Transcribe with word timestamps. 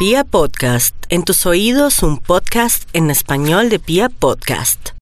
Pia 0.00 0.24
Podcast, 0.24 0.96
en 1.10 1.24
tus 1.24 1.44
oídos 1.44 2.02
un 2.02 2.16
podcast 2.16 2.88
en 2.94 3.10
español 3.10 3.68
de 3.68 3.78
Pia 3.78 4.08
Podcast. 4.08 4.92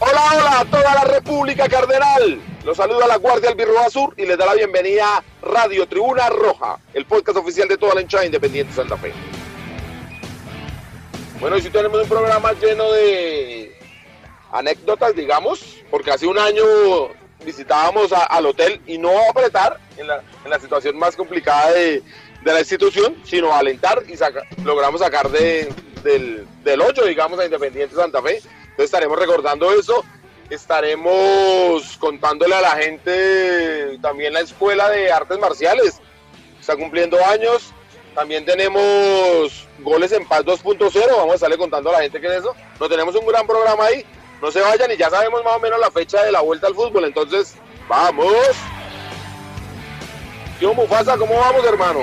Hola, 0.00 0.22
hola 0.34 0.66
toda 0.70 0.94
la 0.96 1.04
República 1.04 1.66
Cardenal. 1.66 2.51
Los 2.64 2.76
saluda 2.76 3.06
la 3.08 3.16
Guardia 3.16 3.50
Albirroja 3.50 3.90
Sur 3.90 4.14
y 4.16 4.24
les 4.24 4.38
da 4.38 4.46
la 4.46 4.54
bienvenida 4.54 5.16
a 5.16 5.24
Radio 5.42 5.86
Tribuna 5.88 6.28
Roja, 6.28 6.78
el 6.94 7.04
podcast 7.06 7.38
oficial 7.38 7.66
de 7.68 7.76
toda 7.76 7.94
la 7.94 8.02
hinchada 8.02 8.24
independiente 8.24 8.72
Santa 8.72 8.96
Fe. 8.96 9.12
Bueno, 11.40 11.56
hoy 11.56 11.62
sí 11.62 11.70
tenemos 11.70 12.00
un 12.00 12.08
programa 12.08 12.52
lleno 12.52 12.92
de 12.92 13.76
anécdotas, 14.52 15.14
digamos, 15.16 15.78
porque 15.90 16.12
hace 16.12 16.26
un 16.28 16.38
año 16.38 16.62
visitábamos 17.44 18.12
a- 18.12 18.26
al 18.26 18.46
hotel 18.46 18.80
y 18.86 18.96
no 18.96 19.10
apretar 19.28 19.80
en 19.96 20.06
la, 20.06 20.22
en 20.44 20.50
la 20.50 20.60
situación 20.60 20.96
más 20.96 21.16
complicada 21.16 21.72
de, 21.72 22.00
de 22.44 22.52
la 22.52 22.60
institución, 22.60 23.16
sino 23.24 23.52
alentar 23.52 24.04
y 24.06 24.16
saca- 24.16 24.44
logramos 24.62 25.00
sacar 25.00 25.28
de, 25.30 25.68
del, 26.04 26.46
del 26.62 26.80
8, 26.80 27.06
digamos, 27.06 27.40
a 27.40 27.44
Independiente 27.44 27.96
Santa 27.96 28.22
Fe. 28.22 28.36
Entonces 28.36 28.84
estaremos 28.84 29.18
recordando 29.18 29.72
eso, 29.72 30.04
estaremos 30.50 31.96
contándole 31.98 32.54
a 32.54 32.60
la 32.60 32.70
gente 32.72 33.98
también 34.00 34.32
la 34.32 34.40
escuela 34.40 34.88
de 34.90 35.10
artes 35.10 35.38
marciales, 35.38 36.00
está 36.60 36.76
cumpliendo 36.76 37.18
años. 37.24 37.72
También 38.14 38.44
tenemos 38.44 39.66
goles 39.78 40.12
en 40.12 40.26
paz 40.28 40.44
2.0, 40.44 41.16
vamos 41.16 41.32
a 41.32 41.34
estarle 41.34 41.56
contando 41.56 41.88
a 41.88 41.94
la 41.94 42.02
gente 42.02 42.20
qué 42.20 42.26
es 42.26 42.32
eso. 42.34 42.54
No 42.78 42.88
tenemos 42.88 43.14
un 43.14 43.26
gran 43.26 43.46
programa 43.46 43.86
ahí, 43.86 44.04
no 44.42 44.50
se 44.50 44.60
vayan 44.60 44.90
y 44.90 44.96
ya 44.96 45.08
sabemos 45.08 45.42
más 45.44 45.56
o 45.56 45.60
menos 45.60 45.80
la 45.80 45.90
fecha 45.90 46.22
de 46.22 46.32
la 46.32 46.40
vuelta 46.40 46.66
al 46.66 46.74
fútbol, 46.74 47.04
entonces 47.04 47.54
vamos. 47.88 48.34
Tío 50.58 50.74
Mufasa, 50.74 51.16
¿cómo 51.16 51.34
vamos 51.34 51.64
hermano? 51.64 52.00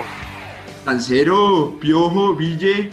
Cancero, 0.83 1.77
Piojo, 1.79 2.33
Ville, 2.33 2.91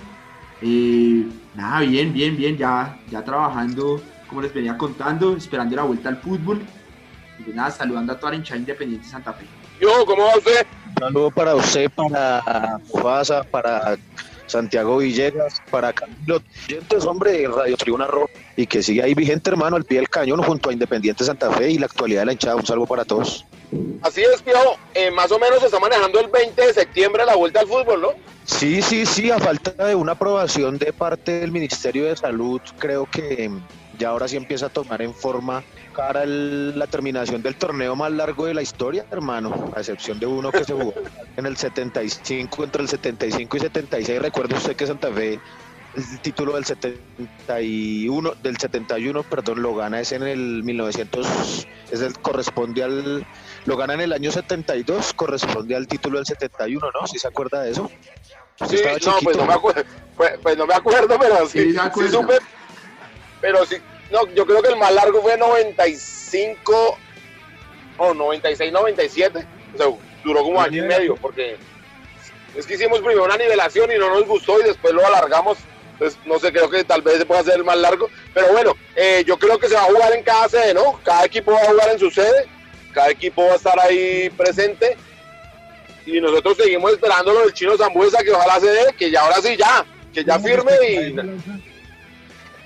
eh, 0.61 1.25
nada, 1.55 1.81
bien, 1.81 2.13
bien, 2.13 2.37
bien, 2.37 2.59
ya, 2.59 3.01
ya 3.11 3.25
trabajando, 3.25 4.01
como 4.29 4.43
les 4.43 4.53
venía 4.53 4.77
contando, 4.77 5.37
esperando 5.37 5.77
la 5.77 5.83
vuelta 5.83 6.09
al 6.09 6.17
fútbol. 6.19 6.63
Y 7.39 7.43
pues 7.43 7.57
nada, 7.57 7.71
saludando 7.71 8.13
a 8.13 8.19
toda 8.19 8.33
la 8.33 8.39
hinchada 8.39 8.59
independiente 8.59 9.07
de 9.07 9.13
Santa 9.13 9.33
Fe. 9.33 9.47
Yo, 9.81 10.07
¿cómo 10.07 10.25
va 10.25 10.37
usted? 10.37 10.67
Un 10.89 10.95
saludo 10.95 11.31
para 11.31 11.55
usted, 11.55 11.91
para 11.91 12.81
Mufasa, 12.93 13.43
para 13.45 13.99
Santiago 14.47 14.99
Villegas, 14.99 15.61
para 15.71 15.93
Camilo 15.93 16.41
Oyentes, 16.67 17.05
hombre, 17.05 17.33
de 17.33 17.49
Radio 17.49 17.77
Tribuna 17.77 18.07
Roja, 18.07 18.33
y 18.57 18.67
que 18.67 18.83
sigue 18.83 19.03
ahí 19.03 19.15
vigente, 19.15 19.51
hermano, 19.51 19.77
al 19.77 19.85
pie 19.85 19.99
del 19.99 20.09
cañón 20.09 20.43
junto 20.43 20.71
a 20.71 20.73
Independiente 20.73 21.25
Santa 21.25 21.51
Fe 21.51 21.71
y 21.71 21.79
la 21.79 21.87
actualidad 21.87 22.23
de 22.23 22.27
la 22.27 22.33
hinchada. 22.33 22.57
Un 22.57 22.67
saludo 22.67 22.87
para 22.87 23.05
todos. 23.05 23.45
Así 24.03 24.23
es, 24.23 24.41
Piojo, 24.43 24.79
eh, 24.95 25.11
más 25.11 25.31
o 25.33 25.39
menos 25.39 25.61
se 25.61 25.67
está 25.67 25.81
manejando 25.81 26.21
el 26.21 26.29
20 26.29 26.67
de 26.67 26.73
septiembre 26.73 27.27
la 27.27 27.35
vuelta 27.35 27.61
al 27.61 27.67
fútbol, 27.67 28.01
¿no? 28.01 28.09
Sí, 28.45 28.81
sí, 28.81 29.05
sí, 29.05 29.31
a 29.31 29.39
falta 29.39 29.87
de 29.87 29.95
una 29.97 30.13
aprobación 30.13 30.79
de 30.79 30.93
parte 30.93 31.41
del 31.41 31.51
Ministerio 31.51 32.05
de 32.05 32.17
Salud, 32.17 32.61
creo 32.79 33.07
que 33.11 33.51
ya 33.99 34.09
ahora 34.11 34.29
sí 34.29 34.37
empieza 34.37 34.67
a 34.67 34.69
tomar 34.69 35.03
en 35.03 35.15
forma 35.15 35.63
cara 35.95 36.23
el- 36.23 36.79
la 36.79 36.87
terminación 36.87 37.43
del 37.43 37.57
torneo 37.57 37.97
más 37.97 38.13
largo 38.13 38.47
de 38.47 38.55
la 38.55 38.63
historia, 38.63 39.07
hermano, 39.11 39.71
a 39.75 39.81
excepción 39.81 40.19
de 40.19 40.27
uno 40.27 40.51
que 40.53 40.65
se 40.65 40.73
jugó 40.75 40.95
en 41.37 41.47
el 41.47 41.57
75, 41.57 42.65
entre 42.65 42.83
el 42.83 42.89
75 42.89 43.57
y 43.57 43.61
76. 43.61 44.21
Recuerda 44.21 44.57
usted 44.57 44.77
que 44.77 44.87
Santa 44.87 45.11
Fe, 45.13 45.41
el 45.95 46.21
título 46.21 46.55
del 46.55 46.65
71, 46.67 48.33
del 48.43 48.57
71, 48.59 49.23
perdón, 49.23 49.63
lo 49.63 49.75
gana 49.75 50.01
es 50.01 50.13
en 50.13 50.23
el 50.25 50.63
1900, 50.65 51.67
es 51.91 52.01
el, 52.01 52.13
corresponde 52.19 52.83
al, 52.83 53.25
lo 53.65 53.77
gana 53.77 53.95
en 53.95 54.03
el 54.03 54.13
año 54.13 54.31
72, 54.31 55.15
corresponde 55.15 55.75
al 55.77 55.87
título 55.87 56.19
del 56.19 56.27
71, 56.27 56.89
¿no? 57.01 57.07
¿Sí 57.07 57.19
se 57.19 57.29
acuerda 57.29 57.63
de 57.63 57.71
eso? 57.71 57.91
Sí, 58.69 58.77
no, 59.05 59.17
pues 59.23 59.37
no 59.37 59.47
me 59.47 59.53
acuerdo, 59.55 59.83
pues, 60.17 60.33
pues 60.43 60.57
no 60.57 60.67
me 60.67 60.75
acuerdo, 60.75 61.19
pero 61.19 61.47
sí, 61.47 61.73
Sí, 61.73 61.79
sí 61.95 62.09
supe. 62.09 62.39
Pero 63.41 63.65
sí, 63.67 63.77
no, 64.11 64.27
yo 64.35 64.47
creo 64.47 64.63
que 64.63 64.71
el 64.71 64.77
más 64.77 64.93
largo 64.93 65.21
fue 65.23 65.37
95 65.37 66.99
o 67.99 68.15
96, 68.15 68.73
97. 68.73 69.47
O 69.75 69.77
sea, 69.77 69.87
duró 70.25 70.43
como 70.43 70.61
año 70.61 70.85
y 70.85 70.89
medio, 70.89 71.17
porque 71.17 71.57
es 72.57 72.67
que 72.67 72.75
hicimos 72.75 73.01
primero 73.01 73.25
una 73.25 73.37
nivelación 73.37 73.91
y 73.93 73.99
no 73.99 74.09
nos 74.09 74.27
gustó 74.27 74.61
y 74.61 74.65
después 74.65 74.95
lo 74.95 75.07
alargamos. 75.07 75.59
Entonces, 75.93 76.19
no 76.27 76.39
sé, 76.39 76.53
creo 76.53 76.69
que 76.69 76.85
tal 76.85 77.03
vez 77.03 77.19
se 77.19 77.27
pueda 77.27 77.41
hacer 77.41 77.57
el 77.57 77.65
más 77.65 77.79
largo. 77.79 78.11
Pero 78.35 78.53
bueno, 78.53 78.75
eh, 78.95 79.25
yo 79.27 79.39
creo 79.39 79.59
que 79.59 79.69
se 79.69 79.75
va 79.75 79.83
a 79.83 79.87
jugar 79.87 80.13
en 80.13 80.23
cada 80.23 80.49
sede, 80.49 80.75
¿no? 80.75 81.01
Cada 81.03 81.25
equipo 81.25 81.53
va 81.53 81.61
a 81.61 81.67
jugar 81.67 81.91
en 81.91 81.99
su 81.99 82.11
sede, 82.11 82.47
cada 82.93 83.11
equipo 83.11 83.47
va 83.47 83.53
a 83.53 83.57
estar 83.57 83.79
ahí 83.81 84.31
presente. 84.31 84.97
Y 86.05 86.21
nosotros 86.21 86.57
seguimos 86.59 86.93
esperando 86.93 87.33
lo 87.33 87.41
del 87.41 87.53
chino 87.53 87.77
Zambuesa, 87.77 88.23
que 88.23 88.31
ojalá 88.31 88.61
se 88.61 88.69
dé, 88.69 88.95
que 88.97 89.11
ya 89.11 89.23
ahora 89.23 89.41
sí 89.41 89.57
ya, 89.57 89.85
que 90.13 90.23
ya 90.23 90.39
firme 90.39 90.73
y 90.89 91.17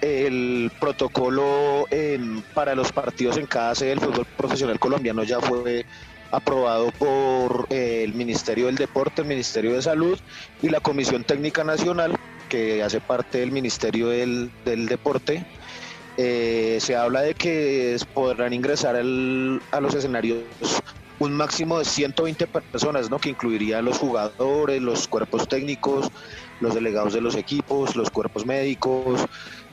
el 0.01 0.71
protocolo 0.79 1.87
en- 1.91 2.43
para 2.55 2.75
los 2.75 2.93
partidos 2.93 3.37
en 3.37 3.47
cada 3.47 3.75
sede 3.75 3.91
del 3.91 4.01
fútbol 4.01 4.25
profesional 4.37 4.79
colombiano 4.79 5.23
ya 5.25 5.41
fue 5.41 5.85
aprobado 6.33 6.89
por 6.93 7.67
eh, 7.71 8.03
el 8.05 8.15
Ministerio 8.15 8.67
del 8.67 8.77
Deporte, 8.77 9.23
el 9.23 9.29
Ministerio 9.29 9.75
de 9.75 9.83
Salud 9.83 10.19
y 10.63 10.69
la 10.69 10.81
Comisión 10.81 11.25
Técnica 11.25 11.65
Nacional, 11.65 12.15
que 12.49 12.83
hace 12.83 13.01
parte 13.01 13.39
del 13.39 13.53
Ministerio 13.53 14.09
del, 14.09 14.53
del 14.65 14.87
Deporte. 14.87 15.45
Eh, 16.17 16.79
se 16.81 16.97
habla 16.97 17.23
de 17.23 17.35
que 17.35 17.97
podrán 18.13 18.53
ingresar 18.53 18.97
al- 18.97 19.61
a 19.71 19.81
los 19.81 19.95
escenarios 19.95 20.45
un 21.19 21.33
máximo 21.35 21.79
de 21.79 21.85
120 21.85 22.47
personas, 22.47 23.11
¿no? 23.11 23.19
que 23.19 23.29
incluiría 23.31 23.79
a 23.79 23.83
los 23.83 23.99
jugadores, 23.99 24.81
los 24.81 25.07
cuerpos 25.07 25.47
técnicos, 25.49 26.09
los 26.61 26.75
delegados 26.75 27.13
de 27.13 27.21
los 27.21 27.37
equipos, 27.37 27.95
los 27.97 28.11
cuerpos 28.11 28.47
médicos, 28.47 29.21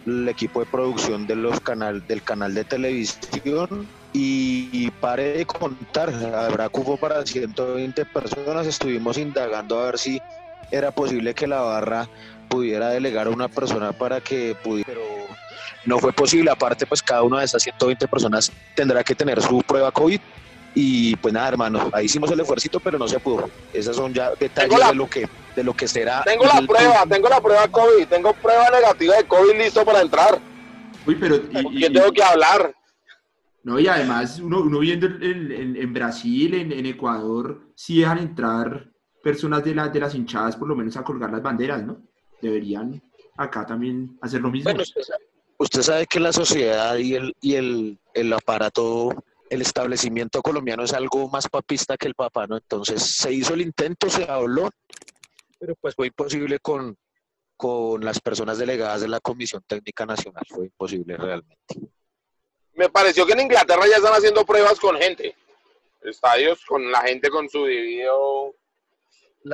el 0.07 0.28
equipo 0.29 0.62
de 0.62 0.66
producción 0.68 1.28
de 1.28 1.35
los 1.35 1.59
canal, 1.59 2.06
del 2.07 2.23
canal 2.23 2.53
de 2.53 2.63
televisión 2.63 3.88
y, 4.13 4.69
y 4.72 4.90
pare 5.01 5.38
de 5.38 5.45
contar, 5.45 6.09
habrá 6.34 6.69
cupo 6.69 6.97
para 6.97 7.25
120 7.25 8.06
personas, 8.06 8.66
estuvimos 8.66 9.18
indagando 9.18 9.79
a 9.79 9.85
ver 9.85 9.97
si 10.00 10.22
era 10.72 10.91
posible 10.91 11.34
que 11.34 11.47
la 11.47 11.62
barra 11.62 12.09
pudiera 12.47 12.90
delegar 12.90 13.28
a 13.28 13.31
una 13.31 13.50
persona 13.50 13.91
para 13.91 14.22
que 14.22 14.56
pudiera, 14.63 14.94
pero 14.94 15.01
no 15.85 16.00
fue 16.00 16.13
posible, 16.13 16.51
aparte 16.51 16.85
pues 16.85 17.01
cada 17.01 17.24
una 17.24 17.39
de 17.39 17.45
esas 17.45 17.63
120 17.63 18.07
personas 18.07 18.51
tendrá 18.75 19.03
que 19.03 19.16
tener 19.16 19.41
su 19.41 19.59
prueba 19.59 19.91
COVID 19.91 20.19
y 20.79 21.15
pues 21.15 21.33
nada 21.33 21.47
hermano, 21.47 21.89
ahí 21.91 22.05
hicimos 22.05 22.29
el 22.31 22.39
esfuerzo 22.39 22.79
pero 22.83 22.99
no 22.99 23.07
se 23.07 23.19
pudo, 23.19 23.49
esas 23.73 23.95
son 23.95 24.13
ya 24.13 24.31
detalles 24.39 24.77
la- 24.77 24.89
de 24.89 24.95
lo 24.95 25.07
que 25.09 25.27
de 25.55 25.63
lo 25.63 25.73
que 25.73 25.88
será 25.88 26.21
tengo 26.23 26.45
la 26.45 26.59
el- 26.59 26.67
prueba, 26.67 27.03
tengo 27.09 27.29
la 27.29 27.41
prueba 27.41 27.67
COVID, 27.67 28.07
tengo 28.07 28.31
prueba 28.33 28.69
negativa 28.69 29.15
de 29.15 29.23
COVID 29.23 29.55
listo 29.57 29.83
para 29.83 30.01
entrar. 30.01 30.39
Uy, 31.07 31.15
pero... 31.15 31.41
¿Con 31.41 31.73
y- 31.73 31.77
quién 31.79 31.91
y- 31.91 31.95
tengo 31.95 32.11
que 32.11 32.21
hablar? 32.21 32.75
No, 33.63 33.79
y 33.79 33.88
además 33.88 34.39
uno, 34.39 34.61
uno 34.61 34.77
viendo 34.79 35.07
en, 35.07 35.51
en- 35.51 35.75
en 35.75 35.93
Brasil, 35.93 36.53
en, 36.53 36.71
en 36.71 36.85
Ecuador, 36.85 37.59
sí 37.73 37.99
dejan 38.01 38.19
entrar 38.19 38.88
personas 39.23 39.63
de, 39.63 39.73
la- 39.73 39.89
de 39.89 39.99
las 39.99 40.13
hinchadas 40.13 40.55
por 40.55 40.67
lo 40.67 40.75
menos 40.75 40.95
a 40.95 41.03
colgar 41.03 41.31
las 41.31 41.41
banderas, 41.41 41.83
¿no? 41.83 41.97
Deberían 42.39 43.01
acá 43.35 43.65
también 43.65 44.15
hacer 44.21 44.41
lo 44.41 44.51
mismo. 44.51 44.69
Bueno, 44.69 44.83
usted 44.83 45.01
sabe, 45.01 45.23
usted 45.57 45.81
sabe 45.81 46.05
que 46.05 46.19
la 46.19 46.31
sociedad 46.31 46.95
y 46.97 47.15
el, 47.15 47.35
y 47.41 47.55
el, 47.55 47.97
el 48.13 48.31
aparato, 48.31 49.09
el 49.50 49.62
establecimiento 49.62 50.41
colombiano 50.41 50.84
es 50.84 50.94
algo 50.94 51.30
más 51.30 51.47
papista 51.47 51.97
que 51.97 52.08
el 52.08 52.16
papá, 52.16 52.47
¿no? 52.47 52.58
Entonces 52.58 53.02
se 53.03 53.31
hizo 53.31 53.53
el 53.53 53.62
intento, 53.62 54.09
se 54.09 54.30
habló, 54.30 54.69
pero 55.59 55.75
pues 55.75 55.96
fue 55.96 56.08
imposible 56.08 56.60
con, 56.60 56.98
con 57.56 58.04
las 58.04 58.19
personas 58.19 58.57
delegadas 58.57 59.01
de 59.01 59.07
la 59.07 59.19
Comisión 59.19 59.63
Técnica 59.68 60.06
Nacional, 60.06 60.44
fue 60.48 60.66
imposible 60.66 61.18
realmente. 61.18 61.75
Me 62.74 62.89
pareció 62.89 63.25
que 63.25 63.33
en 63.33 63.42
Inglaterra 63.42 63.88
ya 63.89 63.98
están 63.98 64.13
haciendo 64.13 64.45
pruebas 64.45 64.80
con 64.80 64.98
gente. 64.98 65.36
Estadios 66.01 66.63
con 66.66 66.92
la 66.92 67.01
gente 67.01 67.30
con 67.30 67.50
su 67.50 67.66
debido 67.66 68.54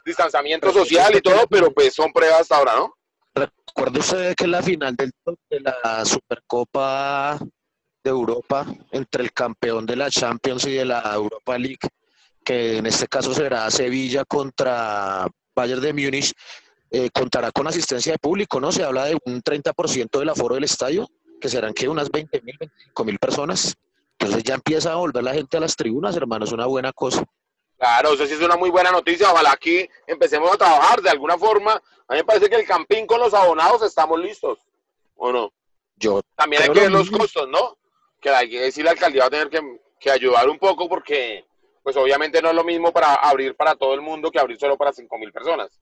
distanciamiento 0.05 0.71
social 0.71 1.15
y 1.15 1.21
todo, 1.21 1.47
pero 1.47 1.71
pues 1.71 1.93
son 1.93 2.11
pruebas 2.11 2.41
hasta 2.41 2.57
ahora, 2.57 2.75
¿no? 2.75 2.95
¿Recuerda 3.33 3.99
usted 3.99 4.35
que 4.35 4.47
la 4.47 4.61
final 4.61 4.95
del, 4.95 5.11
de 5.49 5.59
la 5.59 6.05
Supercopa 6.05 7.39
de 8.03 8.09
Europa 8.09 8.65
entre 8.91 9.23
el 9.23 9.31
campeón 9.31 9.85
de 9.85 9.95
la 9.95 10.09
Champions 10.09 10.65
y 10.65 10.73
de 10.73 10.85
la 10.85 11.13
Europa 11.13 11.57
League, 11.57 11.79
que 12.43 12.77
en 12.77 12.85
este 12.85 13.07
caso 13.07 13.33
será 13.33 13.69
Sevilla 13.71 14.25
contra 14.25 15.27
Bayern 15.55 15.81
de 15.81 15.93
Múnich, 15.93 16.33
eh, 16.91 17.09
contará 17.11 17.51
con 17.51 17.67
asistencia 17.67 18.11
de 18.11 18.19
público, 18.19 18.59
¿no? 18.59 18.71
Se 18.71 18.83
habla 18.83 19.05
de 19.05 19.17
un 19.25 19.41
30% 19.41 20.19
del 20.19 20.29
aforo 20.29 20.55
del 20.55 20.65
estadio, 20.65 21.07
que 21.39 21.49
serán 21.49 21.73
que 21.73 21.87
unas 21.87 22.11
20 22.11 22.41
mil, 22.41 22.57
25 22.59 23.05
mil 23.05 23.19
personas. 23.19 23.75
Entonces 24.19 24.43
ya 24.43 24.55
empieza 24.55 24.91
a 24.91 24.95
volver 24.95 25.23
la 25.23 25.33
gente 25.33 25.57
a 25.57 25.59
las 25.59 25.75
tribunas, 25.75 26.15
hermano, 26.15 26.45
es 26.45 26.51
una 26.51 26.65
buena 26.65 26.93
cosa. 26.93 27.23
Claro, 27.77 28.13
eso 28.13 28.25
sí 28.25 28.33
es 28.33 28.41
una 28.41 28.55
muy 28.55 28.69
buena 28.69 28.91
noticia. 28.91 29.31
Ojalá 29.31 29.51
aquí 29.51 29.89
empecemos 30.07 30.53
a 30.53 30.57
trabajar 30.57 31.01
de 31.01 31.09
alguna 31.09 31.37
forma. 31.37 31.73
A 32.07 32.13
mí 32.13 32.19
me 32.19 32.23
parece 32.23 32.49
que 32.49 32.55
el 32.55 32.65
campín 32.65 33.07
con 33.07 33.19
los 33.19 33.33
abonados 33.33 33.81
estamos 33.81 34.19
listos, 34.19 34.59
¿o 35.15 35.31
no? 35.31 35.51
Yo 35.97 36.21
También 36.35 36.63
hay 36.63 36.69
que 36.69 36.79
ver 36.79 36.91
los 36.91 37.09
costos, 37.09 37.47
¿no? 37.49 37.77
Que 38.23 38.49
que 38.49 38.61
decir 38.61 38.85
la 38.85 38.91
alcaldía 38.91 39.23
va 39.23 39.27
a 39.27 39.31
tener 39.31 39.49
que, 39.49 39.59
que 39.99 40.09
ayudar 40.09 40.49
un 40.49 40.57
poco 40.57 40.87
porque, 40.87 41.45
pues 41.83 41.97
obviamente 41.97 42.41
no 42.41 42.49
es 42.49 42.55
lo 42.55 42.63
mismo 42.63 42.91
para 42.93 43.15
abrir 43.15 43.53
para 43.55 43.75
todo 43.75 43.93
el 43.93 44.01
mundo 44.01 44.31
que 44.31 44.39
abrir 44.39 44.57
solo 44.57 44.77
para 44.77 44.93
5 44.93 45.17
mil 45.17 45.31
personas. 45.31 45.79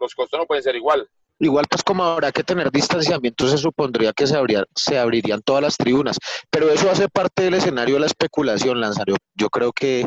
Los 0.00 0.14
costos 0.14 0.38
no 0.40 0.46
pueden 0.46 0.64
ser 0.64 0.74
igual. 0.74 1.08
Igual 1.38 1.66
pues 1.70 1.82
como 1.84 2.02
habrá 2.02 2.32
que 2.32 2.42
tener 2.42 2.70
distanciamiento, 2.72 3.46
se 3.46 3.58
supondría 3.58 4.12
que 4.12 4.26
se, 4.26 4.36
abría- 4.36 4.64
se 4.74 4.98
abrirían 4.98 5.42
todas 5.42 5.62
las 5.62 5.76
tribunas, 5.76 6.18
pero 6.50 6.70
eso 6.70 6.90
hace 6.90 7.08
parte 7.08 7.44
del 7.44 7.54
escenario 7.54 7.94
de 7.94 8.00
la 8.00 8.06
especulación, 8.06 8.80
Lanzario. 8.80 9.16
Yo 9.34 9.48
creo 9.48 9.72
que, 9.72 10.06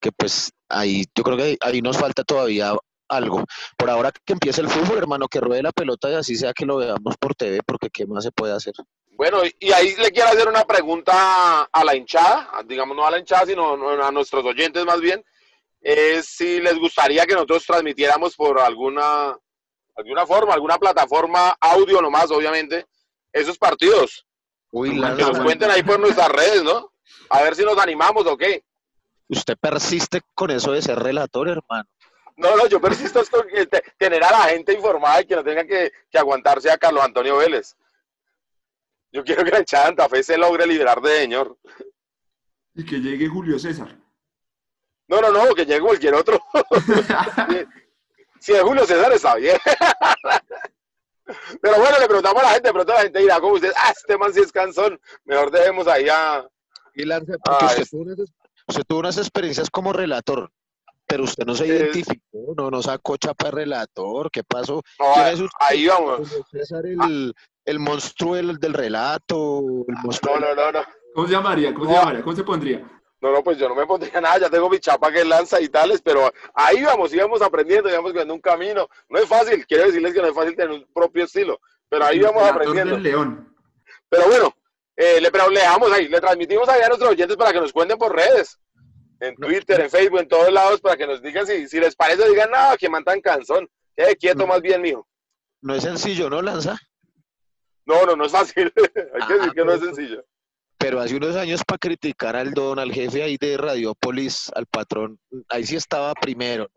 que 0.00 0.10
pues 0.12 0.50
ahí, 0.68 1.04
yo 1.14 1.22
creo 1.22 1.36
que 1.36 1.56
ahí 1.60 1.82
nos 1.82 1.98
falta 1.98 2.24
todavía 2.24 2.72
algo. 3.08 3.44
Por 3.76 3.90
ahora 3.90 4.10
que 4.12 4.32
empiece 4.32 4.60
el 4.62 4.68
fútbol, 4.68 4.98
hermano, 4.98 5.28
que 5.28 5.40
ruede 5.40 5.62
la 5.62 5.72
pelota 5.72 6.10
y 6.10 6.14
así 6.14 6.34
sea 6.36 6.52
que 6.54 6.64
lo 6.66 6.78
veamos 6.78 7.16
por 7.20 7.34
TV, 7.34 7.60
porque 7.66 7.90
qué 7.90 8.06
más 8.06 8.24
se 8.24 8.32
puede 8.32 8.54
hacer. 8.54 8.72
Bueno, 9.12 9.42
y- 9.60 9.72
ahí 9.72 9.94
le 9.96 10.10
quiero 10.10 10.30
hacer 10.30 10.48
una 10.48 10.64
pregunta 10.64 11.62
a 11.64 11.84
la 11.84 11.94
hinchada, 11.94 12.50
digamos 12.64 12.96
no 12.96 13.06
a 13.06 13.10
la 13.10 13.18
hinchada, 13.18 13.46
sino 13.46 13.74
a 14.02 14.10
nuestros 14.10 14.44
oyentes 14.44 14.84
más 14.84 15.00
bien, 15.00 15.24
es 15.80 16.26
si 16.26 16.60
les 16.60 16.78
gustaría 16.78 17.26
que 17.26 17.34
nosotros 17.34 17.64
transmitiéramos 17.66 18.34
por 18.36 18.58
alguna, 18.60 19.36
alguna 19.96 20.26
forma, 20.26 20.54
alguna 20.54 20.78
plataforma, 20.78 21.56
audio 21.60 22.00
nomás, 22.00 22.30
obviamente, 22.30 22.86
esos 23.32 23.58
partidos. 23.58 24.26
Uy, 24.70 24.90
Que 24.90 25.16
Que 25.16 25.22
nos 25.22 25.40
cuenten 25.40 25.70
ahí 25.70 25.82
por 25.82 26.00
nuestras 26.00 26.28
redes, 26.30 26.62
¿no? 26.62 26.92
A 27.28 27.42
ver 27.42 27.54
si 27.54 27.64
nos 27.64 27.76
animamos 27.78 28.26
o 28.26 28.36
qué. 28.36 28.64
usted 29.28 29.56
persiste 29.58 30.20
con 30.34 30.50
eso 30.50 30.72
de 30.72 30.82
ser 30.82 30.98
relator, 30.98 31.48
hermano. 31.48 31.88
No, 32.36 32.56
no, 32.56 32.66
yo 32.66 32.80
persisto 32.80 33.20
es 33.20 33.28
con 33.30 33.46
tener 33.98 34.24
a 34.24 34.30
la 34.30 34.38
gente 34.48 34.72
informada 34.72 35.20
y 35.20 35.26
que 35.26 35.36
no 35.36 35.44
tengan 35.44 35.66
que, 35.66 35.92
que 36.10 36.18
aguantarse 36.18 36.70
a 36.70 36.78
Carlos 36.78 37.04
Antonio 37.04 37.36
Vélez. 37.36 37.76
Yo 39.12 39.22
quiero 39.24 39.44
que 39.44 39.50
la 39.50 39.58
hinchada 39.60 39.82
de 39.84 39.88
Santa 39.88 40.08
Fe 40.08 40.22
se 40.22 40.38
logre 40.38 40.66
liberar 40.66 41.00
de 41.00 41.16
señor. 41.18 41.56
Y 42.74 42.84
que 42.84 42.98
llegue 43.00 43.28
Julio 43.28 43.58
César. 43.58 43.96
No, 45.08 45.20
no, 45.20 45.30
no, 45.30 45.54
que 45.54 45.66
llegue 45.66 45.80
cualquier 45.80 46.14
otro. 46.14 46.40
Si 48.40 48.52
es 48.52 48.60
Julio 48.62 48.84
César 48.84 49.12
está 49.12 49.36
bien. 49.36 49.56
Pero 51.60 51.76
bueno, 51.78 51.98
le 52.00 52.06
preguntamos 52.06 52.42
a 52.42 52.46
la 52.46 52.52
gente, 52.54 52.68
de 52.68 52.72
pronto 52.72 52.92
la 52.92 53.02
gente 53.02 53.18
dirá, 53.20 53.40
como 53.40 53.54
usted, 53.54 53.72
ah, 53.76 53.92
este 53.96 54.18
man 54.18 54.34
sí 54.34 54.40
es 54.40 54.50
cansón, 54.50 55.00
mejor 55.24 55.50
dejemos 55.52 55.86
ahí 55.86 56.08
a... 56.08 56.44
Y 56.94 57.04
porque 57.06 57.38
Ah, 57.46 57.66
usted, 57.66 57.82
es- 57.82 57.90
tuvo 57.90 58.02
unas, 58.02 58.18
usted 58.66 58.82
tuvo 58.86 58.98
unas 58.98 59.16
experiencias 59.18 59.70
como 59.70 59.92
relator, 59.92 60.50
pero 61.06 61.22
usted 61.22 61.44
no 61.46 61.54
se 61.54 61.64
Es- 61.64 61.70
identificó, 61.70 62.54
no, 62.56 62.68
no 62.70 62.82
sacó 62.82 63.16
chapa 63.16 63.46
de 63.46 63.50
relator, 63.52 64.28
¿qué 64.32 64.42
pasó? 64.42 64.82
No, 64.98 65.12
¿Quién 65.14 65.26
es 65.28 65.40
usted? 65.40 65.56
ahí 65.60 65.86
vamos. 65.86 66.28
Julio 66.28 66.44
César, 66.50 66.84
el, 66.84 67.32
el 67.64 67.78
monstruo 67.78 68.34
del, 68.34 68.58
del 68.58 68.74
relato, 68.74 69.60
el 69.88 69.94
monstruo 70.02 70.38
No, 70.38 70.48
no, 70.48 70.54
no, 70.54 70.72
no. 70.72 70.80
¿Cómo 71.14 71.26
se 71.26 71.32
llamaría? 71.34 71.74
¿Cómo 71.74 71.86
se 71.86 71.92
llamaría? 71.92 72.22
¿Cómo 72.22 72.36
se 72.36 72.44
pondría? 72.44 73.00
No, 73.20 73.30
no, 73.30 73.44
pues 73.44 73.56
yo 73.58 73.68
no 73.68 73.74
me 73.76 73.86
pondría 73.86 74.20
nada, 74.20 74.38
ya 74.38 74.50
tengo 74.50 74.68
mi 74.68 74.80
chapa 74.80 75.12
que 75.12 75.24
lanza 75.24 75.60
y 75.60 75.68
tales, 75.68 76.02
pero 76.02 76.32
ahí 76.54 76.82
vamos, 76.82 77.14
íbamos 77.14 77.40
aprendiendo, 77.40 77.88
íbamos 77.88 78.12
viendo 78.12 78.34
un 78.34 78.40
camino. 78.40 78.88
No 79.08 79.18
es 79.20 79.26
fácil, 79.26 79.64
quiero 79.66 79.84
decirles 79.84 80.12
que 80.12 80.20
no 80.20 80.26
es 80.28 80.34
fácil 80.34 80.56
tener 80.56 80.72
un 80.72 80.84
propio 80.92 81.24
estilo, 81.24 81.60
pero 81.88 82.04
ahí 82.04 82.18
vamos 82.18 82.42
aprendiendo. 82.42 82.94
del 82.94 83.02
León. 83.04 83.54
Pero 84.08 84.26
bueno, 84.26 84.54
eh, 84.96 85.20
le, 85.20 85.30
pero 85.30 85.48
le 85.50 85.60
dejamos 85.60 85.92
ahí, 85.92 86.08
le 86.08 86.20
transmitimos 86.20 86.68
ahí 86.68 86.82
a 86.82 86.88
nuestros 86.88 87.12
oyentes 87.12 87.36
para 87.36 87.52
que 87.52 87.60
nos 87.60 87.72
cuenten 87.72 87.96
por 87.96 88.12
redes, 88.14 88.58
en 89.20 89.36
Twitter, 89.36 89.80
en 89.82 89.88
Facebook, 89.90 90.18
en 90.18 90.28
todos 90.28 90.52
lados, 90.52 90.80
para 90.80 90.96
que 90.96 91.06
nos 91.06 91.22
digan 91.22 91.46
si, 91.46 91.68
si 91.68 91.78
les 91.78 91.94
parece, 91.94 92.28
digan, 92.28 92.50
no, 92.50 92.76
que 92.76 92.88
man 92.88 93.04
tan 93.04 93.20
cansón, 93.20 93.68
quede 93.94 94.16
quieto 94.16 94.46
Mm. 94.46 94.48
más 94.48 94.60
bien, 94.62 94.82
mijo. 94.82 95.06
No 95.60 95.76
es 95.76 95.84
sencillo, 95.84 96.28
¿no, 96.28 96.42
Lanza? 96.42 96.76
No, 97.86 98.04
no, 98.06 98.16
no 98.16 98.24
es 98.26 98.32
fácil, 98.32 98.72
hay 98.76 99.26
que 99.26 99.34
Ah, 99.34 99.36
decir 99.36 99.52
que 99.52 99.64
no 99.64 99.72
es 99.72 99.80
sencillo. 99.80 100.24
Pero 100.78 101.00
hace 101.00 101.16
unos 101.16 101.36
años 101.36 101.62
para 101.64 101.78
criticar 101.78 102.34
al 102.36 102.52
don, 102.52 102.78
al 102.78 102.92
jefe 102.92 103.22
ahí 103.22 103.36
de 103.36 103.56
Radiopolis, 103.56 104.50
al 104.54 104.66
patrón, 104.66 105.18
ahí 105.48 105.64
sí 105.64 105.76
estaba 105.76 106.12
primero, 106.14 106.68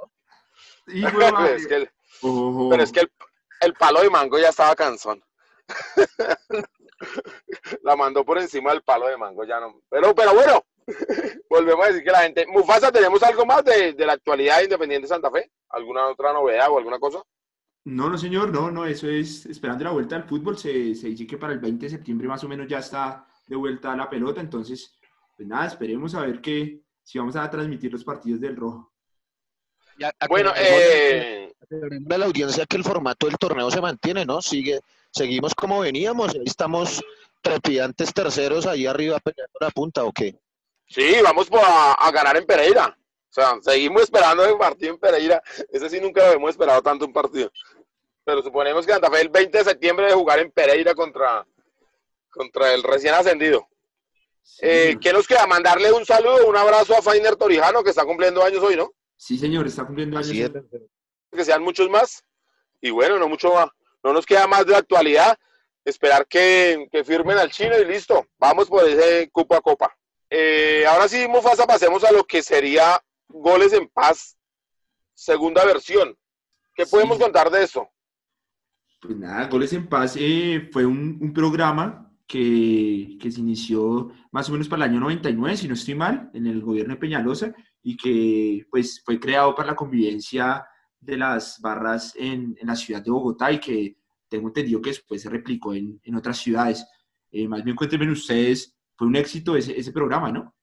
pero 2.70 2.84
es 2.84 2.92
que 2.92 3.00
el, 3.02 3.12
el 3.62 3.74
palo 3.74 4.02
de 4.02 4.10
mango 4.10 4.38
ya 4.38 4.50
estaba 4.50 4.76
cansón. 4.76 5.24
La 7.84 7.96
mandó 7.96 8.24
por 8.24 8.38
encima 8.38 8.72
del 8.72 8.84
palo 8.84 9.08
de 9.08 9.18
mango, 9.18 9.44
ya 9.44 9.60
no. 9.60 9.82
Pero, 9.90 10.14
pero 10.16 10.34
bueno, 10.34 10.64
volvemos 11.50 11.86
a 11.86 11.90
decir 11.90 12.04
que 12.04 12.12
la 12.12 12.20
gente. 12.22 12.46
Mufasa, 12.48 12.92
¿tenemos 12.92 13.22
algo 13.24 13.46
más 13.46 13.64
de, 13.66 13.94
de 13.94 14.06
la 14.06 14.14
actualidad 14.14 14.58
de 14.60 14.66
Independiente 14.66 15.08
Santa 15.08 15.30
Fe? 15.32 15.52
¿Alguna 15.70 16.08
otra 16.08 16.32
novedad 16.34 16.70
o 16.70 16.78
alguna 16.78 17.00
cosa? 17.00 17.22
No, 17.86 18.10
no, 18.10 18.18
señor, 18.18 18.52
no, 18.52 18.72
no, 18.72 18.86
eso 18.86 19.08
es 19.08 19.46
esperando 19.46 19.84
la 19.84 19.92
vuelta 19.92 20.16
al 20.16 20.24
fútbol. 20.24 20.58
Se, 20.58 20.96
se 20.96 21.08
dice 21.10 21.28
que 21.28 21.38
para 21.38 21.54
el 21.54 21.60
20 21.60 21.86
de 21.86 21.90
septiembre 21.92 22.28
más 22.28 22.44
o 22.44 22.48
menos 22.48 22.68
ya 22.68 22.80
está 22.80 23.28
de 23.48 23.56
vuelta 23.56 23.96
la 23.96 24.10
pelota. 24.10 24.42
Entonces, 24.42 24.98
pues 25.38 25.48
nada, 25.48 25.68
esperemos 25.68 26.16
a 26.16 26.22
ver 26.22 26.42
que 26.42 26.82
si 27.04 27.20
vamos 27.20 27.36
a 27.36 27.50
transmitir 27.50 27.92
los 27.92 28.04
partidos 28.04 28.42
del 28.42 28.56
Rojo. 28.56 28.92
Ya, 30.00 30.12
Bueno, 30.28 30.52
eh, 30.58 31.54
a 32.10 32.18
la 32.18 32.26
audiencia 32.26 32.66
que 32.66 32.76
el 32.76 32.84
formato 32.84 33.28
del 33.28 33.38
torneo 33.38 33.70
se 33.70 33.80
mantiene, 33.80 34.26
¿no? 34.26 34.42
Sigue, 34.42 34.80
seguimos 35.12 35.54
como 35.54 35.80
veníamos, 35.82 36.34
ahí 36.34 36.44
estamos 36.46 37.02
trepidantes 37.42 38.14
terceros 38.14 38.66
ahí 38.66 38.88
arriba 38.88 39.20
peleando 39.20 39.58
la 39.62 39.70
punta, 39.70 40.04
¿o 40.04 40.12
qué? 40.12 40.36
sí, 40.88 41.16
vamos 41.24 41.48
a, 41.52 41.94
a 41.94 42.12
ganar 42.12 42.36
en 42.38 42.46
Pereira. 42.46 42.98
O 43.30 43.34
sea, 43.36 43.58
seguimos 43.62 44.04
esperando 44.04 44.46
el 44.46 44.58
partido 44.58 44.94
en 44.94 45.00
Pereira. 45.00 45.42
Ese 45.70 45.90
sí 45.90 46.00
nunca 46.00 46.26
lo 46.26 46.34
hemos 46.34 46.52
esperado 46.52 46.82
tanto 46.82 47.06
un 47.06 47.14
partido. 47.14 47.52
Pero 48.26 48.42
suponemos 48.42 48.86
que 48.86 48.92
Santa 48.92 49.10
Fe 49.12 49.22
el 49.22 49.30
20 49.30 49.58
de 49.60 49.64
septiembre 49.64 50.08
de 50.08 50.14
jugar 50.14 50.40
en 50.40 50.52
Pereira 50.52 50.94
contra, 50.96 51.46
contra 52.30 52.74
el 52.74 52.84
recién 52.84 53.14
ascendido. 53.14 53.68
Sí, 54.42 54.60
Eh. 54.64 54.98
¿Qué 55.00 55.14
nos 55.14 55.28
queda? 55.28 55.48
Mandarle 55.48 55.92
un 55.92 56.06
saludo, 56.06 56.48
un 56.48 56.56
abrazo 56.58 56.96
a 56.98 57.02
Fainer 57.02 57.36
Torijano, 57.36 57.84
que 57.84 57.92
está 57.92 58.04
cumpliendo 58.04 58.44
años 58.44 58.64
hoy, 58.64 58.76
¿no? 58.76 58.92
Sí, 59.16 59.38
señor, 59.38 59.66
está 59.68 59.86
cumpliendo 59.86 60.18
años. 60.18 60.30
Es. 60.32 60.52
Que 61.32 61.46
sean 61.46 61.62
muchos 61.64 61.90
más. 61.90 62.24
Y 62.82 62.90
bueno, 62.92 63.18
no 63.18 63.28
mucho 63.30 63.54
más. 63.54 63.68
No 64.04 64.14
nos 64.14 64.26
queda 64.26 64.48
más 64.48 64.66
de 64.66 64.74
la 64.74 64.80
actualidad. 64.80 65.38
Esperar 65.84 66.26
que, 66.28 66.88
que 66.92 67.04
firmen 67.04 67.38
al 67.38 67.52
chino 67.52 67.78
y 67.78 67.86
listo. 67.86 68.28
Vamos 68.40 68.68
por 68.70 68.88
ese 68.88 69.30
copa 69.32 69.58
a 69.58 69.62
copa. 69.62 69.96
Eh, 70.30 70.84
ahora 70.88 71.08
sí, 71.08 71.28
Mufasa, 71.28 71.66
pasemos 71.68 72.04
a 72.04 72.12
lo 72.12 72.24
que 72.24 72.42
sería 72.42 73.00
Goles 73.28 73.74
en 73.74 73.88
Paz, 73.90 74.36
segunda 75.14 75.64
versión. 75.66 76.18
¿Qué 76.74 76.86
Sí. 76.86 76.92
podemos 76.92 77.18
contar 77.20 77.50
de 77.52 77.64
eso? 77.64 77.88
Pues 79.00 79.18
nada, 79.18 79.48
Goles 79.48 79.74
en 79.74 79.88
Paz 79.88 80.16
eh, 80.20 80.70
fue 80.72 80.86
un, 80.86 81.34
programa 81.34 82.12
que, 82.28 83.18
que 83.20 83.32
se 83.32 83.40
inició 83.42 84.12
más 84.32 84.50
o 84.50 84.54
menos 84.54 84.68
para 84.68 84.86
el 84.86 84.92
año 84.92 85.00
99, 85.02 85.58
si 85.58 85.68
no 85.68 85.74
estoy 85.76 85.96
mal, 85.96 86.32
en 86.34 86.48
el 86.48 86.62
gobierno 86.62 86.96
de 86.96 87.00
Peñalosa, 87.00 87.54
y 87.84 87.96
que 87.98 88.66
pues 88.72 89.02
fue 89.06 89.20
creado 89.20 89.54
para 89.54 89.70
la 89.70 89.76
convivencia 89.76 90.66
de 91.00 91.18
las 91.18 91.60
barras 91.62 92.14
en, 92.16 92.56
en 92.60 92.68
la 92.68 92.76
ciudad 92.76 93.04
de 93.04 93.12
Bogotá 93.12 93.52
y 93.52 93.60
que 93.60 93.98
tengo 94.28 94.48
entendido 94.48 94.82
que 94.82 94.90
después 94.90 95.22
se 95.22 95.30
replicó 95.30 95.74
en, 95.74 96.00
en 96.04 96.16
otras 96.16 96.38
ciudades. 96.38 96.86
Eh, 97.32 97.48
más 97.48 97.64
bien 97.64 97.76
cuéntenme 97.76 98.12
ustedes, 98.12 98.76
fue 98.96 99.08
un 99.08 99.16
éxito 99.16 99.56
ese, 99.56 99.78
ese 99.78 99.92
programa, 99.92 100.32
¿no? 100.32 100.56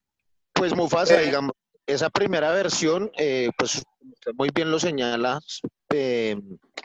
Pues 0.52 0.74
Mufasa, 0.74 1.20
Eh. 1.22 1.26
digamos, 1.26 1.52
esa 1.86 2.10
primera 2.10 2.52
versión, 2.52 3.10
eh, 3.16 3.50
pues 3.56 3.82
muy 4.36 4.50
bien 4.54 4.70
lo 4.70 4.78
señala, 4.78 5.40
eh, 5.92 6.40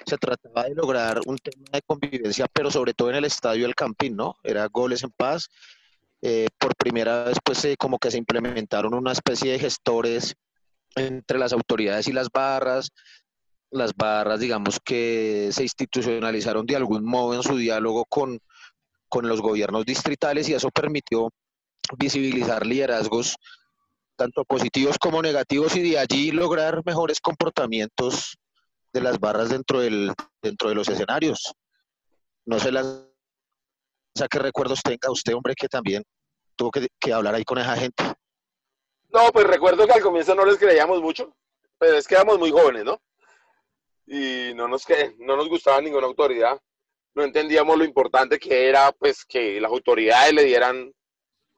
se 0.06 0.18
trataba 0.18 0.64
de 0.64 0.76
lograr 0.76 1.20
un 1.26 1.38
tema 1.38 1.66
de 1.74 1.82
convivencia, 1.82 2.48
pero 2.52 2.72
sobre 2.72 2.94
todo 2.94 3.10
en 3.10 3.16
el 3.16 3.26
estadio 3.26 3.66
El 3.66 3.76
Campín, 3.76 4.16
¿no? 4.16 4.36
Era 4.44 4.68
goles 4.68 5.04
en 5.04 5.12
paz. 5.12 5.50
Eh, 6.22 6.48
por 6.58 6.76
primera 6.76 7.26
vez, 7.26 7.38
pues 7.44 7.64
eh, 7.66 7.76
como 7.78 8.00
que 8.00 8.12
se 8.12 8.18
implementaron 8.18 8.94
una 8.94 9.12
especie 9.12 9.52
de 9.52 9.60
gestores 9.60 10.36
entre 10.96 11.38
las 11.38 11.54
autoridades 11.54 12.08
y 12.08 12.14
las 12.14 12.30
barras. 12.30 12.90
Las 13.70 13.94
barras, 13.96 14.40
digamos 14.40 14.80
que 14.84 15.50
se 15.52 15.64
institucionalizaron 15.64 16.66
de 16.66 16.76
algún 16.76 17.04
modo 17.04 17.36
en 17.36 17.44
su 17.44 17.58
diálogo 17.58 18.06
con, 18.06 18.40
con 19.10 19.28
los 19.28 19.42
gobiernos 19.42 19.86
distritales 19.86 20.48
y 20.50 20.54
eso 20.54 20.70
permitió 20.72 21.32
visibilizar 21.98 22.66
liderazgos 22.66 23.36
tanto 24.16 24.44
positivos 24.46 24.98
como 24.98 25.22
negativos 25.22 25.76
y 25.76 25.92
de 25.92 26.00
allí 26.00 26.32
lograr 26.32 26.82
mejores 26.86 27.20
comportamientos 27.22 28.38
de 28.98 29.04
las 29.04 29.20
barras 29.20 29.50
dentro 29.50 29.80
del 29.80 30.12
dentro 30.42 30.70
de 30.70 30.76
los 30.76 30.88
escenarios. 30.90 31.54
No 32.46 32.60
sé 32.60 32.72
las 32.72 33.06
qué 34.30 34.40
recuerdos 34.40 34.82
tenga 34.82 35.12
usted, 35.12 35.34
hombre, 35.36 35.54
que 35.56 35.68
también 35.68 36.04
tuvo 36.56 36.72
que, 36.72 36.88
que 37.00 37.14
hablar 37.14 37.36
ahí 37.36 37.44
con 37.44 37.58
esa 37.60 37.76
gente. 37.76 38.04
No, 39.10 39.32
pues 39.32 39.46
recuerdo 39.46 39.86
que 39.86 39.94
al 39.94 40.02
comienzo 40.02 40.34
no 40.36 40.46
les 40.46 40.58
creíamos 40.58 41.02
mucho, 41.02 41.36
pero 41.78 41.96
es 41.98 42.08
que 42.08 42.16
éramos 42.16 42.40
muy 42.40 42.52
jóvenes, 42.52 42.84
¿no? 42.84 43.00
Y 44.06 44.54
no 44.56 44.68
nos, 44.68 44.86
que, 44.86 45.16
no 45.20 45.36
nos 45.36 45.48
gustaba 45.50 45.82
ninguna 45.82 46.08
autoridad. 46.08 46.60
No 47.14 47.24
entendíamos 47.24 47.78
lo 47.78 47.84
importante 47.84 48.40
que 48.40 48.70
era, 48.70 48.92
pues, 48.92 49.26
que 49.26 49.60
las 49.62 49.72
autoridades 49.72 50.34
le 50.34 50.44
dieran 50.46 50.92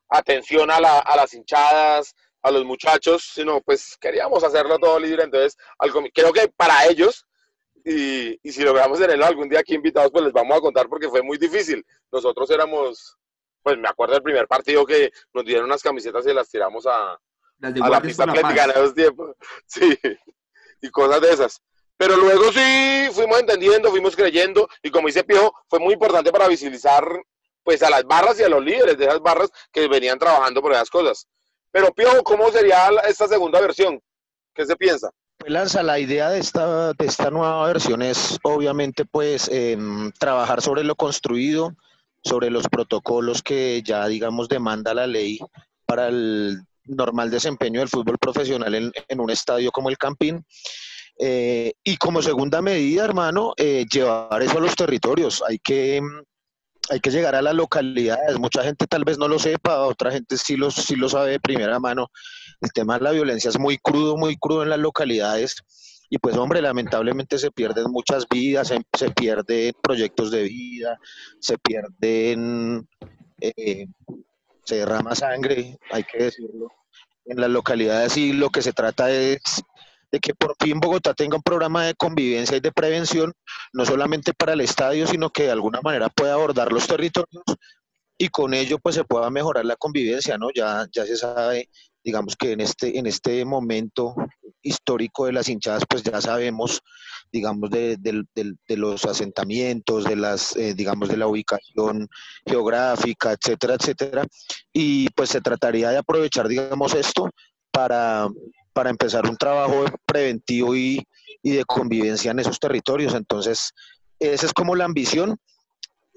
atención 0.09 0.69
a, 0.71 0.79
la- 0.79 0.99
a 0.99 1.15
las 1.15 1.33
hinchadas, 1.33 2.13
a 2.41 2.51
los 2.51 2.63
muchachos, 2.65 3.29
sino 3.33 3.61
pues 3.61 3.97
queríamos 3.99 4.43
hacerlo 4.43 4.79
todo 4.79 4.99
libre. 4.99 5.23
Entonces, 5.23 5.57
creo 6.13 6.33
que 6.33 6.47
para 6.49 6.85
ellos, 6.87 7.25
y, 7.85 8.39
y, 8.41 8.51
si 8.51 8.63
logramos 8.63 8.99
tenerlo 8.99 9.25
algún 9.25 9.49
día 9.49 9.59
aquí 9.59 9.75
invitados, 9.75 10.11
pues 10.11 10.25
les 10.25 10.33
vamos 10.33 10.57
a 10.57 10.61
contar 10.61 10.87
porque 10.87 11.09
fue 11.09 11.21
muy 11.21 11.37
difícil. 11.37 11.85
Nosotros 12.11 12.49
éramos, 12.51 13.17
pues 13.61 13.77
me 13.77 13.87
acuerdo 13.87 14.13
del 14.13 14.23
primer 14.23 14.47
partido 14.47 14.85
que 14.85 15.11
nos 15.33 15.45
dieron 15.45 15.65
unas 15.65 15.81
camisetas 15.81 16.25
y 16.25 16.33
las 16.33 16.49
tiramos 16.49 16.85
a, 16.85 17.13
a 17.13 17.89
la 17.89 18.01
pista 18.01 18.23
atlética 18.23 18.65
en 18.65 18.69
esos 18.71 18.93
tiempos. 18.93 19.35
Sí, 19.65 19.97
y 20.81 20.89
cosas 20.89 21.21
de 21.21 21.31
esas. 21.31 21.61
Pero 21.97 22.15
luego 22.15 22.51
sí 22.53 23.09
fuimos 23.11 23.39
entendiendo, 23.39 23.89
fuimos 23.89 24.15
creyendo, 24.15 24.69
y 24.81 24.89
como 24.89 25.07
dice 25.07 25.23
Piojo, 25.23 25.53
fue 25.67 25.79
muy 25.79 25.93
importante 25.93 26.31
para 26.31 26.47
visibilizar 26.47 27.03
pues 27.63 27.83
a 27.83 27.89
las 27.89 28.05
barras 28.05 28.39
y 28.39 28.43
a 28.43 28.49
los 28.49 28.63
líderes 28.63 28.97
de 28.97 29.05
esas 29.05 29.19
barras 29.19 29.51
que 29.71 29.87
venían 29.87 30.17
trabajando 30.17 30.61
por 30.61 30.71
esas 30.71 30.89
cosas. 30.89 31.27
Pero 31.71 31.91
Piojo, 31.93 32.23
¿cómo 32.23 32.49
sería 32.51 32.89
esta 33.07 33.27
segunda 33.27 33.59
versión? 33.59 34.01
¿Qué 34.55 34.65
se 34.65 34.75
piensa? 34.75 35.11
Pues 35.39 35.53
Lanza, 35.53 35.83
la 35.83 35.97
idea 35.99 36.29
de 36.29 36.39
esta, 36.39 36.91
de 36.91 37.05
esta 37.05 37.31
nueva 37.31 37.65
versión 37.65 38.01
es 38.01 38.37
obviamente 38.43 39.05
pues 39.05 39.49
em, 39.49 40.11
trabajar 40.19 40.61
sobre 40.61 40.83
lo 40.83 40.95
construido, 40.95 41.77
sobre 42.21 42.49
los 42.49 42.67
protocolos 42.67 43.41
que 43.41 43.81
ya 43.81 44.05
digamos 44.07 44.49
demanda 44.49 44.93
la 44.93 45.07
ley 45.07 45.39
para 45.85 46.09
el 46.09 46.59
normal 46.83 47.31
desempeño 47.31 47.79
del 47.79 47.87
fútbol 47.87 48.17
profesional 48.17 48.75
en, 48.75 49.19
un 49.19 49.29
estadio 49.29 49.71
como 49.71 49.89
el 49.89 49.97
Campín 49.97 50.45
eh, 51.17 51.71
y 51.85 51.95
como 51.95 52.21
segunda 52.21 52.61
medida, 52.61 53.05
hermano, 53.05 53.53
eh, 53.55 53.85
llevar 53.89 54.43
eso 54.43 54.57
a 54.57 54.61
los 54.61 54.75
territorios. 54.75 55.41
Hay 55.47 55.59
que, 55.59 56.01
mm, 56.01 56.21
hay 56.89 56.99
que 56.99 57.11
llegar 57.11 57.35
a 57.35 57.41
las 57.41 57.53
localidades. 57.53 58.39
Mucha 58.39 58.63
gente 58.63 58.87
tal 58.87 59.03
vez 59.03 59.17
no 59.17 59.27
lo 59.27 59.39
sepa, 59.39 59.81
otra 59.81 60.11
gente 60.11 60.37
sí 60.37 60.55
lo, 60.55 60.71
sí 60.71 60.95
lo 60.95 61.09
sabe 61.09 61.31
de 61.31 61.39
primera 61.39 61.79
mano. 61.79 62.07
El 62.61 62.71
tema 62.73 62.97
de 62.97 63.03
la 63.03 63.11
violencia 63.11 63.49
es 63.49 63.59
muy 63.59 63.77
crudo, 63.77 64.17
muy 64.17 64.37
crudo 64.37 64.63
en 64.63 64.69
las 64.69 64.79
localidades. 64.79 65.57
Y 66.09 66.17
pues, 66.17 66.35
hombre, 66.37 66.61
lamentablemente 66.61 67.37
se 67.37 67.51
pierden 67.51 67.91
muchas 67.91 68.27
vidas, 68.27 68.73
se, 68.97 69.11
pierden 69.11 69.73
proyectos 69.81 70.31
de 70.31 70.43
vida, 70.43 70.99
se 71.39 71.57
pierden, 71.59 72.87
eh, 73.39 73.85
se 74.63 74.75
derrama 74.75 75.13
sangre, 75.13 75.77
hay 75.91 76.03
que 76.03 76.23
decirlo 76.23 76.71
en 77.29 77.39
las 77.39 77.49
localidades 77.49 78.17
y 78.17 78.33
lo 78.33 78.49
que 78.49 78.63
se 78.63 78.73
trata 78.73 79.11
es 79.11 79.39
de 80.11 80.19
que 80.19 80.33
por 80.33 80.55
fin 80.59 80.79
Bogotá 80.79 81.13
tenga 81.13 81.37
un 81.37 81.43
programa 81.43 81.85
de 81.85 81.95
convivencia 81.95 82.57
y 82.57 82.61
de 82.61 82.71
prevención, 82.71 83.33
no 83.73 83.85
solamente 83.85 84.33
para 84.33 84.53
el 84.53 84.61
estadio, 84.61 85.07
sino 85.07 85.29
que 85.29 85.43
de 85.43 85.51
alguna 85.51 85.81
manera 85.81 86.09
pueda 86.09 86.33
abordar 86.33 86.71
los 86.71 86.87
territorios 86.87 87.43
y 88.17 88.27
con 88.29 88.53
ello 88.53 88.79
pues 88.79 88.95
se 88.95 89.05
pueda 89.05 89.29
mejorar 89.29 89.65
la 89.65 89.77
convivencia, 89.77 90.37
¿no? 90.37 90.49
Ya, 90.53 90.85
ya 90.91 91.05
se 91.05 91.15
sabe, 91.15 91.69
digamos 92.03 92.35
que 92.35 92.51
en 92.51 92.61
este, 92.61 92.97
en 92.99 93.07
este 93.07 93.45
momento 93.45 94.13
histórico 94.61 95.25
de 95.25 95.33
las 95.33 95.47
hinchadas, 95.47 95.83
pues 95.89 96.03
ya 96.03 96.19
sabemos, 96.19 96.81
digamos, 97.31 97.69
de, 97.69 97.97
los 98.67 99.05
asentamientos, 99.05 100.03
de 100.03 100.15
las, 100.15 100.55
eh, 100.57 100.73
digamos, 100.73 101.09
de 101.09 101.17
la 101.17 101.27
ubicación 101.27 102.09
geográfica, 102.45 103.31
etcétera, 103.31 103.75
etcétera. 103.75 104.25
Y 104.73 105.09
pues 105.11 105.29
se 105.29 105.39
trataría 105.41 105.89
de 105.91 105.97
aprovechar, 105.97 106.47
digamos, 106.47 106.93
esto 106.93 107.29
para, 107.79 108.27
para 108.73 108.89
empezar 108.89 109.25
un 109.25 109.37
trabajo 109.37 109.85
preventivo 110.05 110.75
y, 110.75 111.01
de 111.41 111.63
convivencia 111.63 112.31
en 112.31 112.39
esos 112.39 112.59
territorios. 112.59 113.13
Entonces, 113.13 113.71
esa 114.19 114.45
es 114.45 114.51
como 114.51 114.75
la 114.75 114.83
ambición 114.83 115.37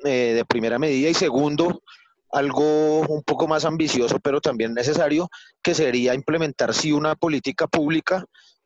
eh, 0.04 0.32
de 0.34 0.44
primera 0.44 0.80
medida. 0.80 1.08
Y 1.08 1.14
segundo, 1.14 1.80
algo 2.32 3.02
un 3.02 3.22
poco 3.22 3.46
más 3.46 3.64
ambicioso, 3.64 4.18
pero 4.18 4.40
también 4.40 4.74
necesario, 4.74 5.28
que 5.62 5.72
sería 5.72 6.14
implementar 6.14 6.74
sí 6.74 6.90
una 6.90 7.14
política 7.14 7.68
pública 7.68 8.24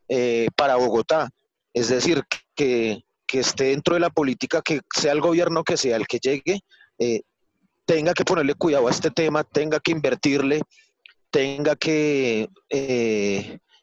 eh, 0.08 0.48
para 0.56 0.76
Bogotá. 0.76 1.28
Es 1.74 1.90
decir, 1.90 2.22
que, 2.54 3.02
esté 3.30 3.64
dentro 3.64 3.92
de 3.92 4.00
la 4.00 4.08
política, 4.08 4.62
que 4.62 4.80
sea 4.96 5.12
el 5.12 5.20
gobierno 5.20 5.62
que 5.62 5.76
sea 5.76 5.96
el 5.96 6.06
que 6.06 6.18
llegue, 6.18 6.60
eh, 6.98 7.20
tenga 7.84 8.14
que 8.14 8.24
ponerle 8.24 8.54
cuidado 8.54 8.88
a 8.88 8.90
este 8.90 9.10
tema, 9.10 9.44
tenga 9.44 9.80
que 9.80 9.92
invertirle, 9.92 10.62
tenga 11.30 11.76
que 11.76 12.48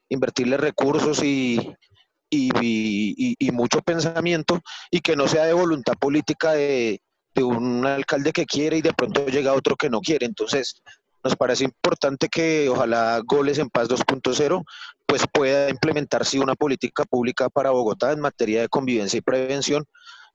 invertirle 0.10 0.58
recursos 0.58 1.24
y, 1.24 1.60
y, 2.34 3.52
mucho 3.52 3.82
pensamiento 3.82 4.60
y 4.92 5.02
que 5.02 5.16
no 5.16 5.28
sea 5.28 5.46
de 5.46 5.54
voluntad 5.54 5.94
política 6.00 6.54
de, 6.54 7.00
un 7.36 7.86
alcalde 7.86 8.32
que 8.32 8.46
quiere 8.46 8.78
y 8.78 8.82
de 8.82 8.94
pronto 8.94 9.26
llega 9.26 9.54
otro 9.54 9.76
que 9.76 9.90
no 9.90 10.02
quiere. 10.02 10.26
Entonces, 10.26 10.82
nos 11.24 11.36
parece 11.36 11.64
importante 11.64 12.30
que 12.30 12.70
ojalá 12.70 13.22
Goles 13.26 13.58
en 13.58 13.70
Paz 13.70 13.90
2.0 13.90 14.64
pues 15.06 15.24
pueda 15.32 15.70
implementarse 15.70 16.40
una 16.40 16.56
política 16.56 17.06
pública 17.06 17.50
para 17.50 17.72
Bogotá 17.72 18.12
en 18.12 18.20
materia 18.20 18.62
de 18.62 18.70
convivencia 18.70 19.18
y 19.18 19.22
prevención 19.22 19.86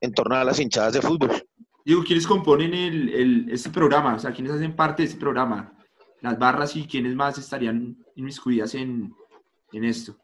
en 0.00 0.12
torno 0.12 0.36
a 0.36 0.44
las 0.44 0.58
hinchadas 0.58 0.92
de 0.92 1.02
fútbol. 1.02 1.44
Digo, 1.84 2.02
¿quiénes 2.04 2.26
componen 2.26 2.74
el, 2.74 3.48
este 3.50 3.70
programa? 3.70 4.14
O 4.14 4.18
sea, 4.18 4.32
¿quiénes 4.32 4.52
hacen 4.52 4.74
parte 4.74 5.02
de 5.02 5.08
este 5.08 5.20
programa? 5.20 5.77
Las 6.20 6.38
barras 6.38 6.75
y 6.76 6.87
quiénes 6.87 7.14
más 7.14 7.38
estarían 7.38 7.96
inmiscuidas 8.16 8.75
en, 8.75 9.14
en 9.72 9.84
esto? 9.84 10.16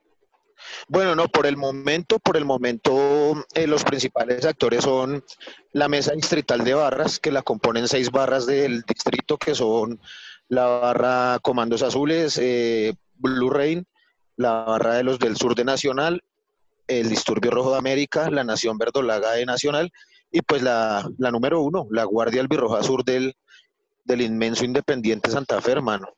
Bueno, 0.88 1.14
no, 1.14 1.28
por 1.28 1.46
el 1.46 1.56
momento, 1.56 2.18
por 2.18 2.36
el 2.36 2.44
momento, 2.44 3.44
eh, 3.54 3.66
los 3.66 3.84
principales 3.84 4.44
actores 4.44 4.84
son 4.84 5.24
la 5.72 5.88
mesa 5.88 6.12
distrital 6.12 6.64
de 6.64 6.74
barras, 6.74 7.18
que 7.18 7.32
la 7.32 7.42
componen 7.42 7.88
seis 7.88 8.10
barras 8.10 8.46
del 8.46 8.82
distrito, 8.82 9.36
que 9.36 9.54
son 9.54 10.00
la 10.48 10.66
barra 10.66 11.38
Comandos 11.42 11.82
Azules, 11.82 12.38
eh, 12.40 12.94
Blue 13.16 13.50
Rain, 13.50 13.86
la 14.36 14.64
barra 14.64 14.94
de 14.94 15.04
los 15.04 15.18
del 15.18 15.36
sur 15.36 15.54
de 15.54 15.64
Nacional, 15.64 16.22
el 16.86 17.08
Disturbio 17.08 17.50
Rojo 17.50 17.72
de 17.72 17.78
América, 17.78 18.30
la 18.30 18.44
Nación 18.44 18.78
Verdolaga 18.78 19.32
de 19.32 19.46
Nacional, 19.46 19.92
y 20.30 20.42
pues 20.42 20.62
la, 20.62 21.08
número 21.18 21.62
uno, 21.62 21.86
la 21.90 22.04
Guardia 22.04 22.40
Albirroja 22.40 22.82
Sur 22.82 23.04
del, 23.04 23.36
del 24.04 24.20
inmenso 24.22 24.64
Independiente 24.64 25.30
Santa 25.30 25.60
Fe, 25.60 25.72
hermano. 25.72 26.08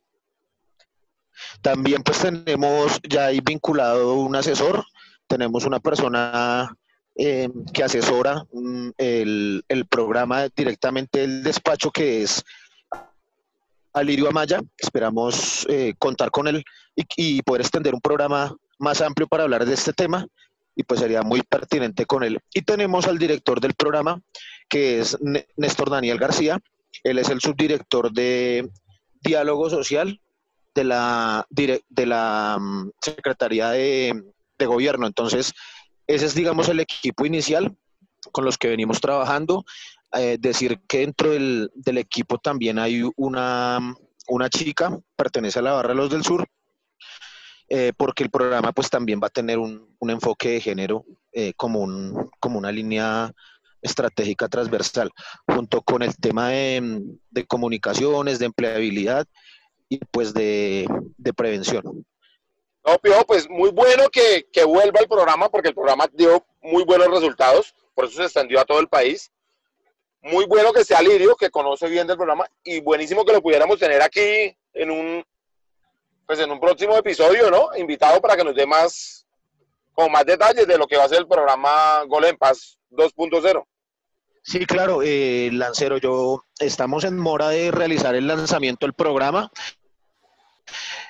También 1.61 2.03
pues 2.03 2.19
tenemos 2.19 3.01
ya 3.09 3.27
ahí 3.27 3.41
vinculado 3.41 4.15
un 4.15 4.35
asesor, 4.37 4.85
tenemos 5.27 5.65
una 5.65 5.81
persona 5.81 6.75
eh, 7.19 7.49
que 7.73 7.83
asesora 7.83 8.45
mm, 8.53 8.91
el, 8.99 9.87
programa 9.89 10.49
directamente 10.55 11.21
del 11.21 11.43
despacho 11.43 11.91
que 11.91 12.23
es 12.23 12.45
Alirio 13.93 14.29
Amaya. 14.29 14.61
Esperamos 14.77 15.67
eh, 15.71 15.95
contar 15.99 16.31
con 16.31 16.49
él 16.49 16.63
y, 16.95 17.43
poder 17.43 17.63
extender 17.63 17.95
un 17.95 18.01
programa 18.01 18.55
más 18.79 19.01
amplio 19.01 19.27
para 19.27 19.45
hablar 19.45 19.65
de 19.65 19.75
este 19.75 19.93
tema 19.93 20.27
y 20.75 20.83
pues 20.83 21.01
sería 21.01 21.23
muy 21.23 21.41
pertinente 21.43 22.05
con 22.05 22.23
él. 22.23 22.39
Y 22.53 22.63
tenemos 22.63 23.07
al 23.07 23.19
director 23.19 23.61
del 23.61 23.73
programa, 23.73 24.21
que 24.69 25.01
es 25.01 25.17
Néstor 25.57 25.89
Daniel 25.89 26.19
García. 26.19 26.61
Él 27.03 27.19
es 27.19 27.29
el 27.29 27.41
subdirector 27.41 28.13
de 28.13 28.69
Diálogo 29.21 29.71
Social 29.71 30.21
de 30.75 30.85
la, 30.85 31.47
de 31.51 32.07
la 32.07 32.59
mm, 32.61 32.91
Secretaría 33.01 33.71
de, 33.71 34.23
Gobierno. 34.59 35.07
Entonces, 35.07 35.53
ese 36.07 36.27
es, 36.27 36.35
digamos, 36.35 36.69
el 36.69 36.81
equipo 36.81 37.27
inicial 37.27 37.77
con 38.33 38.45
los 38.45 38.57
que 38.57 38.69
venimos 38.69 39.01
trabajando. 39.01 39.65
Eh, 40.13 40.39
decir 40.39 40.81
que 40.89 40.99
dentro 40.99 41.31
del, 41.31 41.71
equipo 41.85 42.39
también 42.39 42.79
hay 42.79 43.03
una, 43.17 43.81
una 44.29 44.49
chica, 44.49 44.99
pertenece 45.17 45.59
a 45.59 45.63
la 45.63 45.73
Barra 45.73 45.91
de 45.91 45.95
los 45.97 46.11
del 46.11 46.25
Sur, 46.25 46.47
eh, 47.69 47.93
porque 47.97 48.23
el 48.23 48.31
programa 48.31 48.73
pues 48.73 48.89
también 48.89 49.21
va 49.23 49.27
a 49.27 49.31
tener 49.31 49.59
un, 49.59 49.89
enfoque 50.01 50.51
de 50.51 50.61
género 50.61 51.05
eh, 51.33 51.53
como, 51.57 51.81
un, 51.81 52.31
como 52.39 52.59
una 52.59 52.71
línea 52.71 53.33
estratégica 53.87 54.49
transversal, 54.49 55.11
junto 55.47 55.83
con 55.83 56.03
el 56.03 56.17
tema 56.17 56.51
de, 56.51 57.03
de 57.31 57.47
comunicaciones, 57.47 58.39
de 58.39 58.47
empleabilidad 58.47 59.27
y 59.89 59.99
pues 60.11 60.35
de, 60.35 60.87
prevención. 61.37 62.05
No, 62.85 62.99
pues 63.27 63.49
muy 63.49 63.71
bueno 63.71 64.05
que, 64.11 64.65
vuelva 64.65 65.01
el 65.01 65.09
programa 65.09 65.49
porque 65.49 65.69
el 65.69 65.75
programa 65.75 66.07
dio 66.13 66.45
muy 66.63 66.85
buenos 66.85 67.11
resultados, 67.11 67.75
por 67.95 68.07
eso 68.07 68.17
se 68.17 68.25
extendió 68.25 68.61
a 68.61 68.65
todo 68.65 68.81
el 68.81 68.89
país. 68.89 69.31
Muy 70.23 70.45
bueno 70.47 70.73
que 70.73 70.85
sea 70.85 71.03
Lirio, 71.03 71.37
que 71.37 71.51
conoce 71.51 71.89
bien 71.89 72.07
del 72.07 72.17
programa, 72.17 72.47
y 72.65 72.81
buenísimo 72.81 73.25
que 73.25 73.33
lo 73.33 73.43
pudiéramos 73.43 73.79
tener 73.79 74.03
aquí 74.03 74.57
en 74.73 74.91
un, 74.91 75.25
pues 76.27 76.41
en 76.41 76.51
un 76.51 76.59
próximo 76.59 76.97
episodio, 76.97 77.51
¿no? 77.51 77.69
Invitado 77.77 78.21
para 78.21 78.37
que 78.37 78.45
nos 78.45 78.55
dé 78.55 78.67
más, 78.67 79.25
con 79.93 80.11
más 80.11 80.27
detalles 80.27 80.67
de 80.67 80.79
lo 80.79 80.87
que 80.87 80.97
va 80.97 81.05
a 81.05 81.09
ser 81.09 81.19
el 81.19 81.29
programa 81.29 82.03
Gol 82.09 82.25
en 82.25 82.37
Paz 82.37 82.77
2.0. 82.91 83.65
Sí, 84.47 84.65
claro, 84.65 85.01
eh, 85.03 85.51
Lancero, 85.53 85.99
yo 85.99 86.45
estamos 86.61 87.03
en 87.03 87.19
mora 87.19 87.49
de 87.49 87.73
realizar 87.73 88.15
el 88.15 88.29
lanzamiento 88.29 88.87
del 88.87 88.93
programa. 88.93 89.51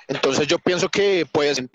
Entonces 0.09 0.47
yo 0.47 0.59
pienso 0.59 0.89
que 0.89 1.27
puede 1.31 1.55
ser 1.55 1.69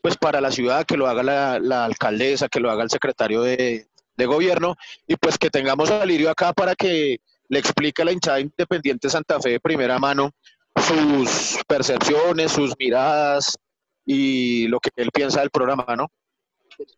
pues 0.00 0.16
para 0.16 0.40
la 0.40 0.52
ciudad, 0.52 0.86
que 0.86 0.96
lo 0.96 1.08
haga 1.08 1.24
la, 1.60 1.84
alcaldesa, 1.84 2.48
que 2.48 2.60
lo 2.60 2.70
haga 2.70 2.84
el 2.84 2.90
secretario 2.90 3.42
de, 3.42 3.88
gobierno, 4.16 4.76
y 5.08 5.16
pues 5.16 5.36
que 5.36 5.50
tengamos 5.50 5.90
a 5.90 6.06
Lirio 6.06 6.30
acá 6.30 6.52
para 6.52 6.76
que 6.76 7.18
le 7.48 7.58
explique 7.58 8.02
a 8.02 8.04
la 8.04 8.12
hinchada 8.12 8.38
independiente 8.38 9.10
Santa 9.10 9.40
Fe 9.40 9.50
de 9.50 9.60
primera 9.60 9.98
mano 9.98 10.30
sus 10.76 11.58
percepciones, 11.66 12.52
sus 12.52 12.74
miradas 12.78 13.58
y 14.06 14.68
lo 14.68 14.78
que 14.78 14.90
él 14.94 15.10
piensa 15.12 15.40
del 15.40 15.50
programa, 15.50 15.84
¿no? 15.96 16.06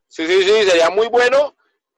Sí, 0.09 0.27
sí, 0.27 0.43
sí, 0.43 0.53
sería 0.69 0.91
muy 0.91 1.09
bueno. 1.09 1.55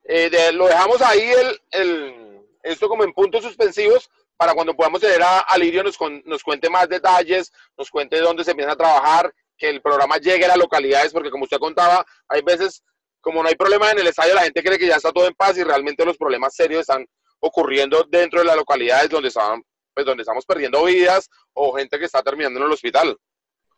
Eh, 0.08 0.30
de- 0.30 0.52
lo 0.52 0.66
dejamos 0.68 1.00
ahí 1.02 1.20
el, 1.30 1.60
el- 1.72 2.40
esto 2.62 2.88
como 2.88 3.04
en 3.04 3.12
puntos 3.12 3.42
suspensivos 3.44 4.08
para 4.36 4.54
cuando 4.54 4.74
podamos 4.74 5.00
tener 5.00 5.22
a, 5.22 5.40
a 5.40 5.56
Lirio 5.58 5.82
nos, 5.82 5.96
con- 5.96 6.22
nos 6.26 6.42
cuente 6.42 6.68
más 6.68 6.88
detalles, 6.88 7.52
nos 7.76 7.90
cuente 7.90 8.18
dónde 8.20 8.44
se 8.44 8.50
empieza 8.50 8.72
a 8.72 8.76
trabajar, 8.76 9.32
que 9.56 9.68
el 9.70 9.80
programa 9.80 10.18
llegue 10.18 10.44
a 10.44 10.48
las 10.48 10.58
localidades, 10.58 11.12
porque 11.12 11.30
como 11.30 11.44
usted 11.44 11.58
contaba, 11.58 12.04
hay 12.28 12.42
veces, 12.42 12.82
como 13.20 13.42
no 13.42 13.48
hay 13.48 13.54
problema 13.54 13.90
en 13.90 13.98
el 13.98 14.06
estadio, 14.06 14.34
la 14.34 14.42
gente 14.42 14.62
cree 14.62 14.78
que 14.78 14.86
ya 14.86 14.96
está 14.96 15.10
todo 15.12 15.26
en 15.26 15.34
paz 15.34 15.56
y 15.56 15.64
realmente 15.64 16.04
los 16.04 16.18
problemas 16.18 16.54
serios 16.54 16.80
están 16.82 17.06
ocurriendo 17.40 18.06
dentro 18.10 18.40
de 18.40 18.46
las 18.46 18.56
localidades 18.56 19.08
donde, 19.08 19.28
estaban, 19.28 19.62
pues, 19.94 20.04
donde 20.04 20.22
estamos 20.22 20.44
perdiendo 20.44 20.84
vidas 20.84 21.30
o 21.54 21.72
gente 21.74 21.98
que 21.98 22.04
está 22.04 22.22
terminando 22.22 22.60
en 22.60 22.66
el 22.66 22.72
hospital. 22.72 23.16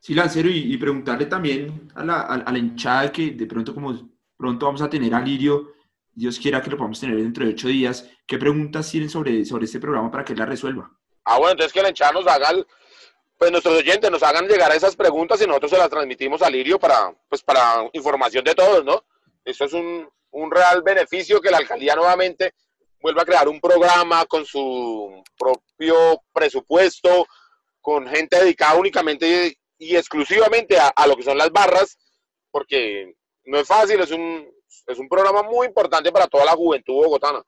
Sí, 0.01 0.15
Lancero, 0.15 0.49
y, 0.49 0.77
preguntarle 0.77 1.27
también 1.27 1.91
a 1.95 2.05
la, 2.05 2.21
a, 2.23 3.05
a 3.05 3.13
que 3.13 3.31
de 3.31 3.47
pronto, 3.47 3.75
como 3.75 4.11
pronto 4.37 4.67
vamos 4.67 4.83
a 4.83 4.91
tener 4.91 5.15
a 5.15 5.21
Lirio, 5.21 5.75
Dios 6.19 6.39
quiera 6.39 6.61
que 6.61 6.71
lo 6.71 6.77
podamos 6.77 6.99
tener 7.01 7.17
dentro 7.17 7.45
de 7.45 7.53
ocho 7.53 7.69
días, 7.69 8.09
¿qué 8.27 8.39
preguntas 8.39 8.91
tienen 8.91 9.09
sobre, 9.09 9.45
sobre 9.45 9.67
este 9.67 9.79
programa 9.79 10.11
para 10.11 10.25
que 10.25 10.33
él 10.33 10.39
la 10.39 10.47
resuelva? 10.47 10.91
Ah, 11.25 11.39
bueno, 11.39 11.53
entonces 11.53 11.73
que 11.73 11.83
la 11.83 11.89
hinchada 11.91 12.13
nos 12.13 12.27
haga, 12.27 12.51
el- 12.51 12.67
pues 13.37 13.53
nuestros 13.53 13.79
oyentes 13.79 14.11
nos 14.11 14.23
hagan 14.25 14.49
llegar 14.49 14.75
esas 14.75 14.97
preguntas 14.97 15.41
y 15.41 15.47
nosotros 15.47 15.71
se 15.71 15.79
las 15.79 15.89
transmitimos 15.89 16.43
a 16.43 16.51
Lirio 16.51 16.79
para, 16.81 17.15
pues 17.29 17.43
para 17.43 17.89
información 17.93 18.45
de 18.45 18.55
todos, 18.57 18.85
¿no? 18.85 19.05
Esto 19.45 19.65
es 19.67 19.73
un, 19.75 20.09
un 20.33 20.51
real 20.51 20.83
beneficio 20.83 21.41
que 21.41 21.51
la 21.51 21.59
alcaldía 21.59 21.95
nuevamente 21.95 22.55
vuelva 23.01 23.23
a 23.23 23.25
crear 23.27 23.49
un 23.49 23.61
programa 23.61 24.27
con 24.27 24.45
su 24.45 25.23
propio 25.39 26.21
presupuesto, 26.33 27.29
con 27.81 28.09
gente 28.09 28.41
dedicada 28.41 28.75
únicamente 28.75 29.57
y 29.79 29.95
exclusivamente 29.95 30.77
a, 30.81 30.89
a 30.89 31.07
lo 31.07 31.15
que 31.17 31.23
son 31.23 31.39
las 31.39 31.53
barras, 31.53 31.97
porque 32.51 33.15
no 33.45 33.59
es 33.61 33.69
fácil, 33.69 34.01
es 34.01 34.11
un, 34.11 34.51
es 34.89 34.99
un 34.99 35.09
programa 35.09 35.43
muy 35.43 35.67
importante 35.67 36.11
para 36.11 36.27
toda 36.27 36.47
la 36.47 36.53
juventud 36.53 36.95
bogotana. 36.95 37.43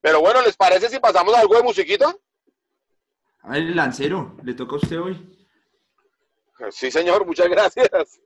Pero 0.00 0.20
bueno, 0.20 0.40
¿les 0.42 0.56
parece 0.56 0.88
si 0.88 0.98
pasamos 1.00 1.34
a 1.34 1.40
algo 1.40 1.56
de 1.56 1.62
musiquita? 1.62 2.14
A 3.42 3.48
ver, 3.50 3.64
Lancero, 3.74 4.36
le 4.42 4.54
toca 4.54 4.76
a 4.76 4.78
usted 4.78 5.00
hoy. 5.00 5.46
Sí, 6.70 6.90
señor, 6.90 7.26
muchas 7.26 7.48
gracias. 7.48 8.20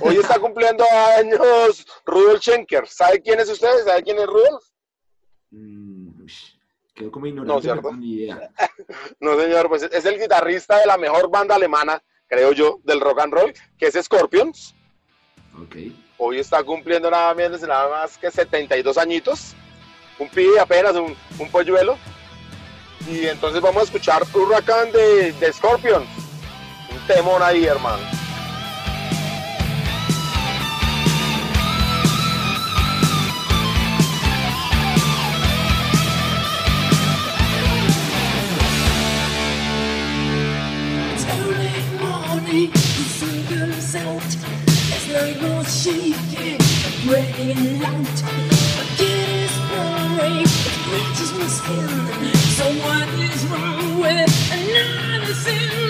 Hoy 0.00 0.16
está 0.16 0.38
cumpliendo 0.38 0.84
años 1.16 1.86
Rudolf 2.06 2.40
Schenker. 2.40 2.86
¿Sabe 2.88 3.20
quién 3.20 3.40
es 3.40 3.50
usted? 3.50 3.84
¿Sabe 3.84 4.02
quién 4.02 4.18
es 4.18 4.26
Rudolf? 4.26 4.64
Mm, 5.50 6.26
quedó 6.94 7.10
como 7.10 7.26
ignorante, 7.26 7.68
No, 7.68 7.92
ni 7.92 8.14
idea. 8.14 8.50
No, 9.20 9.38
señor, 9.38 9.68
pues 9.68 9.82
es 9.82 10.04
el 10.04 10.18
guitarrista 10.18 10.78
de 10.78 10.86
la 10.86 10.96
mejor 10.96 11.30
banda 11.30 11.56
alemana, 11.56 12.02
creo 12.26 12.52
yo, 12.52 12.80
del 12.84 13.00
rock 13.00 13.20
and 13.20 13.34
roll, 13.34 13.52
que 13.76 13.86
es 13.86 13.94
Scorpions. 14.02 14.74
Ok. 15.62 15.76
Hoy 16.20 16.40
está 16.40 16.64
cumpliendo 16.64 17.08
nada 17.08 17.32
menos 17.32 17.60
nada 17.60 17.88
más 17.88 18.18
que 18.18 18.28
72 18.28 18.98
añitos. 18.98 19.54
Un 20.18 20.28
pibe 20.28 20.58
apenas, 20.58 20.96
un, 20.96 21.16
polluelo. 21.52 21.96
Y 23.08 23.26
entonces 23.26 23.60
vamos 23.60 23.82
a 23.82 23.84
escuchar 23.84 24.24
Huracán 24.34 24.90
de, 24.90 25.32
de 25.32 25.52
Scorpions. 25.52 26.08
Un 26.90 27.06
temón 27.06 27.40
ahí, 27.40 27.66
hermano. 27.66 28.02
It's 41.12 41.24
early 42.50 42.87
more 45.88 45.96
shaking, 45.96 46.58
breaking 47.06 47.80
light. 47.80 48.22
My 48.76 48.84
kid 48.96 49.28
is 49.44 49.56
boring, 49.68 50.44
it 50.44 50.78
bleaches 50.86 51.32
my 51.38 51.46
skin. 51.46 52.34
So 52.56 52.64
what 52.84 53.08
is 53.18 53.46
wrong 53.46 54.00
with 54.00 54.52
another 54.52 55.34
sin? 55.34 55.87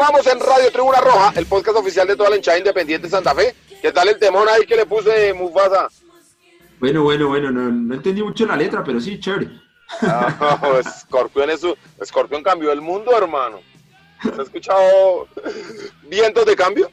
Retomamos 0.00 0.26
en 0.28 0.40
Radio 0.40 0.72
Tribuna 0.72 0.98
Roja, 0.98 1.32
el 1.36 1.44
podcast 1.44 1.76
oficial 1.76 2.08
de 2.08 2.16
toda 2.16 2.30
la 2.30 2.36
hinchada 2.36 2.56
independiente 2.56 3.06
de 3.06 3.10
Santa 3.10 3.34
Fe. 3.34 3.54
¿Qué 3.82 3.92
tal 3.92 4.08
el 4.08 4.18
temón 4.18 4.48
ahí 4.48 4.64
que 4.64 4.74
le 4.74 4.86
puse 4.86 5.34
Mufasa? 5.34 5.90
Bueno, 6.78 7.02
bueno, 7.02 7.28
bueno, 7.28 7.50
no, 7.50 7.70
no 7.70 7.94
entendí 7.94 8.22
mucho 8.22 8.46
la 8.46 8.56
letra, 8.56 8.82
pero 8.82 8.98
sí, 8.98 9.20
chévere. 9.20 9.50
Ah, 10.00 10.80
Scorpion, 11.00 11.50
es 11.50 11.60
su, 11.60 11.76
Scorpion 12.02 12.42
cambió 12.42 12.72
el 12.72 12.80
mundo, 12.80 13.14
hermano. 13.14 13.60
¿Has 14.20 14.38
escuchado 14.38 15.28
Vientos 16.08 16.46
de 16.46 16.56
Cambio? 16.56 16.90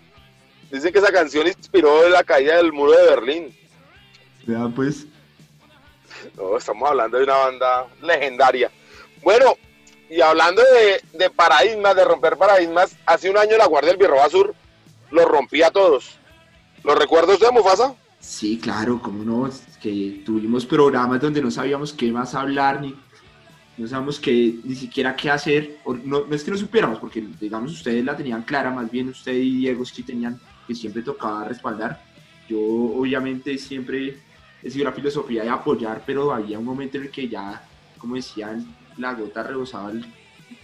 Dicen 0.69 0.91
que 0.91 0.99
esa 0.99 1.11
canción 1.13 1.47
inspiró 1.47 2.09
la 2.09 2.25
caída 2.25 2.57
del 2.57 2.73
muro 2.73 2.91
de 2.91 3.05
Berlín. 3.05 3.57
Vean, 4.45 4.73
pues. 4.73 5.07
No, 6.35 6.57
estamos 6.57 6.89
hablando 6.89 7.17
de 7.17 7.23
una 7.23 7.37
banda 7.37 7.87
legendaria. 8.01 8.69
Bueno, 9.23 9.55
y 10.09 10.21
hablando 10.21 10.61
de, 10.61 11.17
de 11.17 11.29
paradigmas, 11.29 11.95
de 11.95 12.05
romper 12.05 12.37
paradigmas, 12.37 12.95
hace 13.05 13.29
un 13.29 13.37
año 13.37 13.57
la 13.57 13.67
Guardia 13.67 13.91
del 13.91 13.99
Birroba 13.99 14.29
Sur 14.29 14.55
lo 15.11 15.25
rompía 15.25 15.67
a 15.67 15.71
todos. 15.71 16.17
¿Lo 16.83 16.95
recuerda 16.95 17.33
usted, 17.33 17.51
Mufasa? 17.51 17.95
Sí, 18.19 18.59
claro, 18.59 19.01
como 19.01 19.23
no, 19.23 19.49
que 19.81 20.21
tuvimos 20.25 20.65
programas 20.65 21.21
donde 21.21 21.41
no 21.41 21.51
sabíamos 21.51 21.93
qué 21.93 22.11
más 22.11 22.35
hablar, 22.35 22.81
ni 22.81 22.95
no 23.77 23.87
sabíamos 23.87 24.19
qué, 24.19 24.55
ni 24.63 24.75
siquiera 24.75 25.15
qué 25.15 25.29
hacer, 25.29 25.77
no, 26.03 26.25
no 26.25 26.35
es 26.35 26.43
que 26.43 26.51
no 26.51 26.57
supiéramos, 26.57 26.99
porque 26.99 27.23
digamos 27.39 27.73
ustedes 27.73 28.03
la 28.03 28.17
tenían 28.17 28.43
clara, 28.43 28.71
más 28.71 28.89
bien 28.89 29.09
usted 29.09 29.33
y 29.33 29.57
Diego 29.57 29.85
sí 29.85 30.03
tenían 30.03 30.39
que 30.65 30.75
siempre 30.75 31.03
tocaba 31.03 31.45
respaldar. 31.45 32.01
Yo 32.49 32.59
obviamente 32.59 33.57
siempre 33.57 34.17
he 34.63 34.69
sido 34.69 34.85
la 34.85 34.93
filosofía 34.93 35.43
de 35.43 35.49
apoyar, 35.49 36.03
pero 36.05 36.33
había 36.33 36.57
un 36.57 36.65
momento 36.65 36.97
en 36.97 37.03
el 37.03 37.11
que 37.11 37.27
ya, 37.27 37.61
como 37.97 38.15
decían, 38.15 38.65
la 38.97 39.13
gota 39.13 39.43
rebosaba 39.43 39.91
el- 39.91 40.05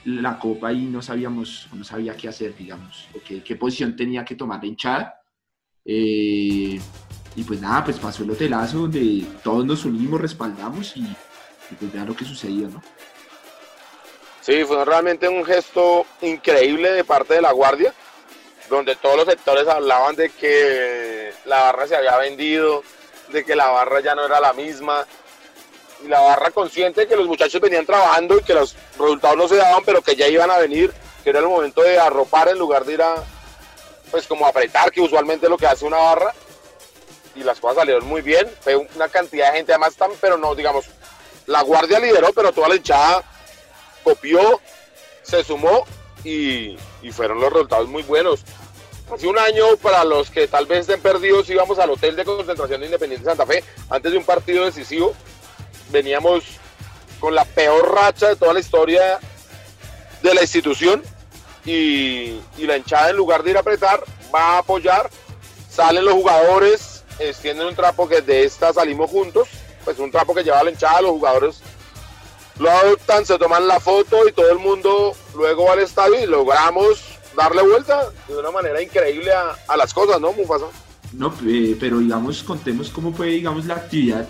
la 0.05 0.37
copa 0.39 0.71
y 0.71 0.85
no 0.85 1.01
sabíamos, 1.01 1.67
no 1.73 1.83
sabía 1.83 2.15
qué 2.15 2.27
hacer, 2.27 2.55
digamos, 2.55 3.07
o 3.15 3.19
qué, 3.23 3.55
posición 3.55 3.95
tenía 3.95 4.23
que 4.25 4.35
tomar 4.35 4.59
la 4.61 4.67
hinchada. 4.67 5.21
Eh, 5.85 6.79
y 7.35 7.43
pues 7.45 7.61
nada, 7.61 7.83
pues 7.83 7.99
pasó 7.99 8.23
el 8.23 8.31
hotelazo 8.31 8.79
donde 8.79 9.25
todos 9.43 9.65
nos 9.65 9.85
unimos, 9.85 10.21
respaldamos 10.21 10.95
y, 10.95 11.01
y 11.01 11.75
pues 11.79 11.91
vean 11.91 12.07
lo 12.07 12.15
que 12.15 12.25
sucedió, 12.25 12.69
¿no? 12.69 12.81
Sí, 14.41 14.63
fue 14.65 14.83
realmente 14.83 15.27
un 15.27 15.45
gesto 15.45 16.05
increíble 16.21 16.91
de 16.91 17.03
parte 17.03 17.33
de 17.35 17.41
la 17.41 17.53
Guardia, 17.53 17.93
donde 18.69 18.95
todos 18.97 19.15
los 19.17 19.25
sectores 19.25 19.67
hablaban 19.67 20.15
de 20.15 20.29
que 20.29 21.31
la 21.45 21.61
barra 21.61 21.87
se 21.87 21.95
había 21.95 22.17
vendido, 22.17 22.83
de 23.31 23.43
que 23.45 23.55
la 23.55 23.69
barra 23.69 24.01
ya 24.01 24.15
no 24.15 24.25
era 24.25 24.39
la 24.41 24.53
misma, 24.53 25.05
y 26.03 26.07
la 26.07 26.19
barra 26.19 26.51
consciente 26.51 27.01
de 27.01 27.07
que 27.07 27.15
los 27.15 27.27
muchachos 27.27 27.61
venían 27.61 27.85
trabajando 27.85 28.37
y 28.37 28.43
que 28.43 28.53
los 28.53 28.75
resultados 28.99 29.37
no 29.37 29.47
se 29.47 29.55
daban, 29.55 29.83
pero 29.85 30.01
que 30.01 30.15
ya 30.15 30.27
iban 30.27 30.51
a 30.51 30.57
venir, 30.57 30.93
que 31.23 31.29
era 31.29 31.39
el 31.39 31.47
momento 31.47 31.81
de 31.81 31.97
arropar 31.99 32.49
en 32.49 32.59
lugar 32.59 32.85
de 32.85 32.93
ir 32.93 33.01
a, 33.01 33.15
pues 34.11 34.27
como 34.27 34.45
apretar, 34.45 34.91
que 34.91 35.01
usualmente 35.01 35.45
es 35.45 35.49
lo 35.49 35.57
que 35.57 35.67
hace 35.67 35.85
una 35.85 35.97
barra, 35.97 36.33
y 37.35 37.43
las 37.43 37.59
cosas 37.59 37.77
salieron 37.77 38.05
muy 38.05 38.21
bien, 38.21 38.49
fue 38.61 38.75
una 38.75 39.07
cantidad 39.07 39.51
de 39.51 39.57
gente, 39.57 39.71
además, 39.71 39.95
tan, 39.95 40.11
pero 40.19 40.37
no, 40.37 40.53
digamos, 40.53 40.85
la 41.45 41.61
Guardia 41.61 41.99
lideró, 41.99 42.31
pero 42.33 42.51
toda 42.51 42.69
la 42.69 42.75
hinchada 42.75 43.23
copió, 44.03 44.59
se 45.23 45.43
sumó 45.43 45.85
y, 46.23 46.77
y 47.01 47.11
fueron 47.11 47.39
los 47.39 47.51
resultados 47.51 47.87
muy 47.87 48.03
buenos. 48.03 48.41
Hace 49.13 49.27
un 49.27 49.37
año, 49.37 49.77
para 49.77 50.03
los 50.05 50.29
que 50.29 50.47
tal 50.47 50.65
vez 50.65 50.81
estén 50.81 51.01
perdidos, 51.01 51.49
íbamos 51.49 51.77
al 51.77 51.91
hotel 51.91 52.15
de 52.15 52.23
concentración 52.23 52.79
de 52.79 52.87
Independiente 52.87 53.25
Santa 53.25 53.45
Fe 53.45 53.63
antes 53.89 54.11
de 54.11 54.17
un 54.17 54.25
partido 54.25 54.65
decisivo. 54.65 55.13
Veníamos 55.93 56.43
con 57.19 57.36
la 57.36 57.45
peor 57.45 57.93
racha 57.93 58.29
de 58.29 58.36
toda 58.36 58.51
la 58.51 58.60
historia 58.60 59.19
de 60.23 60.34
la 60.34 60.41
institución 60.41 61.03
y, 61.63 62.39
la 62.58 62.77
hinchada 62.77 63.12
en 63.12 63.15
lugar 63.15 63.43
de 63.43 63.51
ir 63.51 63.58
a 63.58 63.60
apretar 63.60 64.03
va 64.34 64.56
a 64.56 64.58
apoyar. 64.58 65.10
Salen 65.69 66.03
los 66.03 66.15
jugadores, 66.15 67.03
extienden 67.19 67.67
un 67.67 67.75
trapo 67.75 68.10
que 68.10 68.21
de 68.21 68.43
esta 68.43 68.73
salimos 68.73 69.12
juntos, 69.12 69.47
pues 69.86 69.99
un 69.99 70.10
trapo 70.10 70.34
que 70.34 70.43
lleva 70.43 70.63
la 70.63 70.71
hinchada, 70.71 71.01
los 71.01 71.12
jugadores 71.12 71.62
lo 72.60 72.69
adoptan, 72.69 73.25
se 73.25 73.38
toman 73.38 73.67
la 73.67 73.79
foto 73.79 74.27
y 74.27 74.32
todo 74.32 74.51
el 74.51 74.60
mundo 74.60 75.15
luego 75.36 75.65
va 75.65 75.73
al 75.73 75.79
estadio 75.79 76.23
y 76.23 76.25
logramos 76.25 77.03
darle 77.36 77.62
vuelta 77.63 78.10
de 78.27 78.38
una 78.38 78.51
manera 78.51 78.82
increíble 78.82 79.32
a, 79.32 79.58
a 79.67 79.77
las 79.77 79.93
cosas, 79.93 80.19
¿no, 80.19 80.34
Mufasa? 80.34 80.65
No, 81.13 81.34
eh, 81.45 81.77
pero 81.79 81.99
digamos, 81.99 82.41
contemos 82.43 82.89
cómo 82.89 83.13
fue, 83.13 83.27
digamos, 83.27 83.65
la 83.65 83.75
actividad. 83.75 84.27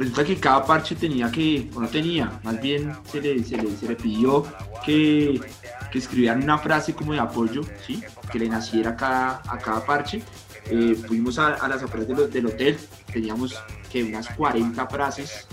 Resulta 0.00 0.24
que 0.24 0.36
cada 0.36 0.64
parche 0.64 0.94
tenía 0.94 1.30
que, 1.30 1.68
o 1.74 1.80
no 1.80 1.86
tenía, 1.86 2.40
más 2.42 2.58
bien 2.58 2.90
se 3.04 3.20
le, 3.20 3.44
se 3.44 3.58
le, 3.58 3.76
se 3.76 3.86
le 3.86 3.96
pidió 3.96 4.46
que, 4.82 5.38
que 5.92 5.98
escribieran 5.98 6.42
una 6.42 6.56
frase 6.56 6.94
como 6.94 7.12
de 7.12 7.18
apoyo. 7.18 7.60
Que 8.32 8.38
le 8.38 8.48
naciera 8.48 8.92
a 8.92 8.96
cada, 8.96 9.42
a 9.46 9.58
cada 9.58 9.84
parche. 9.84 10.22
Eh, 10.70 10.94
fuimos 11.06 11.38
a, 11.38 11.68
las 11.68 11.82
afueras 11.82 12.08
del, 12.08 12.30
del 12.30 12.46
hotel, 12.46 12.78
teníamos 13.12 13.54
que 13.92 14.02
unas 14.02 14.26
40 14.30 14.86
frases 14.86 15.46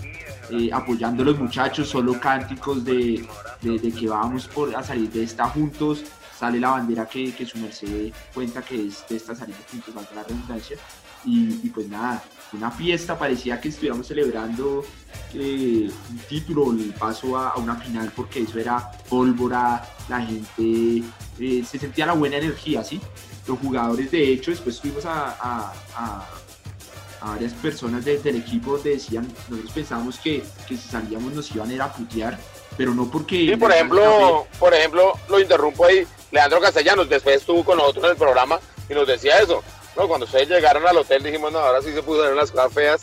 eh, 0.50 0.70
apoyando 0.72 1.24
a 1.24 1.26
los 1.26 1.38
muchachos, 1.38 1.90
solo 1.90 2.18
cánticos 2.18 2.82
de, 2.86 3.28
de, 3.60 3.78
de 3.78 3.92
que 3.92 4.08
vamos 4.08 4.48
por, 4.48 4.74
a 4.74 4.82
salir 4.82 5.10
de 5.10 5.24
esta 5.24 5.44
juntos, 5.44 6.04
sale 6.38 6.60
la 6.60 6.70
bandera 6.70 7.06
que, 7.06 7.34
que 7.34 7.44
su 7.46 7.58
merced 7.58 8.12
cuenta 8.32 8.62
que 8.62 8.86
es 8.86 9.04
de 9.08 9.16
esta 9.16 9.34
salida 9.34 9.58
juntos, 9.70 9.94
valga 9.94 10.10
la 10.14 10.22
redundancia, 10.22 10.76
y, 11.24 11.60
y 11.64 11.70
pues 11.74 11.88
nada, 11.88 12.22
una 12.52 12.70
fiesta, 12.70 13.18
parecía 13.18 13.60
que 13.60 13.68
estuviéramos 13.70 14.06
celebrando 14.06 14.84
eh, 15.34 15.90
un 16.10 16.18
título, 16.28 16.70
el 16.72 16.94
paso 16.94 17.36
a, 17.36 17.48
a 17.50 17.56
una 17.56 17.74
final, 17.76 18.12
porque 18.14 18.42
eso 18.42 18.58
era 18.58 18.90
pólvora, 19.08 19.84
la 20.08 20.20
gente 20.20 21.02
eh, 21.40 21.64
se 21.68 21.78
sentía 21.78 22.06
la 22.06 22.12
buena 22.12 22.36
energía, 22.36 22.84
¿sí? 22.84 23.00
Los 23.46 23.58
jugadores, 23.58 24.10
de 24.10 24.32
hecho, 24.32 24.50
después 24.52 24.80
fuimos 24.80 25.04
a, 25.06 25.30
a- 25.40 25.72
a- 25.96 26.26
a 27.20 27.30
varias 27.30 27.52
personas 27.54 28.04
de- 28.04 28.18
del 28.20 28.36
equipo 28.36 28.74
donde 28.74 28.90
decían, 28.90 29.26
nosotros 29.48 29.72
pensábamos 29.72 30.18
que, 30.20 30.44
que 30.68 30.76
si 30.76 30.88
salíamos 30.88 31.32
nos 31.32 31.50
iban 31.54 31.68
a 31.68 31.72
ir 31.74 31.82
a 31.82 31.92
putear, 31.92 32.38
pero 32.76 32.94
no 32.94 33.10
porque... 33.10 33.48
Sí, 33.50 33.56
por 33.56 33.72
ejemplo, 33.72 34.46
por 34.60 34.72
ejemplo, 34.72 35.14
lo 35.28 35.40
interrumpo 35.40 35.84
ahí, 35.84 36.06
Leandro 36.30 36.60
Castellanos 36.60 37.08
después 37.08 37.36
estuvo 37.36 37.64
con 37.64 37.78
nosotros 37.78 38.04
en 38.04 38.10
el 38.10 38.16
programa 38.16 38.60
y 38.88 38.94
nos 38.94 39.06
decía 39.06 39.40
eso. 39.40 39.62
¿no? 39.96 40.06
Cuando 40.06 40.26
ustedes 40.26 40.48
llegaron 40.48 40.86
al 40.86 40.96
hotel 40.96 41.22
dijimos, 41.22 41.52
no, 41.52 41.58
ahora 41.58 41.82
sí 41.82 41.92
se 41.92 42.02
pusieron 42.02 42.36
las 42.36 42.50
cosas 42.50 42.72
feas 42.72 43.00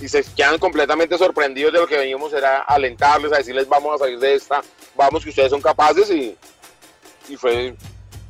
y 0.00 0.08
se 0.08 0.24
quedan 0.24 0.58
completamente 0.58 1.16
sorprendidos 1.18 1.72
de 1.72 1.80
lo 1.80 1.86
que 1.86 1.98
veníamos 1.98 2.32
era 2.32 2.60
alentarles, 2.60 3.32
a 3.32 3.38
decirles 3.38 3.68
vamos 3.68 3.94
a 3.94 3.98
salir 3.98 4.18
de 4.18 4.34
esta, 4.34 4.62
vamos 4.96 5.22
que 5.22 5.30
ustedes 5.30 5.50
son 5.50 5.60
capaces 5.60 6.10
y, 6.10 6.36
y 7.28 7.36
fue 7.36 7.74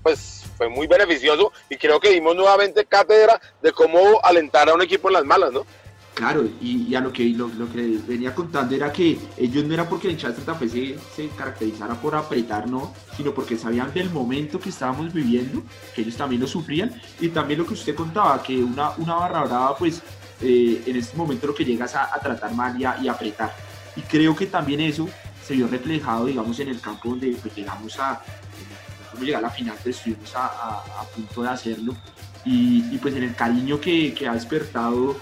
pues 0.02 0.44
fue 0.56 0.68
muy 0.68 0.86
beneficioso 0.86 1.52
y 1.68 1.76
creo 1.76 2.00
que 2.00 2.10
dimos 2.10 2.34
nuevamente 2.36 2.84
cátedra 2.84 3.40
de 3.62 3.72
cómo 3.72 4.20
alentar 4.22 4.68
a 4.68 4.74
un 4.74 4.82
equipo 4.82 5.08
en 5.08 5.14
las 5.14 5.24
malas, 5.24 5.52
¿no? 5.52 5.64
Claro, 6.14 6.46
y, 6.60 6.88
y 6.88 6.94
a 6.94 7.00
lo 7.00 7.10
que, 7.10 7.24
lo, 7.30 7.48
que 7.72 7.98
venía 8.06 8.34
contando 8.34 8.74
era 8.74 8.92
que 8.92 9.18
ellos 9.38 9.64
no 9.64 9.72
era 9.72 9.88
porque 9.88 10.08
el 10.08 10.12
hinchada 10.12 10.34
de 10.34 10.68
se, 10.68 10.98
se 11.14 11.28
caracterizara 11.28 11.94
por 11.94 12.14
apretar, 12.14 12.68
no, 12.68 12.92
sino 13.16 13.32
porque 13.32 13.56
sabían 13.56 13.92
del 13.94 14.10
momento 14.10 14.60
que 14.60 14.68
estábamos 14.68 15.12
viviendo, 15.12 15.62
que 15.94 16.02
ellos 16.02 16.16
también 16.16 16.42
lo 16.42 16.46
sufrían, 16.46 16.92
y 17.18 17.28
también 17.28 17.60
lo 17.60 17.66
que 17.66 17.72
usted 17.72 17.94
contaba, 17.94 18.42
que 18.42 18.62
una, 18.62 18.90
una 18.98 19.14
barra 19.14 19.44
brava, 19.44 19.76
pues 19.78 20.02
eh, 20.42 20.82
en 20.86 20.96
este 20.96 21.16
momento 21.16 21.46
lo 21.46 21.54
que 21.54 21.64
llegas 21.64 21.94
a, 21.94 22.14
a 22.14 22.20
tratar 22.20 22.52
mal 22.54 22.78
y 22.78 22.84
a, 22.84 23.12
apretar. 23.12 23.54
Y 23.96 24.02
creo 24.02 24.36
que 24.36 24.46
también 24.46 24.80
eso 24.80 25.08
se 25.42 25.54
vio 25.54 25.66
reflejado, 25.66 26.26
digamos, 26.26 26.60
en 26.60 26.68
el 26.68 26.80
campo 26.80 27.08
donde 27.08 27.34
pues, 27.40 27.54
llegamos 27.56 27.98
a, 27.98 28.20
llegar 29.18 29.38
a 29.38 29.48
la 29.48 29.50
final, 29.50 29.76
pues 29.82 29.96
estuvimos 29.96 30.32
a 30.36 31.04
punto 31.14 31.42
de 31.42 31.48
hacerlo, 31.48 31.94
y, 32.44 32.94
y, 32.94 32.98
pues 32.98 33.14
en 33.14 33.22
el 33.22 33.34
cariño 33.34 33.80
que, 33.80 34.12
que 34.14 34.26
ha 34.26 34.34
despertado 34.34 35.16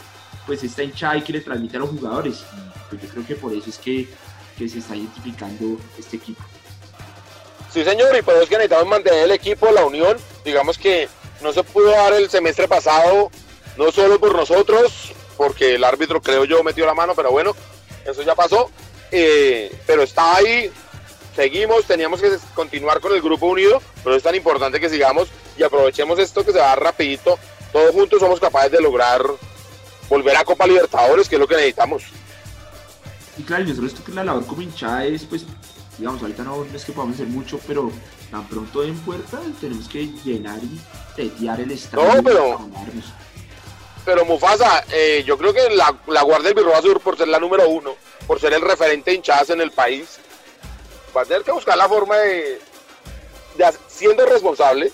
pues 0.50 0.64
esta 0.64 0.82
hinchada 0.82 1.16
y 1.16 1.22
que 1.22 1.34
le 1.34 1.42
transmite 1.42 1.76
a 1.76 1.78
los 1.78 1.90
jugadores. 1.90 2.42
Pues 2.88 3.00
yo 3.00 3.08
creo 3.08 3.24
que 3.24 3.36
por 3.36 3.52
eso 3.52 3.70
es 3.70 3.78
que, 3.78 4.08
que 4.58 4.68
se 4.68 4.80
está 4.80 4.96
identificando 4.96 5.78
este 5.96 6.16
equipo. 6.16 6.42
Sí, 7.72 7.84
señor, 7.84 8.16
y 8.16 8.22
por 8.22 8.34
eso 8.34 8.42
es 8.42 8.48
que 8.48 8.56
necesitamos 8.56 8.88
mantener 8.88 9.26
el 9.26 9.30
equipo, 9.30 9.70
la 9.70 9.84
unión. 9.84 10.16
Digamos 10.44 10.76
que 10.76 11.08
no 11.40 11.52
se 11.52 11.62
pudo 11.62 11.90
dar 11.90 12.14
el 12.14 12.28
semestre 12.28 12.66
pasado, 12.66 13.30
no 13.76 13.92
solo 13.92 14.18
por 14.18 14.34
nosotros, 14.34 15.12
porque 15.36 15.76
el 15.76 15.84
árbitro, 15.84 16.20
creo 16.20 16.44
yo, 16.44 16.64
metió 16.64 16.84
la 16.84 16.94
mano, 16.94 17.14
pero 17.14 17.30
bueno, 17.30 17.54
eso 18.04 18.22
ya 18.22 18.34
pasó. 18.34 18.72
Eh, 19.12 19.72
pero 19.86 20.02
está 20.02 20.34
ahí, 20.34 20.68
seguimos, 21.36 21.84
teníamos 21.84 22.20
que 22.20 22.36
continuar 22.56 22.98
con 22.98 23.14
el 23.14 23.22
grupo 23.22 23.46
unido, 23.46 23.80
pero 24.02 24.16
es 24.16 24.22
tan 24.24 24.34
importante 24.34 24.80
que 24.80 24.90
sigamos 24.90 25.28
y 25.56 25.62
aprovechemos 25.62 26.18
esto 26.18 26.44
que 26.44 26.50
se 26.50 26.58
va 26.58 26.74
rapidito. 26.74 27.38
Todos 27.72 27.92
juntos 27.92 28.18
somos 28.18 28.40
capaces 28.40 28.72
de 28.72 28.80
lograr 28.80 29.22
volver 30.10 30.36
a 30.36 30.44
Copa 30.44 30.66
Libertadores, 30.66 31.28
que 31.28 31.36
es 31.36 31.40
lo 31.40 31.48
que 31.48 31.54
necesitamos. 31.54 32.02
Y 33.38 33.42
claro, 33.42 33.64
nosotros 33.64 33.92
esto 33.92 34.04
que 34.04 34.12
la 34.12 34.24
labor 34.24 34.44
como 34.44 34.60
hinchada 34.60 35.06
es, 35.06 35.24
pues, 35.24 35.46
digamos, 35.96 36.20
ahorita 36.20 36.42
no, 36.42 36.64
no 36.64 36.76
es 36.76 36.84
que 36.84 36.92
podamos 36.92 37.14
hacer 37.14 37.28
mucho, 37.28 37.58
pero 37.66 37.90
tan 38.30 38.46
pronto 38.48 38.82
en 38.82 38.98
puerta 38.98 39.40
tenemos 39.60 39.88
que 39.88 40.06
llenar 40.24 40.58
y 40.62 40.78
tetear 41.16 41.60
el 41.60 41.70
estadio. 41.70 42.14
No, 42.14 42.22
pero-. 42.22 42.60
Pero 44.04 44.24
Mufasa, 44.24 44.84
eh, 44.92 45.22
yo 45.26 45.38
creo 45.38 45.52
que 45.52 45.70
la, 45.70 45.94
la 46.06 46.22
Guardia 46.22 46.48
del 46.48 46.54
Birroba 46.54 46.82
Sur, 46.82 47.00
por 47.00 47.16
ser 47.16 47.28
la 47.28 47.38
número 47.38 47.68
uno, 47.68 47.94
por 48.26 48.40
ser 48.40 48.52
el 48.54 48.62
referente 48.62 49.10
de 49.10 49.18
hinchadas 49.18 49.50
en 49.50 49.60
el 49.60 49.70
país, 49.70 50.18
va 51.16 51.22
a 51.22 51.24
tener 51.24 51.42
que 51.42 51.52
buscar 51.52 51.76
la 51.76 51.88
forma 51.88 52.16
de, 52.16 52.60
de 53.56 53.72
siendo 53.88 54.24
responsable, 54.24 54.90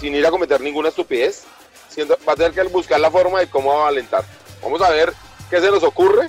sin 0.00 0.14
ir 0.14 0.24
a 0.26 0.30
cometer 0.30 0.60
ninguna 0.60 0.90
estupidez, 0.90 1.42
siendo, 1.88 2.16
va 2.26 2.34
a 2.34 2.36
tener 2.36 2.52
que 2.52 2.62
buscar 2.64 3.00
la 3.00 3.10
forma 3.10 3.40
de 3.40 3.50
cómo 3.50 3.84
alentar. 3.84 4.24
Vamos 4.62 4.80
a 4.82 4.90
ver 4.90 5.12
qué 5.50 5.60
se 5.60 5.70
nos 5.70 5.82
ocurre, 5.82 6.28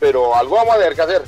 pero 0.00 0.34
algo 0.34 0.56
vamos 0.56 0.74
a 0.74 0.78
tener 0.78 0.94
que 0.94 1.02
hacer. 1.02 1.22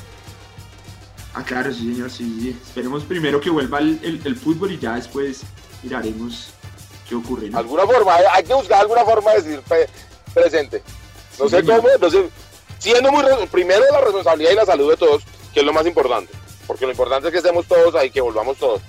Ah, 1.35 1.44
claro, 1.44 1.73
sí, 1.73 1.92
señor, 1.92 2.11
sí, 2.11 2.25
sí. 2.40 2.59
Esperemos 2.66 3.05
primero 3.05 3.40
que 3.40 3.51
vuelva 3.51 3.79
el, 3.79 4.01
el- 4.03 4.20
el 4.25 4.37
fútbol 4.37 4.73
y 4.73 4.79
ya 4.79 4.94
después 4.96 5.42
miraremos 5.83 6.51
qué 7.09 7.14
ocurre. 7.14 7.49
¿no? 7.51 7.59
Alguna 7.59 7.87
forma, 7.87 8.16
hay, 8.33 8.42
que 8.44 8.53
buscar 8.55 8.81
alguna 8.81 9.05
forma 9.05 9.31
de 9.33 9.42
decir 9.42 9.61
pre- 9.62 9.88
presente. 10.35 10.83
No 11.38 11.44
Sí, 11.44 11.51
sé 11.53 11.57
señor. 11.61 11.77
cómo, 11.83 11.88
no 12.01 12.11
sé, 12.11 12.29
siendo 12.79 13.12
muy 13.12 13.25
primero 13.51 13.85
la 13.92 14.01
responsabilidad 14.01 14.51
y 14.53 14.57
la 14.57 14.66
salud 14.66 14.90
de 14.90 14.96
todos, 14.96 15.23
que 15.55 15.61
es 15.61 15.66
lo 15.66 15.73
más 15.73 15.87
importante, 15.87 16.33
porque 16.66 16.85
lo 16.85 16.90
importante 16.90 17.29
es 17.29 17.33
que 17.33 17.38
estemos 17.38 17.66
todos 17.66 17.94
ahí, 17.94 18.11
que 18.11 18.20
volvamos 18.20 18.57
todos, 18.59 18.81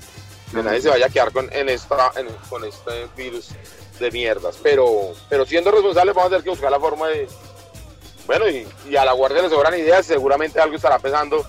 que 0.51 0.63
nadie 0.63 0.81
se 0.81 0.89
vaya 0.89 1.05
a 1.05 1.09
quedar 1.09 1.31
con, 1.31 1.47
en 1.53 1.69
esta, 1.69 2.11
en- 2.15 2.27
con 2.49 2.65
este 2.65 3.07
virus 3.15 3.49
de 4.01 4.11
mierdas, 4.11 4.57
pero, 4.61 5.13
pero 5.29 5.45
siendo 5.45 5.71
responsables 5.71 6.13
vamos 6.13 6.27
a 6.27 6.29
tener 6.31 6.43
que 6.43 6.49
buscar 6.49 6.71
la 6.71 6.79
forma 6.79 7.07
de, 7.07 7.27
bueno, 8.25 8.49
y, 8.49 8.67
y 8.89 8.95
a 8.95 9.05
la 9.05 9.13
guardia 9.13 9.43
le 9.43 9.49
sobran 9.49 9.77
ideas, 9.77 10.05
seguramente 10.05 10.59
algo 10.59 10.75
estará 10.75 10.99
pensando, 10.99 11.45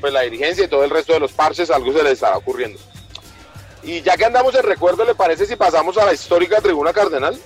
pues 0.00 0.12
la 0.12 0.22
dirigencia 0.22 0.64
y 0.64 0.68
todo 0.68 0.84
el 0.84 0.90
resto 0.90 1.12
de 1.12 1.20
los 1.20 1.32
parches, 1.32 1.70
algo 1.70 1.92
se 1.92 2.02
les 2.02 2.12
estará 2.14 2.36
ocurriendo. 2.36 2.78
Y 3.82 4.00
ya 4.02 4.16
que 4.16 4.24
andamos 4.24 4.54
en 4.54 4.62
recuerdo, 4.62 5.04
¿le 5.04 5.14
parece 5.14 5.46
si 5.46 5.56
pasamos 5.56 5.96
a 5.98 6.06
la 6.06 6.14
histórica 6.14 6.60
tribuna 6.60 6.92
cardenal? 6.92 7.38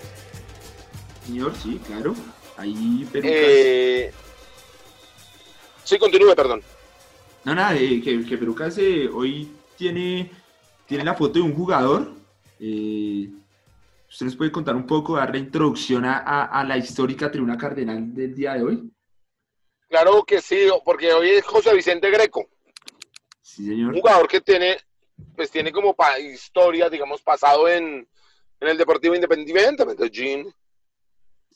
Señor, 1.27 1.53
sí, 1.63 1.81
claro. 1.87 2.15
Ahí 2.57 3.07
Perucas. 3.13 3.33
Eh, 3.35 4.13
sí, 5.85 5.99
continúe, 5.99 6.35
perdón. 6.35 6.63
No, 7.45 7.55
nada, 7.55 7.75
eh, 7.77 8.01
que, 8.03 8.25
que 8.25 8.39
Perucas 8.39 8.79
eh, 8.79 9.09
hoy 9.13 9.53
tiene, 9.77 10.31
tiene 10.87 11.05
la 11.05 11.15
foto 11.15 11.35
de 11.35 11.41
un 11.41 11.55
jugador. 11.55 12.13
Eh, 12.61 13.29
¿Usted 14.19 14.27
nos 14.27 14.35
puede 14.37 14.51
contar 14.51 14.75
un 14.75 14.85
poco, 14.85 15.15
dar 15.15 15.31
la 15.31 15.39
introducción 15.39 16.05
a, 16.05 16.19
a- 16.19 16.47
a 16.47 16.65
la 16.65 16.77
histórica 16.77 17.31
tribuna 17.31 17.57
cardenal 17.57 18.13
del 18.13 18.35
día 18.35 18.55
de 18.55 18.65
hoy? 18.65 18.93
Claro 19.89 20.25
que 20.25 20.43
sí, 20.43 20.67
porque 20.85 21.13
hoy 21.13 21.31
es 21.31 21.45
José 21.45 21.73
Vicente 21.73 22.11
Greco, 22.11 22.49
Sí, 23.41 23.65
señor. 23.65 23.95
un 23.95 24.01
jugador 24.01 24.27
que 24.27 24.41
tiene, 24.41 24.77
pues 25.37 25.53
tiene 25.53 25.71
como 25.71 25.95
historia, 26.35 26.91
digamos, 26.91 27.23
pasado 27.23 27.69
en, 27.69 28.09
en 28.59 28.69
el 28.69 28.77
Deportivo 28.77 29.15
Independiente 29.15 29.87
Medellín, 29.87 30.53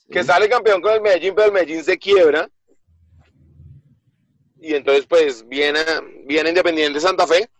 que 0.09 0.23
sale 0.23 0.49
campeón 0.49 0.81
con 0.81 0.93
el 0.93 1.01
Medellín, 1.01 1.35
pero 1.35 1.49
el 1.49 1.53
Medellín 1.53 1.83
se 1.83 1.99
quiebra. 1.99 2.49
Y 4.61 4.73
entonces, 4.75 5.05
pues, 5.09 5.49
viene, 5.49 5.81
viene 6.27 6.51
Independiente 6.51 7.01
Santa 7.01 7.27
Fe. 7.27 7.51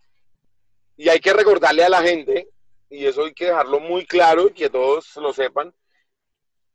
Y 0.95 1.09
hay 1.09 1.19
que 1.19 1.33
recordarle 1.33 1.83
a 1.83 1.89
la 1.89 2.01
gente, 2.01 2.47
y 2.93 3.05
eso 3.05 3.25
hay 3.25 3.33
que 3.33 3.45
dejarlo 3.45 3.79
muy 3.79 4.05
claro 4.05 4.47
y 4.47 4.53
que 4.53 4.69
todos 4.69 5.15
lo 5.17 5.33
sepan, 5.33 5.73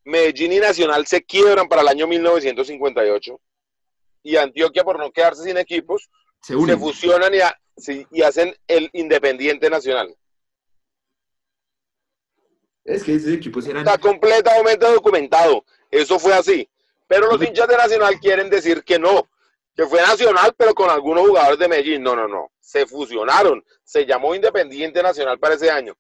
Medellín 0.05 0.53
y 0.53 0.59
Nacional 0.59 1.07
se 1.07 1.23
quiebran 1.23 1.69
para 1.69 1.83
el 1.83 1.89
año 1.89 2.07
1958. 2.07 3.41
Y 4.23 4.37
Antioquia, 4.37 4.83
por 4.85 4.99
no 4.99 5.11
quedarse 5.13 5.45
sin 5.45 5.57
equipos, 5.59 6.09
Se 6.43 6.77
fusionan 6.77 7.35
y, 7.35 7.41
ha- 7.41 7.59
sí, 7.77 8.07
y 8.11 8.23
hacen 8.23 8.55
el 8.67 8.91
Independiente 8.93 9.69
Nacional. 9.71 10.15
Es 12.85 13.05
que 13.05 13.15
esos 13.15 13.33
equipos 13.33 13.67
eran... 13.67 13.87
Está 13.87 13.99
completamente 13.99 14.87
documentado. 14.87 15.65
Eso 15.91 16.19
fue 16.19 16.33
así. 16.35 16.69
Pero 17.07 17.31
los 17.31 17.43
hinchas 17.43 17.69
de 17.69 17.77
Nacional 17.77 18.19
quieren 18.21 18.49
decir 18.51 18.83
que 18.83 18.99
no, 18.99 19.29
que 19.77 19.87
fue 19.87 20.01
Nacional, 20.01 20.55
pero 20.57 20.75
con 20.75 20.89
algunos 20.91 21.27
jugadores 21.29 21.59
de 21.59 21.69
Medellín. 21.69 22.03
No, 22.03 22.17
no, 22.17 22.27
no. 22.29 22.51
Se 22.61 22.87
fusionaron. 22.87 23.63
Se 23.85 24.07
llamó 24.07 24.35
Independiente 24.35 25.03
Nacional 25.03 25.39
para 25.39 25.55
ese 25.55 25.71
año. 25.71 25.97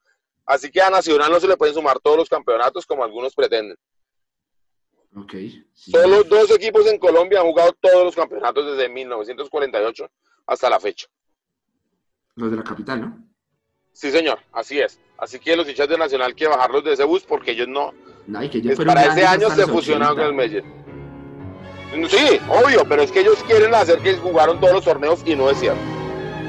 Así 0.48 0.70
que 0.70 0.80
a 0.80 0.88
Nacional 0.88 1.30
no 1.30 1.38
se 1.38 1.46
le 1.46 1.58
pueden 1.58 1.74
sumar 1.74 2.00
todos 2.00 2.16
los 2.16 2.28
campeonatos 2.28 2.86
como 2.86 3.04
algunos 3.04 3.34
pretenden. 3.34 3.76
Ok. 5.14 5.32
sí. 5.74 5.90
Solo 5.90 6.24
dos 6.24 6.50
equipos 6.52 6.86
en 6.86 6.98
Colombia 6.98 7.40
han 7.40 7.46
jugado 7.46 7.76
todos 7.78 8.02
los 8.02 8.16
campeonatos 8.16 8.64
desde 8.64 8.88
1948 8.88 10.10
hasta 10.46 10.70
la 10.70 10.80
fecha. 10.80 11.06
Los 12.34 12.50
de 12.50 12.56
la 12.56 12.64
capital, 12.64 13.00
¿no? 13.02 13.28
Sí, 13.92 14.10
señor, 14.10 14.38
así 14.52 14.80
es. 14.80 14.98
Así 15.18 15.38
que 15.38 15.54
los 15.54 15.68
hinchas 15.68 15.86
de 15.86 15.98
Nacional 15.98 16.34
quieren 16.34 16.56
bajarlos 16.56 16.82
de 16.82 16.94
ese 16.94 17.04
bus 17.04 17.24
porque 17.24 17.50
ellos 17.50 17.68
no, 17.68 17.92
No, 18.26 18.40
que 18.48 18.56
ellos 18.58 18.78
Es 18.78 18.86
para 18.86 19.04
ese 19.04 19.26
año 19.26 19.50
se 19.50 19.66
fusionaron 19.66 20.16
con 20.16 20.24
el 20.24 20.32
80. 20.32 20.66
Medellín. 21.92 22.08
Sí, 22.08 22.40
obvio, 22.48 22.86
pero 22.88 23.02
es 23.02 23.12
que 23.12 23.20
ellos 23.20 23.44
quieren 23.46 23.74
hacer 23.74 23.98
que 23.98 24.16
jugaron 24.16 24.58
todos 24.60 24.72
los 24.72 24.84
torneos 24.84 25.20
y 25.26 25.36
no 25.36 25.50
es 25.50 25.58
cierto. 25.58 25.80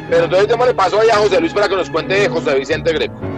Pero 0.10 0.24
entonces 0.24 0.48
démosle 0.48 0.74
paso 0.74 1.02
ahí 1.02 1.10
a 1.10 1.18
José 1.18 1.42
Luis 1.42 1.54
para 1.54 1.68
que 1.68 1.76
nos 1.76 1.90
cuente 1.90 2.14
de 2.14 2.30
José 2.30 2.58
Vicente 2.58 2.94
Greco. 2.94 3.29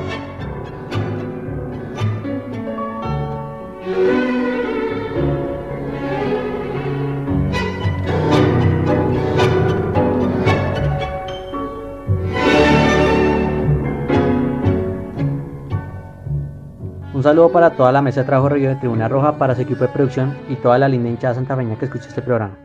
Un 17.13 17.23
saludo 17.23 17.51
para 17.51 17.71
toda 17.71 17.91
la 17.91 18.01
mesa 18.01 18.21
de 18.21 18.25
trabajo 18.27 18.49
de 18.56 18.75
Tribuna 18.75 19.08
Roja, 19.08 19.38
para 19.38 19.54
su 19.56 19.62
equipo 19.62 19.82
de 19.82 19.89
producción 19.89 20.34
y 20.49 20.56
toda 20.56 20.77
la 20.77 20.88
linda 20.88 21.10
hinchada 21.10 21.36
santafeña 21.36 21.77
que 21.77 21.86
escucha 21.86 22.08
este 22.08 22.21
programa. 22.21 22.56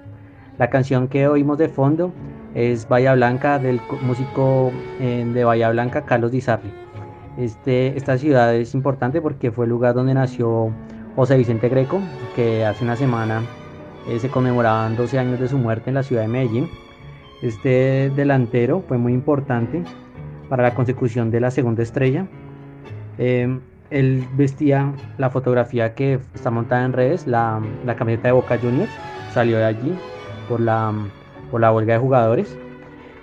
La 0.58 0.70
canción 0.70 1.08
que 1.08 1.26
oímos 1.28 1.58
de 1.58 1.68
fondo 1.68 2.12
es 2.54 2.88
Bahía 2.88 3.14
Blanca 3.14 3.58
del 3.58 3.80
co- 3.86 3.98
músico 4.00 4.70
eh, 5.00 5.28
de 5.34 5.44
Bahía 5.44 5.68
Blanca, 5.70 6.02
Carlos 6.02 6.30
Di 6.30 6.40
Sarli. 6.40 6.72
Este, 7.36 7.96
esta 7.98 8.16
ciudad 8.16 8.54
es 8.54 8.72
importante 8.74 9.20
porque 9.20 9.50
fue 9.50 9.66
el 9.66 9.70
lugar 9.70 9.94
donde 9.94 10.14
nació 10.14 10.70
José 11.16 11.38
Vicente 11.38 11.70
Greco, 11.70 12.00
que 12.36 12.66
hace 12.66 12.84
una 12.84 12.94
semana 12.94 13.42
eh, 14.06 14.18
se 14.20 14.28
conmemoraban 14.28 14.96
12 14.96 15.18
años 15.18 15.40
de 15.40 15.48
su 15.48 15.56
muerte 15.56 15.88
en 15.88 15.94
la 15.94 16.02
ciudad 16.02 16.22
de 16.22 16.28
Medellín. 16.28 16.68
Este 17.40 18.12
delantero 18.14 18.84
fue 18.86 18.98
muy 18.98 19.14
importante 19.14 19.82
para 20.50 20.62
la 20.62 20.74
consecución 20.74 21.30
de 21.30 21.40
la 21.40 21.50
segunda 21.50 21.82
estrella. 21.82 22.26
Em, 23.16 23.60
él 23.88 24.28
vestía 24.36 24.92
la 25.16 25.30
fotografía 25.30 25.94
que 25.94 26.20
está 26.34 26.50
montada 26.50 26.84
en 26.84 26.92
redes, 26.92 27.26
la, 27.26 27.62
la 27.86 27.96
camiseta 27.96 28.28
de 28.28 28.32
Boca 28.32 28.58
Juniors, 28.58 28.92
salió 29.32 29.56
de 29.56 29.64
allí 29.64 29.94
por 30.50 30.60
la, 30.60 30.92
por 31.50 31.62
la 31.62 31.72
huelga 31.72 31.94
de 31.94 32.00
jugadores. 32.00 32.58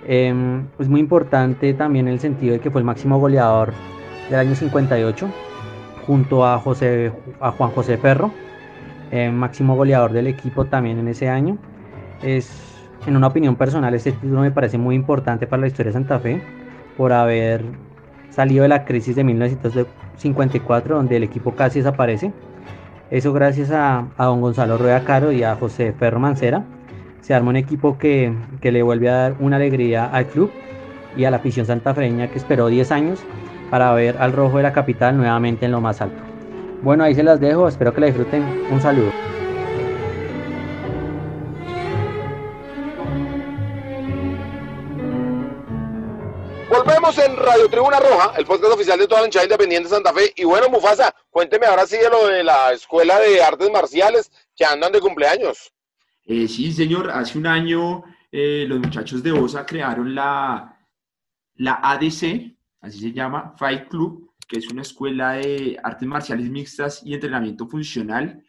Em, 0.06 0.66
es 0.80 0.88
muy 0.88 0.98
importante 0.98 1.72
también 1.74 2.08
el 2.08 2.18
sentido 2.18 2.54
de 2.54 2.60
que 2.60 2.72
fue 2.72 2.80
el 2.80 2.84
máximo 2.84 3.20
goleador 3.20 3.72
del 4.28 4.40
año 4.40 4.54
58, 4.56 5.28
junto 6.06 6.46
a, 6.46 6.58
José, 6.58 7.12
a 7.40 7.50
Juan 7.52 7.70
José 7.70 7.96
Ferro, 7.98 8.30
eh, 9.10 9.30
máximo 9.30 9.76
goleador 9.76 10.12
del 10.12 10.26
equipo 10.26 10.64
también 10.66 10.98
en 10.98 11.08
ese 11.08 11.28
año. 11.28 11.58
Es, 12.22 12.50
en 13.06 13.16
una 13.16 13.28
opinión 13.28 13.56
personal, 13.56 13.94
este 13.94 14.12
título 14.12 14.40
me 14.40 14.50
parece 14.50 14.78
muy 14.78 14.94
importante 14.94 15.46
para 15.46 15.62
la 15.62 15.66
historia 15.68 15.90
de 15.90 15.94
Santa 15.94 16.18
Fe, 16.18 16.42
por 16.96 17.12
haber 17.12 17.64
salido 18.30 18.62
de 18.62 18.68
la 18.68 18.84
crisis 18.84 19.16
de 19.16 19.24
1954, 19.24 20.96
donde 20.96 21.16
el 21.16 21.22
equipo 21.22 21.54
casi 21.54 21.80
desaparece. 21.80 22.32
Eso 23.10 23.32
gracias 23.32 23.70
a, 23.70 24.08
a 24.16 24.24
don 24.24 24.40
Gonzalo 24.40 24.78
Rueda 24.78 25.04
Caro 25.04 25.30
y 25.32 25.42
a 25.42 25.54
José 25.56 25.92
Ferro 25.92 26.18
Mancera. 26.18 26.64
Se 27.20 27.34
arma 27.34 27.50
un 27.50 27.56
equipo 27.56 27.96
que, 27.98 28.34
que 28.60 28.72
le 28.72 28.82
vuelve 28.82 29.08
a 29.08 29.14
dar 29.14 29.34
una 29.40 29.56
alegría 29.56 30.06
al 30.06 30.26
club 30.26 30.50
y 31.16 31.24
a 31.24 31.30
la 31.30 31.36
afición 31.36 31.66
santafreña 31.66 32.28
que 32.28 32.38
esperó 32.38 32.66
10 32.66 32.90
años 32.92 33.24
para 33.74 33.92
ver 33.92 34.18
al 34.18 34.32
rojo 34.32 34.58
de 34.58 34.62
la 34.62 34.72
capital 34.72 35.16
nuevamente 35.16 35.64
en 35.64 35.72
lo 35.72 35.80
más 35.80 36.00
alto. 36.00 36.22
Bueno, 36.80 37.02
ahí 37.02 37.12
se 37.12 37.24
las 37.24 37.40
dejo, 37.40 37.66
espero 37.66 37.92
que 37.92 38.02
la 38.02 38.06
disfruten. 38.06 38.44
Un 38.70 38.80
saludo. 38.80 39.10
Volvemos 46.70 47.18
en 47.18 47.36
Radio 47.36 47.68
Tribuna 47.68 47.98
Roja, 47.98 48.34
el 48.38 48.46
podcast 48.46 48.74
oficial 48.74 48.96
de 48.96 49.08
toda 49.08 49.22
la 49.22 49.26
hinchada 49.26 49.46
independiente 49.46 49.88
de 49.88 49.94
Santa 49.96 50.12
Fe. 50.12 50.32
Y 50.36 50.44
bueno, 50.44 50.68
Mufasa, 50.68 51.12
cuénteme 51.28 51.66
ahora 51.66 51.84
sí 51.84 51.96
de 51.96 52.08
lo 52.08 52.28
de 52.28 52.44
la 52.44 52.72
Escuela 52.72 53.18
de 53.18 53.42
Artes 53.42 53.72
Marciales 53.72 54.30
que 54.54 54.64
andan 54.64 54.92
de 54.92 55.00
cumpleaños. 55.00 55.72
Eh, 56.26 56.46
sí, 56.46 56.70
señor, 56.72 57.10
hace 57.10 57.36
un 57.38 57.48
año 57.48 58.04
eh, 58.30 58.66
los 58.68 58.78
muchachos 58.78 59.20
de 59.20 59.32
OSA 59.32 59.66
crearon 59.66 60.14
la, 60.14 60.78
la 61.56 61.80
ADC, 61.82 62.54
así 62.84 63.00
se 63.00 63.12
llama, 63.12 63.54
Fight 63.56 63.88
Club, 63.88 64.32
que 64.46 64.58
es 64.58 64.68
una 64.70 64.82
escuela 64.82 65.32
de 65.32 65.78
artes 65.82 66.06
marciales 66.08 66.48
mixtas 66.50 67.02
y 67.04 67.14
entrenamiento 67.14 67.66
funcional. 67.66 68.44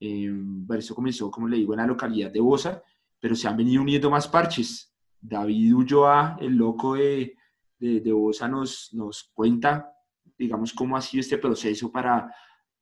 Eh, 0.00 0.28
bueno, 0.30 0.80
eso 0.80 0.94
comenzó, 0.94 1.30
como 1.30 1.48
le 1.48 1.56
digo, 1.56 1.72
en 1.72 1.78
la 1.80 1.86
localidad 1.86 2.30
de 2.30 2.40
Bosa, 2.40 2.82
pero 3.20 3.34
se 3.34 3.48
han 3.48 3.56
venido 3.56 3.82
uniendo 3.82 4.10
más 4.10 4.28
parches. 4.28 4.92
David 5.20 5.74
Ulloa, 5.74 6.36
el 6.40 6.54
loco 6.56 6.94
de, 6.94 7.36
de, 7.78 8.00
de 8.00 8.12
Bosa, 8.12 8.48
nos, 8.48 8.92
nos 8.92 9.30
cuenta, 9.32 9.92
digamos, 10.36 10.72
cómo 10.72 10.96
ha 10.96 11.00
sido 11.00 11.20
este 11.20 11.38
proceso 11.38 11.90
para 11.90 12.32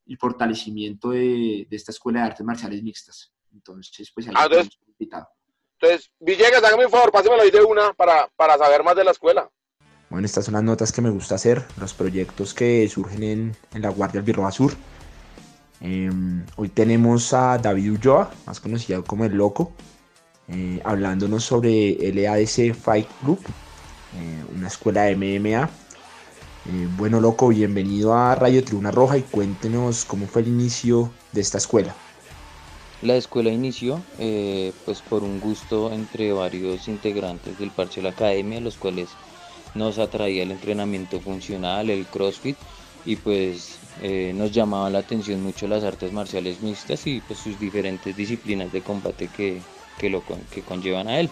el 0.06 0.18
fortalecimiento 0.18 1.10
de, 1.10 1.66
de 1.70 1.76
esta 1.76 1.92
escuela 1.92 2.20
de 2.20 2.26
artes 2.26 2.44
marciales 2.44 2.82
mixtas. 2.82 3.32
Entonces, 3.52 4.10
pues 4.12 4.26
ahí 4.28 4.34
Ah, 4.36 4.46
entonces- 4.46 4.78
invitado. 4.88 5.28
Entonces, 5.78 6.10
Villegas, 6.18 6.62
hágame 6.64 6.86
un 6.86 6.90
favor, 6.90 7.12
pásemelo 7.12 7.42
ahí 7.42 7.50
de 7.50 7.62
una 7.62 7.92
para, 7.92 8.28
para 8.36 8.56
saber 8.56 8.82
más 8.82 8.96
de 8.96 9.04
la 9.04 9.10
escuela. 9.10 9.50
Bueno, 10.10 10.26
estas 10.26 10.44
son 10.44 10.54
las 10.54 10.62
notas 10.62 10.92
que 10.92 11.02
me 11.02 11.10
gusta 11.10 11.34
hacer, 11.34 11.64
los 11.78 11.94
proyectos 11.94 12.54
que 12.54 12.88
surgen 12.88 13.22
en, 13.72 13.82
la 13.82 13.88
Guardia 13.88 14.20
Albirroja 14.20 14.52
Sur. 14.52 14.72
Eh, 15.80 16.10
hoy 16.56 16.68
tenemos 16.68 17.32
a 17.32 17.58
David 17.58 17.92
Ulloa, 17.92 18.30
más 18.46 18.60
conocido 18.60 19.04
como 19.04 19.24
El 19.24 19.34
Loco, 19.34 19.72
eh, 20.48 20.80
hablándonos 20.84 21.42
sobre 21.42 21.92
el 22.06 22.18
EADC 22.18 22.74
Fight 22.74 23.08
Club, 23.22 23.38
eh, 23.40 24.44
una 24.54 24.68
escuela 24.68 25.04
de 25.04 25.16
MMA. 25.16 25.70
Eh, 26.66 26.88
bueno, 26.98 27.18
Loco, 27.18 27.48
bienvenido 27.48 28.14
a 28.14 28.34
Radio 28.34 28.62
Tribuna 28.62 28.90
Roja 28.90 29.16
y 29.16 29.22
cuéntenos 29.22 30.04
cómo 30.04 30.26
fue 30.26 30.42
el 30.42 30.48
inicio 30.48 31.10
de 31.32 31.40
esta 31.40 31.58
escuela. 31.58 31.94
La 33.00 33.16
escuela 33.16 33.50
inició 33.50 34.00
pues 34.16 35.02
por 35.02 35.22
un 35.24 35.38
gusto 35.40 35.92
entre 35.92 36.32
varios 36.32 36.88
integrantes 36.88 37.58
del 37.58 37.70
parche 37.70 37.96
de 37.96 38.04
la 38.04 38.10
academia, 38.10 38.60
los 38.60 38.76
cuales 38.76 39.08
nos 39.74 39.98
atraía 39.98 40.42
el 40.42 40.50
entrenamiento 40.50 41.20
funcional, 41.20 41.90
el 41.90 42.06
CrossFit 42.06 42.56
y 43.06 43.16
pues 43.16 43.78
eh, 44.02 44.32
nos 44.34 44.52
llamaba 44.52 44.90
la 44.90 45.00
atención 45.00 45.42
mucho 45.42 45.68
las 45.68 45.84
artes 45.84 46.12
marciales 46.12 46.60
mixtas 46.62 47.06
y 47.06 47.20
pues 47.20 47.38
sus 47.38 47.58
diferentes 47.58 48.16
disciplinas 48.16 48.72
de 48.72 48.82
combate 48.82 49.28
que, 49.28 49.60
que 49.98 50.10
lo 50.10 50.22
que 50.50 50.62
conllevan 50.62 51.08
a 51.08 51.20
él. 51.20 51.30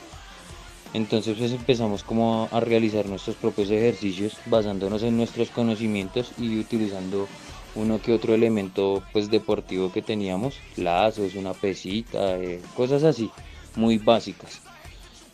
Entonces 0.95 1.37
pues 1.39 1.53
empezamos 1.53 2.05
como 2.05 2.49
a 2.53 2.61
realizar 2.61 3.07
nuestros 3.07 3.37
propios 3.37 3.71
ejercicios 3.71 4.37
basándonos 4.47 5.03
en 5.03 5.17
nuestros 5.17 5.51
conocimientos 5.51 6.33
y 6.39 6.59
utilizando 6.59 7.29
uno 7.75 8.03
que 8.03 8.13
otro 8.13 8.35
elemento 8.35 9.03
pues 9.13 9.31
deportivo 9.31 9.91
que 9.91 10.03
teníamos, 10.03 10.57
lazos, 10.77 11.35
una 11.35 11.55
pesita, 11.55 12.37
eh, 12.39 12.61
cosas 12.77 13.05
así, 13.05 13.31
muy 13.77 13.97
básicas. 13.97 14.61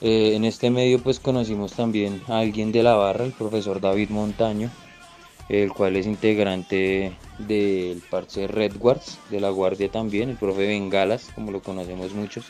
Eh, 0.00 0.34
en 0.36 0.44
este 0.44 0.70
medio 0.70 1.00
pues 1.00 1.18
conocimos 1.18 1.72
también 1.72 2.22
a 2.28 2.38
alguien 2.38 2.70
de 2.72 2.82
la 2.82 2.94
barra, 2.94 3.24
el 3.24 3.32
profesor 3.32 3.80
David 3.80 4.10
Montaño, 4.10 4.70
el 5.48 5.72
cual 5.72 5.96
es 5.96 6.06
integrante 6.06 7.12
del 7.38 8.00
parche 8.10 8.46
Red 8.46 8.76
Guards, 8.78 9.18
de 9.30 9.40
la 9.40 9.50
guardia 9.50 9.88
también, 9.90 10.28
el 10.30 10.36
profe 10.36 10.66
Bengalas, 10.66 11.30
como 11.34 11.50
lo 11.50 11.60
conocemos 11.60 12.12
muchos, 12.14 12.44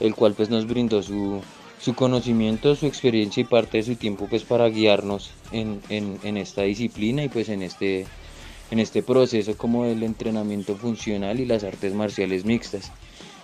el 0.00 0.14
cual 0.14 0.34
pues 0.34 0.50
nos 0.50 0.66
brindó 0.66 1.02
su, 1.02 1.40
su 1.80 1.94
conocimiento, 1.94 2.74
su 2.74 2.86
experiencia 2.86 3.40
y 3.40 3.44
parte 3.44 3.78
de 3.78 3.84
su 3.84 3.96
tiempo 3.96 4.26
pues 4.28 4.42
para 4.44 4.68
guiarnos 4.68 5.30
en, 5.52 5.80
en- 5.88 6.18
en 6.24 6.36
esta 6.36 6.62
disciplina 6.62 7.24
y 7.24 7.28
pues 7.28 7.48
en 7.48 7.62
este, 7.62 8.06
en 8.70 8.80
este 8.80 9.02
proceso 9.02 9.56
como 9.56 9.84
del 9.86 10.02
entrenamiento 10.02 10.74
funcional 10.76 11.40
y 11.40 11.46
las 11.46 11.64
artes 11.64 11.94
marciales 11.94 12.44
mixtas. 12.44 12.90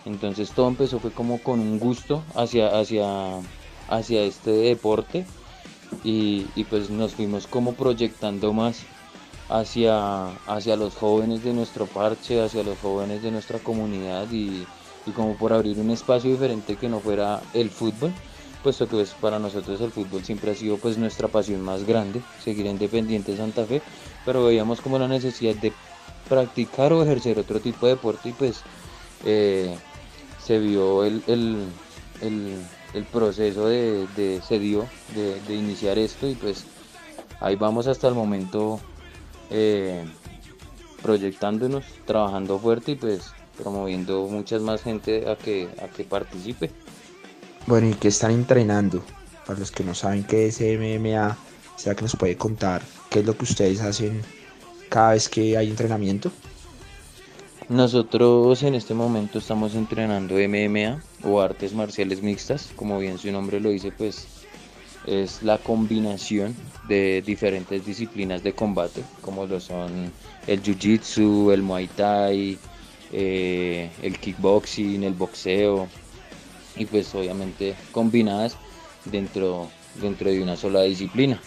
Entonces 0.04 0.50
todo 0.52 0.68
empezó 0.68 0.98
fue 0.98 1.10
como 1.10 1.38
con 1.38 1.60
un 1.60 1.78
gusto 1.78 2.22
hacia, 2.34 2.78
hacia, 2.78 3.40
hacia 3.88 4.22
este 4.22 4.50
deporte 4.50 5.26
y, 6.04 6.44
pues 6.64 6.90
nos 6.90 7.14
fuimos 7.14 7.46
como 7.46 7.74
proyectando 7.74 8.52
más 8.52 8.82
hacia, 9.48 10.28
hacia 10.46 10.76
los 10.76 10.94
jóvenes 10.94 11.42
de 11.44 11.52
nuestro 11.52 11.86
parche, 11.86 12.40
hacia 12.40 12.62
los 12.62 12.78
jóvenes 12.78 13.22
de 13.22 13.30
nuestra 13.30 13.58
comunidad 13.58 14.30
y, 14.30 14.66
como 15.14 15.34
por 15.36 15.52
abrir 15.52 15.78
un 15.78 15.90
espacio 15.90 16.30
diferente 16.30 16.76
que 16.76 16.88
no 16.88 17.00
fuera 17.00 17.42
el 17.52 17.68
fútbol, 17.68 18.12
puesto 18.62 18.86
que 18.86 18.96
pues, 18.96 19.10
para 19.20 19.38
nosotros 19.38 19.80
el 19.80 19.90
fútbol 19.90 20.24
siempre 20.24 20.52
ha 20.52 20.54
sido 20.54 20.76
pues 20.76 20.96
nuestra 20.96 21.26
pasión 21.26 21.62
más 21.62 21.84
grande, 21.84 22.22
seguir 22.42 22.66
en 22.66 22.72
Independiente 22.72 23.36
Santa 23.36 23.66
Fe, 23.66 23.82
pero 24.24 24.44
veíamos 24.44 24.80
como 24.80 24.98
la 24.98 25.08
necesidad 25.08 25.56
de 25.56 25.72
practicar 26.28 26.92
o 26.92 27.02
ejercer 27.02 27.40
otro 27.40 27.58
tipo 27.58 27.86
de 27.86 27.94
deporte 27.94 28.28
y 28.28 28.32
pues 28.32 28.62
eh, 29.24 29.76
se 30.50 30.58
vio 30.58 31.04
el, 31.04 31.22
el, 31.28 31.68
el, 32.92 33.04
proceso 33.04 33.68
de, 33.68 34.08
de- 34.16 34.42
se 34.42 34.58
dio 34.58 34.84
de, 35.14 35.40
de 35.42 35.54
iniciar 35.54 35.96
esto 35.96 36.26
y 36.28 36.34
pues 36.34 36.64
ahí 37.38 37.54
vamos 37.54 37.86
hasta 37.86 38.08
el 38.08 38.16
momento 38.16 38.80
eh, 39.50 40.04
proyectándonos, 41.02 41.84
trabajando 42.04 42.58
fuerte 42.58 42.90
y 42.90 42.94
pues 42.96 43.30
promoviendo 43.62 44.26
muchas 44.26 44.60
más 44.60 44.82
gente 44.82 45.30
a 45.30 45.36
que, 45.36 45.68
a 45.80 45.86
que 45.86 46.02
participe. 46.02 46.72
Bueno, 47.68 47.88
¿y 47.88 47.94
qué 47.94 48.08
están 48.08 48.32
entrenando? 48.32 49.04
Para 49.46 49.60
los 49.60 49.70
que 49.70 49.84
no 49.84 49.94
saben 49.94 50.24
qué 50.24 50.48
es 50.48 50.60
MMA, 50.60 51.36
¿será 51.76 51.94
que 51.94 52.02
nos 52.02 52.16
puede 52.16 52.36
contar 52.36 52.82
qué 53.08 53.20
es 53.20 53.24
lo 53.24 53.36
que 53.38 53.44
ustedes 53.44 53.80
hacen 53.82 54.20
cada 54.88 55.12
vez 55.12 55.28
que 55.28 55.56
hay 55.56 55.70
entrenamiento? 55.70 56.32
Nosotros 57.70 58.64
en 58.64 58.74
este 58.74 58.94
momento 58.94 59.38
estamos 59.38 59.76
entrenando 59.76 60.34
MMA 60.34 61.00
o 61.22 61.40
artes 61.40 61.72
marciales 61.72 62.20
mixtas, 62.20 62.72
como 62.74 62.98
bien 62.98 63.16
su 63.16 63.30
nombre 63.30 63.60
lo 63.60 63.70
dice, 63.70 63.92
pues 63.92 64.26
es 65.06 65.44
la 65.44 65.56
combinación 65.56 66.56
de 66.88 67.22
diferentes 67.24 67.86
disciplinas 67.86 68.42
de 68.42 68.54
combate, 68.54 69.04
como 69.20 69.46
lo 69.46 69.60
son 69.60 70.10
el 70.48 70.60
jiu-jitsu, 70.60 71.52
el 71.52 71.62
muay 71.62 71.86
thai, 71.86 72.58
eh, 73.12 73.88
el 74.02 74.18
kickboxing, 74.18 75.04
el 75.04 75.14
boxeo, 75.14 75.86
y 76.74 76.86
pues 76.86 77.14
obviamente 77.14 77.76
combinadas 77.92 78.56
dentro, 79.04 79.68
dentro 80.02 80.28
de 80.28 80.42
una 80.42 80.56
sola 80.56 80.82
disciplina. 80.82 81.40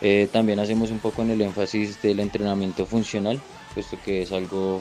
Eh, 0.00 0.30
también 0.32 0.60
hacemos 0.60 0.90
un 0.90 0.98
poco 0.98 1.20
en 1.20 1.32
el 1.32 1.42
énfasis 1.42 2.00
del 2.00 2.20
entrenamiento 2.20 2.86
funcional, 2.86 3.38
puesto 3.74 3.98
que 4.02 4.22
es 4.22 4.32
algo 4.32 4.80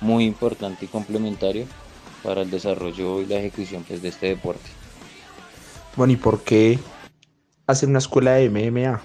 muy 0.00 0.24
importante 0.24 0.84
y 0.84 0.88
complementario 0.88 1.66
para 2.22 2.42
el 2.42 2.50
desarrollo 2.50 3.22
y 3.22 3.26
la 3.26 3.36
ejecución 3.36 3.84
pues, 3.86 4.02
de 4.02 4.08
este 4.08 4.28
deporte. 4.28 4.70
Bueno, 5.96 6.12
¿y 6.12 6.16
por 6.16 6.42
qué 6.42 6.78
hacer 7.66 7.88
una 7.88 7.98
escuela 7.98 8.32
de 8.32 8.48
MMA? 8.48 9.00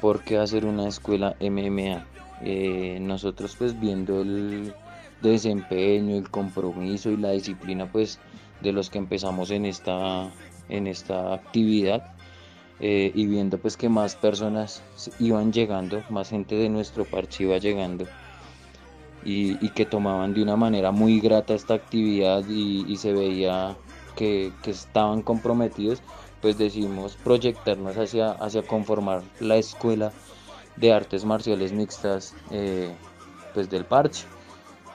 ¿Por 0.00 0.22
qué 0.24 0.38
hacer 0.38 0.64
una 0.64 0.88
escuela 0.88 1.36
MMA? 1.40 2.06
Eh, 2.44 2.98
nosotros 3.00 3.54
pues 3.56 3.78
viendo 3.78 4.22
el 4.22 4.74
desempeño, 5.20 6.16
el 6.16 6.28
compromiso 6.28 7.10
y 7.10 7.16
la 7.16 7.30
disciplina 7.30 7.90
pues 7.90 8.18
de 8.60 8.72
los 8.72 8.90
que 8.90 8.98
empezamos 8.98 9.50
en 9.52 9.64
esta, 9.64 10.32
en 10.68 10.88
esta 10.88 11.34
actividad 11.34 12.14
eh, 12.80 13.12
y 13.14 13.26
viendo 13.26 13.58
pues 13.58 13.76
que 13.76 13.88
más 13.88 14.16
personas 14.16 14.82
iban 15.20 15.52
llegando, 15.52 16.02
más 16.10 16.30
gente 16.30 16.56
de 16.56 16.68
nuestro 16.68 17.04
parche 17.04 17.44
iba 17.44 17.58
llegando 17.58 18.06
y, 19.24 19.68
que 19.70 19.86
tomaban 19.86 20.34
de 20.34 20.42
una 20.42 20.56
manera 20.56 20.90
muy 20.90 21.20
grata 21.20 21.54
esta 21.54 21.74
actividad 21.74 22.44
y, 22.48 22.96
se 22.96 23.12
veía 23.12 23.76
que, 24.16 24.52
estaban 24.64 25.22
comprometidos, 25.22 26.02
pues 26.40 26.58
decidimos 26.58 27.16
proyectarnos 27.16 27.96
hacia, 27.96 28.32
hacia 28.32 28.62
conformar 28.62 29.22
la 29.40 29.56
escuela 29.56 30.12
de 30.76 30.92
artes 30.92 31.24
marciales 31.24 31.72
mixtas 31.72 32.34
eh, 32.50 32.92
pues 33.54 33.70
del 33.70 33.84
parche. 33.84 34.24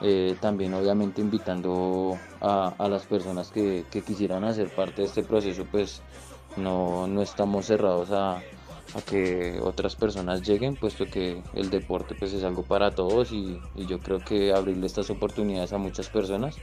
Eh, 0.00 0.36
también 0.40 0.74
obviamente 0.74 1.20
invitando 1.20 2.16
a, 2.40 2.72
a 2.78 2.88
las 2.88 3.04
personas 3.04 3.50
que, 3.50 3.84
que 3.90 4.02
quisieran 4.02 4.44
hacer 4.44 4.68
parte 4.68 5.02
de 5.02 5.08
este 5.08 5.24
proceso, 5.24 5.66
pues 5.68 6.02
no, 6.56 7.08
no 7.08 7.20
estamos 7.22 7.66
cerrados 7.66 8.10
a, 8.12 8.40
a 8.94 9.02
que 9.02 9.58
otras 9.62 9.96
personas 9.96 10.46
lleguen, 10.46 10.76
puesto 10.76 11.06
que 11.06 11.42
el 11.54 11.70
deporte 11.70 12.14
pues 12.14 12.32
es 12.32 12.42
algo 12.42 12.62
para 12.62 12.90
todos 12.92 13.32
y, 13.32 13.60
yo 13.76 14.00
creo 14.00 14.18
que 14.18 14.52
abrirle 14.52 14.86
estas 14.86 15.10
oportunidades 15.10 15.72
a 15.72 15.78
muchas 15.78 16.08
personas 16.08 16.56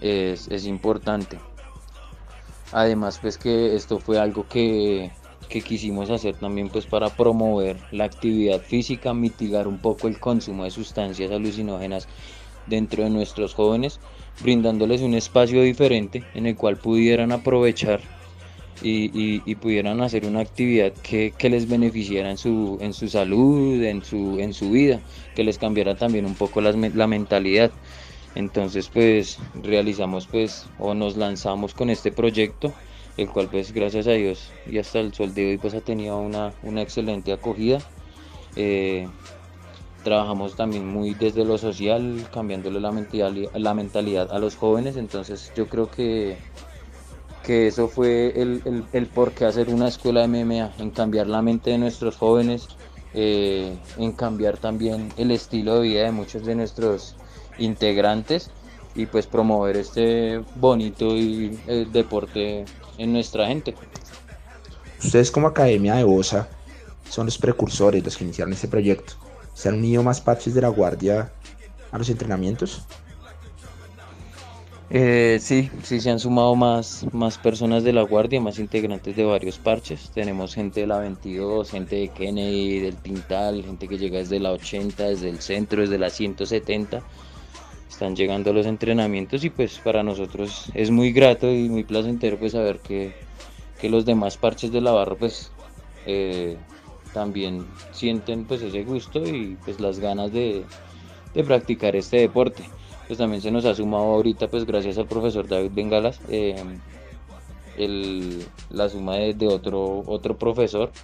es, 0.00 0.48
es 0.48 0.66
importante. 0.66 1.38
Además 2.72 3.18
pues 3.20 3.38
que 3.38 3.76
esto 3.76 3.98
fue 3.98 4.18
algo 4.18 4.46
que, 4.48 5.12
que 5.48 5.62
quisimos 5.62 6.10
hacer 6.10 6.34
también 6.36 6.68
pues 6.68 6.86
para 6.86 7.08
promover 7.10 7.76
la 7.92 8.04
actividad 8.04 8.60
física, 8.60 9.14
mitigar 9.14 9.68
un 9.68 9.78
poco 9.78 10.08
el 10.08 10.18
consumo 10.18 10.64
de 10.64 10.70
sustancias 10.70 11.30
alucinógenas 11.30 12.08
dentro 12.66 13.04
de 13.04 13.10
nuestros 13.10 13.54
jóvenes, 13.54 14.00
brindándoles 14.40 15.02
un 15.02 15.14
espacio 15.14 15.62
diferente 15.62 16.24
en 16.34 16.46
el 16.46 16.56
cual 16.56 16.76
pudieran 16.76 17.30
aprovechar 17.32 18.00
y, 18.88 19.42
y- 19.50 19.54
pudieran 19.56 20.00
hacer 20.02 20.26
una 20.26 20.40
actividad 20.40 20.94
que, 21.02 21.34
que 21.38 21.48
les 21.50 21.66
beneficiara 21.68 22.30
en 22.30 22.38
su, 22.38 22.78
en 22.80 22.92
su 22.92 23.08
salud, 23.08 23.82
en 23.82 24.02
su, 24.04 24.38
en 24.40 24.52
su 24.54 24.70
vida, 24.70 25.02
que 25.34 25.44
les 25.44 25.58
cambiara 25.58 25.96
también 25.96 26.26
un 26.26 26.36
poco 26.36 26.60
me- 26.76 26.90
la 26.90 27.06
mentalidad. 27.06 27.72
Entonces 28.34 28.90
pues 28.90 29.38
realizamos 29.54 30.28
pues 30.28 30.70
o 30.76 30.94
nos 30.94 31.16
lanzamos 31.16 31.74
con 31.74 31.90
este 31.90 32.12
proyecto, 32.12 32.76
el 33.16 33.30
cual 33.30 33.48
pues 33.50 33.72
gracias 33.72 34.06
a 34.08 34.12
Dios 34.12 34.56
y 34.64 34.78
hasta 34.78 35.00
el 35.00 35.14
sol 35.14 35.34
de 35.34 35.46
hoy 35.50 35.58
pues 35.58 35.74
ha 35.74 35.80
tenido 35.82 36.18
una, 36.20 36.56
una 36.62 36.82
excelente 36.82 37.32
acogida. 37.32 37.84
Eh, 38.56 39.10
trabajamos 40.02 40.54
también 40.56 40.86
muy 40.86 41.14
desde 41.14 41.44
lo 41.44 41.58
social, 41.58 42.28
cambiándole 42.30 42.80
la 42.80 42.92
mentalidad, 42.92 43.50
la 43.54 43.74
mentalidad 43.74 44.30
a 44.32 44.38
los 44.38 44.56
jóvenes, 44.56 44.96
entonces 44.96 45.52
yo 45.54 45.68
creo 45.68 45.90
que, 45.90 46.40
que 47.44 47.68
eso 47.68 47.88
fue 47.88 48.32
el, 48.40 48.62
el, 48.64 48.84
el 48.92 49.06
por 49.06 49.32
qué 49.32 49.44
hacer 49.44 49.68
una 49.68 49.88
escuela 49.88 50.26
de 50.26 50.28
MMA, 50.28 50.72
en 50.78 50.90
cambiar 50.90 51.26
la 51.28 51.42
mente 51.42 51.70
de 51.70 51.78
nuestros 51.78 52.16
jóvenes, 52.16 52.68
eh, 53.12 53.76
en 53.96 54.12
cambiar 54.12 54.58
también 54.58 55.12
el 55.16 55.30
estilo 55.30 55.76
de 55.76 55.82
vida 55.82 56.02
de 56.04 56.10
muchos 56.10 56.44
de 56.44 56.56
nuestros 56.56 57.14
integrantes 57.58 58.50
y 58.96 59.06
pues 59.06 59.26
promover 59.26 59.76
este 59.76 60.40
bonito 60.56 61.16
y, 61.16 61.58
eh, 61.68 61.86
deporte 61.92 62.64
en 62.98 63.12
nuestra 63.12 63.46
gente. 63.46 63.74
Ustedes 65.02 65.30
como 65.30 65.46
Academia 65.46 65.94
de 65.94 66.04
Bosa 66.04 66.48
son 67.08 67.26
los 67.26 67.38
precursores, 67.38 68.02
los 68.02 68.16
que 68.16 68.24
iniciaron 68.24 68.52
este 68.52 68.66
proyecto. 68.66 69.14
¿Se 69.52 69.68
han 69.68 69.76
unido 69.76 70.02
más 70.02 70.20
parches 70.20 70.54
de 70.54 70.62
la 70.62 70.68
guardia 70.68 71.30
a 71.92 71.98
los 71.98 72.08
entrenamientos? 72.08 72.82
Eh, 74.96 75.38
sí, 75.40 75.72
sí 75.82 75.98
se 75.98 76.08
han 76.08 76.20
sumado 76.20 76.54
más, 76.54 77.04
más 77.12 77.36
personas 77.36 77.82
de 77.82 77.92
la 77.92 78.02
guardia, 78.02 78.40
más 78.40 78.60
integrantes 78.60 79.16
de 79.16 79.24
varios 79.24 79.58
parches. 79.58 80.08
Tenemos 80.14 80.54
gente 80.54 80.82
de 80.82 80.86
la 80.86 80.98
22, 80.98 81.68
gente 81.68 81.96
de 81.96 82.08
Kennedy, 82.10 82.78
del 82.78 82.94
Tintal, 82.98 83.64
gente 83.64 83.88
que 83.88 83.98
llega 83.98 84.18
desde 84.18 84.38
la 84.38 84.52
80, 84.52 85.02
desde 85.02 85.30
el 85.30 85.40
centro, 85.40 85.80
desde 85.80 85.98
la 85.98 86.10
170. 86.10 87.02
están 87.90 88.14
llegando 88.14 88.50
a 88.50 88.52
los 88.52 88.66
entrenamientos 88.66 89.44
y 89.44 89.50
pues 89.50 89.80
para 89.80 90.04
nosotros 90.04 90.70
es 90.74 90.92
muy 90.92 91.10
grato 91.10 91.52
y 91.52 91.68
muy 91.68 91.82
placentero 91.82 92.38
pues 92.38 92.52
saber 92.52 92.78
que, 92.78 93.14
que 93.80 93.88
los 93.88 94.04
demás 94.04 94.36
parches 94.36 94.70
de 94.70 94.80
la 94.80 94.92
barra 94.92 95.16
pues 95.16 95.50
eh, 96.06 96.56
también 97.12 97.66
sienten 97.90 98.44
pues 98.44 98.62
ese 98.62 98.84
gusto 98.84 99.26
y 99.26 99.56
pues 99.64 99.80
las 99.80 99.98
ganas 99.98 100.32
de, 100.32 100.62
de 101.34 101.42
practicar 101.42 101.96
este 101.96 102.18
deporte. 102.18 102.62
Pues 103.06 103.18
también 103.18 103.40
se 103.42 103.50
nos 103.50 103.64
ha 103.64 103.74
sumado 103.74 104.04
ahorita 104.04 104.50
pues 104.50 104.66
gracias 104.66 104.98
al 104.98 105.08
profesor 105.08 105.48
David 105.48 105.70
Bengalas 105.72 106.22
eh, 106.28 106.62
el- 107.74 108.52
la 108.68 108.88
suma 108.88 109.16
de, 109.16 109.34
de 109.34 109.48
otro, 109.48 110.04
otro 110.06 110.38
profesor 110.38 110.96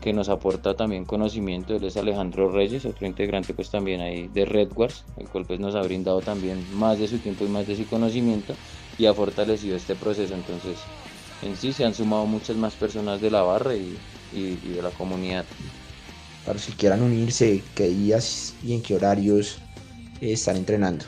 que 0.00 0.12
nos 0.12 0.28
aporta 0.28 0.74
también 0.76 1.04
conocimiento, 1.06 1.74
él 1.76 1.84
es 1.84 1.96
Alejandro 1.96 2.50
Reyes, 2.50 2.84
otro 2.86 3.06
integrante 3.06 3.54
pues 3.54 3.70
también 3.70 4.00
ahí 4.00 4.28
de 4.28 4.44
Redwards, 4.44 5.06
el 5.16 5.28
cual 5.28 5.46
pues 5.46 5.60
nos 5.60 5.74
ha 5.76 5.82
brindado 5.82 6.22
también 6.22 6.68
más 6.70 6.98
de 6.98 7.06
su 7.08 7.20
tiempo 7.20 7.44
y 7.44 7.48
más 7.48 7.66
de 7.66 7.76
su 7.76 7.86
conocimiento 7.86 8.58
y 8.96 9.06
ha 9.06 9.14
fortalecido 9.14 9.76
este 9.76 9.96
proceso, 9.96 10.34
entonces 10.34 10.90
en 11.40 11.56
sí 11.56 11.72
se 11.72 11.84
han 11.84 11.94
sumado 11.94 12.26
muchas 12.26 12.56
más 12.56 12.76
personas 12.76 13.20
de 13.20 13.30
la 13.30 13.42
barra 13.42 13.76
y, 13.76 14.04
y- 14.30 14.68
y 14.70 14.72
de 14.74 14.82
la 14.82 14.92
comunidad. 14.92 15.48
Para 16.44 16.58
que 16.60 16.74
quieran 16.76 17.02
unirse, 17.02 17.70
qué 17.74 17.88
días 17.88 18.56
y 18.60 18.74
en 18.74 18.82
qué 18.82 18.94
horarios 18.96 19.64
están 20.30 20.56
entrenando. 20.56 21.04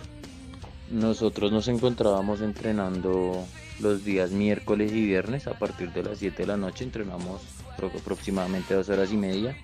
Nosotros 0.91 1.53
nos 1.53 1.69
encontrábamos 1.69 2.41
entrenando 2.41 3.45
los 3.81 4.05
días 4.05 4.31
miércoles 4.31 4.93
y 4.93 5.05
viernes 5.05 5.47
a 5.47 5.59
partir 5.59 5.93
de 5.93 6.03
las 6.03 6.19
7 6.19 6.43
de 6.43 6.47
la 6.47 6.57
noche, 6.57 6.85
entrenamos 6.85 7.43
aproximadamente 7.77 8.75
dos 8.75 8.89
horas 8.89 9.13
y 9.13 9.17
media. 9.17 9.57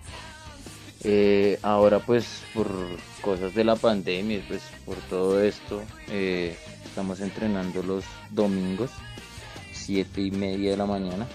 Eh, 1.02 1.58
ahora 1.62 1.98
pues 2.00 2.42
por 2.52 2.68
cosas 3.22 3.54
de 3.54 3.64
la 3.64 3.76
pandemia, 3.76 4.44
pues 4.46 4.62
por 4.84 4.96
todo 5.08 5.42
esto, 5.42 5.82
eh, 6.08 6.56
estamos 6.84 7.20
entrenando 7.20 7.82
los 7.82 8.04
domingos, 8.30 8.90
7 9.72 10.20
y 10.20 10.30
media 10.30 10.72
de 10.72 10.76
la 10.76 10.86
mañana, 10.86 11.26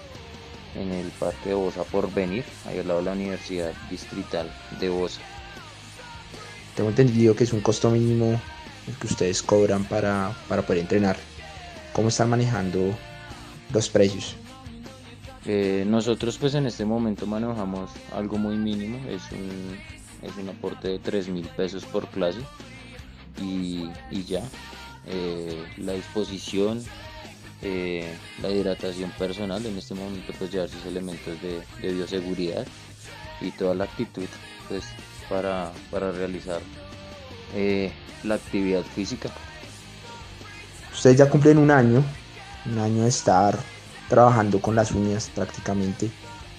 en 0.76 0.92
el 0.92 1.08
Parque 1.12 1.50
de 1.50 1.56
Bosa 1.56 1.84
por 1.84 2.14
venir, 2.14 2.44
ahí 2.68 2.80
al 2.80 2.88
lado 2.88 3.00
de 3.00 3.06
la 3.06 3.14
Universidad 3.14 3.74
Distrital 3.90 4.52
de 4.80 4.90
Bosa. 4.90 5.22
Tengo 6.76 6.90
entendido 6.90 7.36
que 7.36 7.46
es 7.46 7.54
un 7.54 7.62
costo 7.62 7.90
mínimo 7.90 8.40
el 8.88 8.94
que 8.96 9.08
ustedes 9.08 9.42
cobran 9.42 9.86
para, 9.86 10.36
para 10.48 10.62
poder 10.62 10.82
entrenar. 10.82 11.18
¿Cómo 11.94 12.10
están 12.10 12.30
manejando 12.30 12.96
los 13.74 13.90
precios? 13.90 14.36
Eh, 15.46 15.86
nosotros 15.88 16.38
pues 16.38 16.56
en 16.56 16.66
este 16.66 16.86
momento 16.86 17.26
manejamos 17.28 17.92
algo 18.14 18.38
muy 18.38 18.58
mínimo, 18.58 18.98
es 19.08 19.22
un, 19.32 19.78
es 20.28 20.36
un 20.38 20.50
aporte 20.50 20.88
de 20.88 21.00
3 21.00 21.30
mil 21.30 21.48
pesos 21.50 21.86
por 21.86 22.08
clase 22.10 22.40
y, 23.42 23.90
y 24.12 24.24
ya. 24.26 24.42
Eh, 25.08 25.64
la 25.78 25.94
disposición, 25.94 26.84
eh, 27.62 28.12
la 28.42 28.50
hidratación 28.50 29.12
personal, 29.12 29.64
en 29.66 29.78
este 29.78 29.94
momento 29.94 30.34
pues 30.38 30.52
llevar 30.52 30.68
sus 30.68 30.84
elementos 30.86 31.40
de, 31.42 31.62
de 31.82 31.94
bioseguridad 31.94 32.66
y 33.40 33.52
toda 33.52 33.76
la 33.76 33.84
actitud 33.84 34.28
pues 34.68 34.84
para, 35.30 35.72
para 35.92 36.12
realizar 36.12 36.60
eh, 37.54 37.92
la 38.24 38.36
actividad 38.36 38.84
física. 38.84 39.30
Ustedes 40.94 41.18
ya 41.18 41.30
cumplen 41.30 41.58
un 41.58 41.72
año, 41.72 42.04
un 42.66 42.80
año 42.80 43.04
de 43.04 43.10
estar 43.10 43.58
trabajando 44.10 44.60
con 44.62 44.76
las 44.76 44.92
uñas 44.92 45.30
prácticamente. 45.34 46.10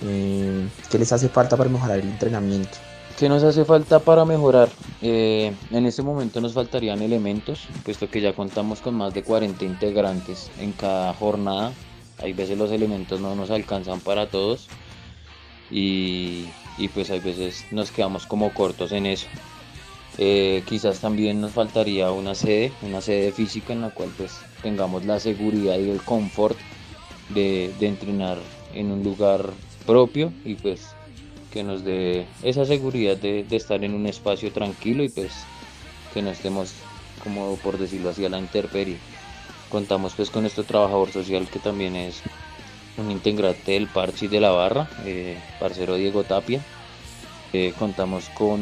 Eh, 0.02 0.68
¿Qué 0.90 0.98
les 0.98 1.12
hace 1.12 1.28
falta 1.28 1.56
para 1.56 1.70
mejorar 1.70 1.98
el 2.00 2.08
entrenamiento? 2.08 2.78
¿Qué 3.18 3.30
nos 3.30 3.42
hace 3.42 3.64
falta 3.64 3.98
para 3.98 4.26
mejorar? 4.26 4.68
Eh, 5.00 5.54
en 5.70 5.86
este 5.86 6.02
momento 6.02 6.40
nos 6.40 6.52
faltarían 6.52 7.00
elementos, 7.00 7.66
puesto 7.82 8.10
que 8.10 8.20
ya 8.20 8.34
contamos 8.34 8.80
con 8.80 8.94
más 8.94 9.14
de 9.14 9.22
40 9.22 9.64
integrantes 9.64 10.50
en 10.60 10.72
cada 10.72 11.14
jornada. 11.14 11.72
Hay 12.18 12.34
veces 12.34 12.58
los 12.58 12.70
elementos 12.70 13.20
no 13.20 13.34
nos 13.34 13.50
alcanzan 13.50 14.00
para 14.00 14.28
todos 14.28 14.68
y, 15.70 16.46
y 16.78 16.88
pues 16.88 17.10
hay 17.10 17.20
veces 17.20 17.64
nos 17.70 17.90
quedamos 17.90 18.26
como 18.26 18.52
cortos 18.52 18.92
en 18.92 19.06
eso. 19.06 19.26
Eh, 20.18 20.62
quizás 20.66 21.00
también 21.00 21.40
nos 21.40 21.52
faltaría 21.52 22.10
una 22.10 22.34
sede, 22.34 22.72
una 22.82 23.00
sede 23.00 23.32
física 23.32 23.72
en 23.72 23.82
la 23.82 23.90
cual 23.90 24.10
pues 24.16 24.38
tengamos 24.62 25.04
la 25.04 25.20
seguridad 25.20 25.78
y 25.78 25.90
el 25.90 26.00
confort 26.00 26.56
de, 27.28 27.72
entrenar 27.80 28.38
en 28.72 28.90
un 28.90 29.02
lugar 29.02 29.50
propio 29.84 30.32
y 30.44 30.54
pues 30.54 30.88
que 31.52 31.62
nos 31.62 31.84
dé 31.84 32.26
esa 32.42 32.64
seguridad 32.64 33.16
de, 33.16 33.44
de 33.44 33.56
estar 33.56 33.84
en 33.84 33.94
un 33.94 34.06
espacio 34.06 34.52
tranquilo 34.52 35.04
y 35.04 35.08
pues 35.08 35.32
que 36.14 36.22
no 36.22 36.30
estemos 36.30 36.72
como 37.22 37.56
por 37.56 37.76
decirlo 37.78 38.10
así 38.10 38.24
a 38.24 38.28
la 38.30 38.38
intemperie. 38.38 38.96
Contamos 39.68 40.14
pues 40.14 40.30
con 40.30 40.46
este 40.46 40.62
trabajador 40.62 41.10
social 41.10 41.46
que 41.48 41.58
también 41.58 41.96
es 41.96 42.22
un 42.98 43.10
integrante 43.10 43.72
del 43.72 43.88
parche 43.88 44.26
y 44.26 44.28
de 44.28 44.40
la 44.40 44.50
barra, 44.50 44.88
eh, 45.04 45.36
parcero 45.60 45.96
Diego 45.96 46.24
Tapia. 46.24 46.60
Eh, 47.52 47.72
contamos 47.78 48.28
con 48.30 48.60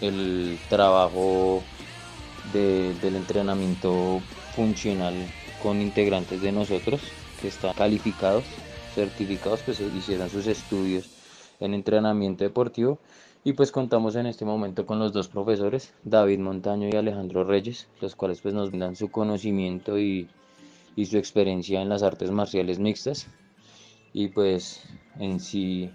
el 0.00 0.58
trabajo 0.68 1.62
de- 2.52 2.94
del 3.00 3.16
entrenamiento 3.16 4.20
funcional 4.54 5.14
con 5.62 5.80
integrantes 5.80 6.42
de 6.42 6.52
nosotros 6.52 7.00
que 7.40 7.48
están 7.48 7.72
calificados, 7.74 8.44
certificados, 8.94 9.60
pues 9.64 9.80
hicieron 9.80 10.30
sus 10.30 10.46
estudios 10.46 11.08
en 11.60 11.74
entrenamiento 11.74 12.44
deportivo 12.44 12.98
y 13.44 13.52
pues 13.52 13.72
contamos 13.72 14.16
en 14.16 14.26
este 14.26 14.44
momento 14.44 14.86
con 14.86 14.98
los 14.98 15.12
dos 15.12 15.28
profesores, 15.28 15.92
David 16.04 16.38
Montaño 16.40 16.88
y 16.88 16.96
Alejandro 16.96 17.44
Reyes, 17.44 17.86
los 18.00 18.14
cuales 18.14 18.40
pues 18.40 18.54
nos 18.54 18.70
dan 18.72 18.96
su 18.96 19.08
conocimiento 19.10 19.98
y, 19.98 20.28
y 20.96 21.06
su 21.06 21.18
experiencia 21.18 21.80
en 21.80 21.88
las 21.88 22.02
artes 22.02 22.30
marciales 22.30 22.78
mixtas 22.78 23.28
y 24.12 24.28
pues 24.28 24.82
en 25.20 25.38
sí 25.38 25.90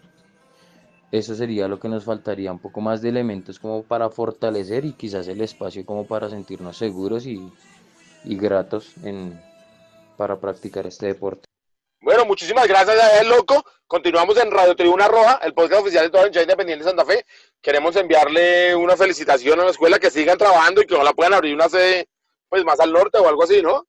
eso 1.12 1.36
sería 1.36 1.68
lo 1.68 1.80
que 1.80 1.90
nos 1.90 2.06
faltaría, 2.06 2.52
un 2.52 2.60
poco 2.60 2.80
más 2.80 3.02
de 3.02 3.10
elementos 3.10 3.60
como 3.60 3.84
para 3.84 4.10
fortalecer 4.10 4.86
y 4.86 4.94
quizás 4.94 5.28
el 5.28 5.42
espacio 5.42 5.86
como 5.86 6.08
para 6.08 6.30
sentirnos 6.30 6.78
seguros 6.78 7.26
y, 7.26 7.52
y 8.24 8.38
gratos 8.38 8.94
en, 9.04 9.42
para 10.16 10.40
practicar 10.40 10.88
este 10.88 11.08
deporte. 11.08 11.46
Bueno, 12.00 12.26
muchísimas 12.26 12.68
gracias 12.68 12.98
él, 13.20 13.30
loco. 13.30 13.66
Continuamos 13.86 14.38
en 14.38 14.52
Radio 14.52 14.76
Tribuna 14.76 15.08
Roja, 15.08 15.40
el 15.44 15.54
podcast 15.54 15.82
oficial 15.82 16.06
de 16.06 16.10
toda 16.10 16.24
la 16.24 16.28
hinchada 16.28 16.44
independiente 16.44 16.84
de 16.84 16.90
Santa 16.90 17.06
Fe. 17.06 17.26
Queremos 17.62 17.96
enviarle 17.96 18.76
una 18.76 18.96
felicitación 18.96 19.60
a 19.60 19.66
la 19.66 19.72
escuela, 19.72 20.00
que 20.00 20.10
sigan 20.10 20.38
trabajando 20.38 20.82
y 20.82 20.88
que 20.88 20.96
ojalá 20.96 21.14
puedan 21.14 21.34
abrir 21.34 21.54
una 21.54 21.70
sede 21.70 22.08
pues 22.48 22.64
más 22.64 22.80
al 22.80 22.94
norte 22.94 23.18
o 23.18 23.28
algo 23.28 23.44
así, 23.44 23.62
¿no? 23.62 23.86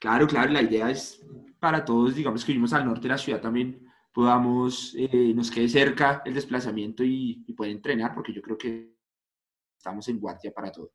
Claro, 0.00 0.26
claro, 0.26 0.50
la 0.50 0.62
idea 0.62 0.90
es 0.90 1.20
para 1.60 1.84
todos, 1.84 2.14
digamos 2.14 2.44
que 2.44 2.52
vivimos 2.52 2.72
al 2.72 2.86
norte 2.86 3.02
de 3.02 3.08
la 3.10 3.18
ciudad 3.18 3.40
también, 3.40 3.86
podamos, 4.12 4.94
eh, 4.96 5.32
nos 5.34 5.50
quede 5.50 5.68
cerca 5.68 6.22
el 6.24 6.34
desplazamiento 6.34 7.04
y, 7.04 7.44
y 7.46 7.52
poder 7.52 7.72
entrenar, 7.72 8.14
porque 8.14 8.32
yo 8.32 8.40
creo 8.42 8.56
que 8.56 8.96
estamos 9.76 10.08
en 10.08 10.18
guardia 10.18 10.52
para 10.52 10.72
todo. 10.72 10.90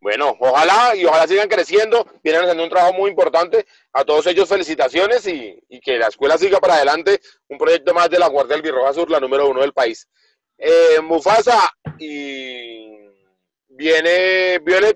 Bueno, 0.00 0.36
ojalá 0.38 0.94
y 0.94 1.04
ojalá 1.04 1.26
sigan 1.26 1.48
creciendo, 1.48 2.06
vienen 2.22 2.42
haciendo 2.42 2.64
un 2.64 2.70
trabajo 2.70 2.92
muy 2.92 3.10
importante. 3.10 3.66
A 3.92 4.04
todos 4.04 4.26
ellos 4.26 4.48
felicitaciones 4.48 5.26
y, 5.26 5.58
que 5.80 5.98
la 5.98 6.08
escuela 6.08 6.38
siga 6.38 6.60
para 6.60 6.74
adelante. 6.74 7.20
Un 7.48 7.58
proyecto 7.58 7.94
más 7.94 8.10
de 8.10 8.18
la 8.18 8.28
Guardia 8.28 8.54
del 8.54 8.62
Birroja 8.62 8.92
Sur, 8.92 9.10
la 9.10 9.20
número 9.20 9.48
uno 9.48 9.62
del 9.62 9.72
país. 9.72 10.08
Eh, 10.58 11.00
Mufasa, 11.02 11.70
y 11.98 12.94
viene, 13.68 14.58
viene 14.60 14.94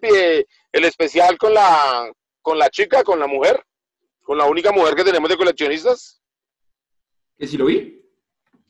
el 0.72 0.84
especial 0.84 1.36
con 1.38 1.54
la, 1.54 2.10
con 2.42 2.58
la 2.58 2.68
chica, 2.70 3.02
con 3.04 3.18
la 3.18 3.26
mujer, 3.26 3.62
con 4.22 4.38
la 4.38 4.46
única 4.46 4.72
mujer 4.72 4.94
que 4.94 5.04
tenemos 5.04 5.28
de 5.28 5.36
coleccionistas. 5.36 6.22
¿Que 7.38 7.46
si 7.46 7.56
lo 7.56 7.66
vi? 7.66 8.02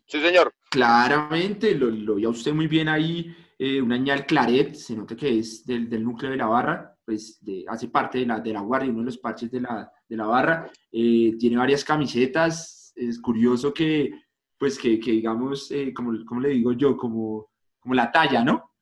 Sí, 0.07 0.21
señor. 0.21 0.55
Claramente, 0.71 1.75
lo, 1.75 1.87
lo 1.91 2.14
vi 2.16 2.25
a 2.25 2.29
usted 2.31 2.53
muy 2.53 2.66
bien 2.66 2.89
ahí, 2.89 3.35
eh, 3.59 3.81
una 3.83 3.97
añal 3.97 4.25
Claret, 4.27 4.75
se 4.75 4.95
nota 4.97 5.16
que 5.16 5.39
es 5.39 5.64
del, 5.66 5.89
del 5.89 6.05
núcleo 6.05 6.31
de 6.31 6.37
la 6.37 6.47
barra, 6.47 6.97
pues 7.05 7.39
de- 7.45 7.64
hace 7.68 7.89
parte 7.89 8.18
de 8.18 8.27
la, 8.27 8.41
de 8.41 8.53
la 8.53 8.61
guardia, 8.61 8.91
uno 8.91 9.01
de 9.01 9.07
los 9.07 9.18
parches 9.18 9.51
de 9.51 9.61
la, 9.61 9.91
de 10.09 10.16
la 10.16 10.27
barra, 10.27 10.71
eh, 10.93 11.35
tiene 11.39 11.57
varias 11.57 11.85
camisetas, 11.85 12.93
es 12.97 13.21
curioso 13.21 13.75
que, 13.75 14.11
pues 14.57 14.79
que, 14.79 14.99
que 15.01 15.11
digamos, 15.12 15.71
eh, 15.73 15.93
como, 15.93 16.12
como 16.25 16.41
le 16.41 16.51
digo 16.51 16.73
yo, 16.73 16.97
como, 16.97 17.51
como 17.81 17.95
la 17.95 18.11
talla, 18.12 18.45
¿no? 18.45 18.73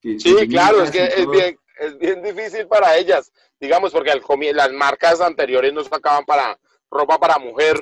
Que- 0.00 0.18
Sí, 0.18 0.34
que 0.36 0.48
claro, 0.48 0.82
es 0.82 0.90
que 0.90 1.04
es 1.04 1.30
bien, 1.30 1.56
es 1.76 1.98
bien 1.98 2.22
difícil 2.22 2.66
para 2.66 2.96
ellas, 2.96 3.32
digamos, 3.60 3.92
porque 3.92 4.12
las 4.52 4.72
marcas 4.72 5.20
anteriores 5.20 5.72
nos 5.72 5.86
sacaban 5.86 6.24
para 6.24 6.58
ropa 6.90 7.18
para 7.18 7.38
mujer 7.38 7.80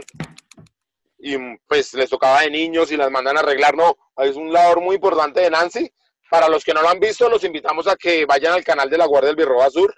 y 1.18 1.36
pues 1.66 1.94
les 1.94 2.10
tocaba 2.10 2.42
de 2.42 2.50
niños 2.50 2.90
y 2.92 2.96
las 2.96 3.10
mandan 3.10 3.36
a 3.36 3.40
arreglar. 3.40 3.76
No, 3.76 3.96
es 4.18 4.36
un 4.36 4.52
labor 4.52 4.80
muy 4.80 4.96
importante 4.96 5.40
de 5.40 5.50
Nancy. 5.50 5.90
Para 6.30 6.48
los 6.48 6.64
que 6.64 6.74
no 6.74 6.82
lo 6.82 6.88
han 6.88 7.00
visto, 7.00 7.28
los 7.28 7.44
invitamos 7.44 7.86
a 7.86 7.96
que 7.96 8.26
vayan 8.26 8.54
al 8.54 8.64
canal 8.64 8.90
de 8.90 8.98
la 8.98 9.06
Guardia 9.06 9.28
del 9.28 9.36
Birroba 9.36 9.70
Sur 9.70 9.94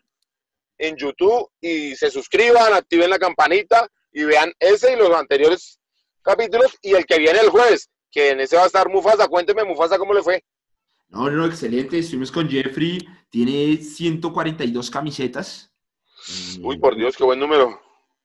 en 0.79 0.97
YouTube 0.97 1.51
y 1.61 1.97
se 1.97 2.11
suscriban, 2.11 2.75
activen 2.75 3.09
la 3.09 3.19
campanita 3.19 3.89
y 4.13 4.25
vean 4.25 4.53
ese 4.59 4.93
y 4.93 4.97
los 4.97 5.11
anteriores 5.11 5.81
capítulos 6.23 6.77
y 6.83 6.95
el 6.95 7.07
que 7.07 7.19
viene 7.19 7.39
el 7.41 7.49
jueves, 7.49 7.89
que 8.11 8.31
en 8.31 8.41
ese 8.41 8.57
va 8.57 8.65
a 8.65 8.67
estar 8.67 8.89
Mufasa. 8.89 9.29
Cuénteme, 9.29 9.65
Mufasa, 9.65 9.99
cómo 9.99 10.13
le 10.13 10.23
fue. 10.23 10.45
No, 11.09 11.31
no, 11.31 11.47
excelente. 11.47 11.99
Estuvimos 11.99 12.33
con 12.33 12.49
Jeffrey. 12.49 12.99
Tiene 13.31 13.77
142 13.77 14.91
camisetas. 14.91 15.73
Eh, 16.29 16.61
Uy, 16.63 16.79
por 16.79 16.97
Dios, 16.97 17.17
qué 17.17 17.25
buen 17.25 17.39
número. 17.41 17.81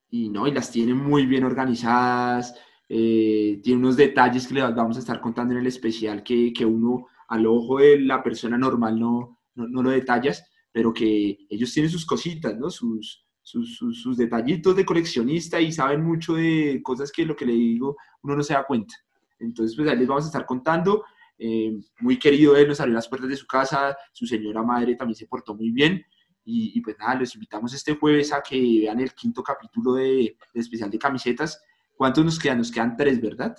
y 0.09 0.29
no, 0.29 0.47
y 0.47 0.51
las 0.51 0.71
tiene 0.71 0.93
muy 0.93 1.25
bien 1.25 1.43
organizadas, 1.43 2.53
eh, 2.89 3.59
tiene 3.63 3.79
unos 3.79 3.95
detalles 3.95 4.47
que 4.47 4.55
le 4.55 4.61
vamos 4.61 4.97
a 4.97 4.99
estar 4.99 5.21
contando 5.21 5.53
en 5.53 5.61
el 5.61 5.67
especial 5.67 6.23
que, 6.23 6.51
que 6.51 6.65
uno 6.65 7.07
al 7.29 7.45
ojo 7.45 7.77
de 7.77 7.99
la 8.01 8.21
persona 8.21 8.57
normal 8.57 8.99
no, 8.99 9.39
no, 9.55 9.67
no 9.67 9.81
lo 9.83 9.89
detallas, 9.91 10.43
pero 10.71 10.93
que 10.93 11.37
ellos 11.49 11.73
tienen 11.73 11.89
sus 11.91 12.05
cositas, 12.05 12.57
¿no? 12.57 12.69
Sus, 12.69 13.25
sus, 13.41 13.77
sus, 13.77 14.01
sus 14.01 14.17
detallitos 14.17 14.75
de 14.75 14.85
coleccionista 14.85 15.61
y 15.61 15.71
saben 15.71 16.03
mucho 16.03 16.33
de 16.33 16.81
cosas 16.83 17.11
que 17.11 17.25
lo 17.25 17.35
que 17.35 17.45
le 17.45 17.53
digo 17.53 17.95
uno 18.23 18.35
no 18.35 18.43
se 18.43 18.53
da 18.53 18.65
cuenta. 18.65 18.93
Entonces, 19.39 19.75
pues 19.75 19.89
ahí 19.89 19.97
les 19.97 20.07
vamos 20.07 20.25
a 20.25 20.27
estar 20.27 20.45
contando. 20.45 21.03
Eh, 21.43 21.73
muy 22.01 22.19
querido 22.19 22.55
él, 22.55 22.67
nos 22.67 22.79
abrió 22.79 22.93
las 22.93 23.07
puertas 23.07 23.27
de 23.27 23.35
su 23.35 23.47
casa, 23.47 23.97
su 24.13 24.27
señora 24.27 24.61
madre 24.61 24.95
también 24.95 25.15
se 25.15 25.25
portó 25.25 25.55
muy 25.55 25.71
bien. 25.71 26.05
Y, 26.45 26.77
y, 26.77 26.81
pues 26.81 26.97
nada, 26.99 27.15
los 27.15 27.33
invitamos 27.33 27.73
este 27.73 27.95
jueves 27.95 28.31
a 28.31 28.43
que 28.43 28.59
vean 28.59 28.99
el 28.99 29.13
quinto 29.15 29.41
capítulo 29.41 29.93
de, 29.93 30.37
de 30.53 30.61
especial 30.61 30.91
de 30.91 30.99
camisetas. 30.99 31.59
¿Cuántos 31.95 32.23
nos 32.23 32.37
quedan? 32.37 32.59
Nos 32.59 32.71
quedan 32.71 32.95
tres, 32.95 33.19
¿verdad? 33.19 33.55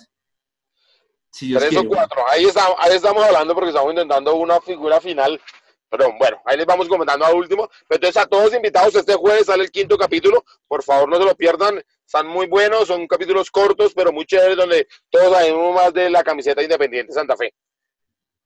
Si 1.29 1.47
Dios 1.47 1.59
Tres 1.59 1.71
quiere. 1.71 1.87
o 1.87 1.89
cuatro. 1.89 2.21
Ahí 2.29 2.45
estamos, 2.45 2.75
ahí 2.79 2.95
estamos 2.95 3.23
hablando 3.25 3.53
porque 3.53 3.69
estamos 3.69 3.91
intentando 3.91 4.35
una 4.35 4.61
figura 4.61 5.01
final. 5.01 5.41
Pero 5.89 6.11
bueno, 6.17 6.41
ahí 6.45 6.57
les 6.57 6.65
vamos 6.65 6.87
comentando 6.87 7.25
a 7.25 7.33
último. 7.33 7.69
Entonces 7.89 8.15
a 8.15 8.25
todos 8.25 8.53
invitados, 8.53 8.95
este 8.95 9.13
jueves 9.15 9.47
sale 9.47 9.63
el 9.63 9.71
quinto 9.71 9.97
capítulo. 9.97 10.45
Por 10.67 10.83
favor, 10.83 11.09
no 11.09 11.17
se 11.17 11.25
lo 11.25 11.35
pierdan. 11.35 11.83
Están 12.05 12.27
muy 12.27 12.47
buenos, 12.47 12.87
son 12.87 13.07
capítulos 13.07 13.51
cortos, 13.51 13.93
pero 13.93 14.11
muy 14.11 14.25
chéveres, 14.25 14.55
donde 14.55 14.87
todos 15.09 15.33
sabemos 15.33 15.75
más 15.75 15.93
de 15.93 16.09
la 16.09 16.23
camiseta 16.23 16.63
Independiente 16.63 17.13
Santa 17.13 17.35
Fe. 17.35 17.53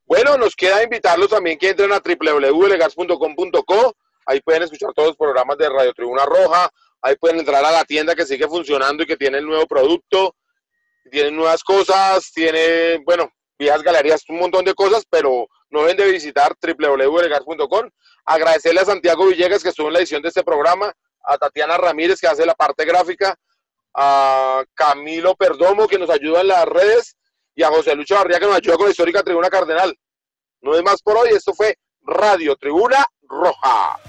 Bueno, 0.07 0.37
nos 0.37 0.55
queda 0.55 0.81
invitarlos 0.83 1.27
también 1.27 1.57
que 1.57 1.71
entren 1.71 1.91
a 1.91 1.99
www.legars.com.co. 1.99 3.95
Ahí 4.25 4.39
pueden 4.39 4.63
escuchar 4.63 4.93
todos 4.95 5.09
los 5.09 5.17
programas 5.17 5.57
de 5.57 5.67
Radio 5.67 5.93
Tribuna 5.93 6.25
Roja. 6.25 6.69
Ahí 7.01 7.17
pueden 7.17 7.39
entrar 7.39 7.63
a 7.65 7.71
la 7.71 7.83
tienda 7.83 8.15
que 8.15 8.25
sigue 8.25 8.47
funcionando 8.47 9.03
y 9.03 9.05
que 9.05 9.17
tiene 9.17 9.39
el 9.39 9.45
nuevo 9.45 9.67
producto. 9.67 10.33
Tiene 11.11 11.31
nuevas 11.31 11.61
cosas, 11.61 12.31
tiene, 12.31 12.99
bueno, 13.05 13.29
viejas 13.59 13.83
galerías, 13.83 14.23
un 14.29 14.39
montón 14.39 14.63
de 14.63 14.73
cosas, 14.73 15.03
pero 15.09 15.45
no 15.69 15.81
dejen 15.81 15.97
de 15.97 16.09
visitar 16.09 16.55
www.legars.com. 16.61 17.89
Agradecerle 18.25 18.79
a 18.79 18.85
Santiago 18.85 19.25
Villegas 19.25 19.61
que 19.61 19.69
estuvo 19.69 19.87
en 19.87 19.93
la 19.93 19.99
edición 19.99 20.21
de 20.21 20.29
este 20.29 20.43
programa, 20.43 20.93
a 21.21 21.37
Tatiana 21.37 21.77
Ramírez 21.77 22.21
que 22.21 22.27
hace 22.27 22.45
la 22.45 22.55
parte 22.55 22.85
gráfica, 22.85 23.37
a 23.93 24.63
Camilo 24.73 25.35
Perdomo 25.35 25.85
que 25.85 25.99
nos 25.99 26.09
ayuda 26.09 26.39
en 26.41 26.47
las 26.47 26.65
redes 26.65 27.17
y 27.57 27.63
a 27.63 27.69
José 27.69 27.95
Lucho 27.95 28.13
Barría 28.13 28.39
que 28.39 28.45
nos 28.45 28.55
ayuda 28.55 28.77
con 28.77 28.85
la 28.85 28.91
histórica 28.91 29.23
Tribuna 29.23 29.49
Cardenal. 29.49 29.97
No 30.61 30.75
es 30.75 30.83
más 30.83 31.01
por 31.01 31.17
hoy, 31.17 31.29
esto 31.29 31.55
fue 31.55 31.75
Radio 32.03 32.55
Tribuna 32.55 33.03
Roja. 33.23 33.99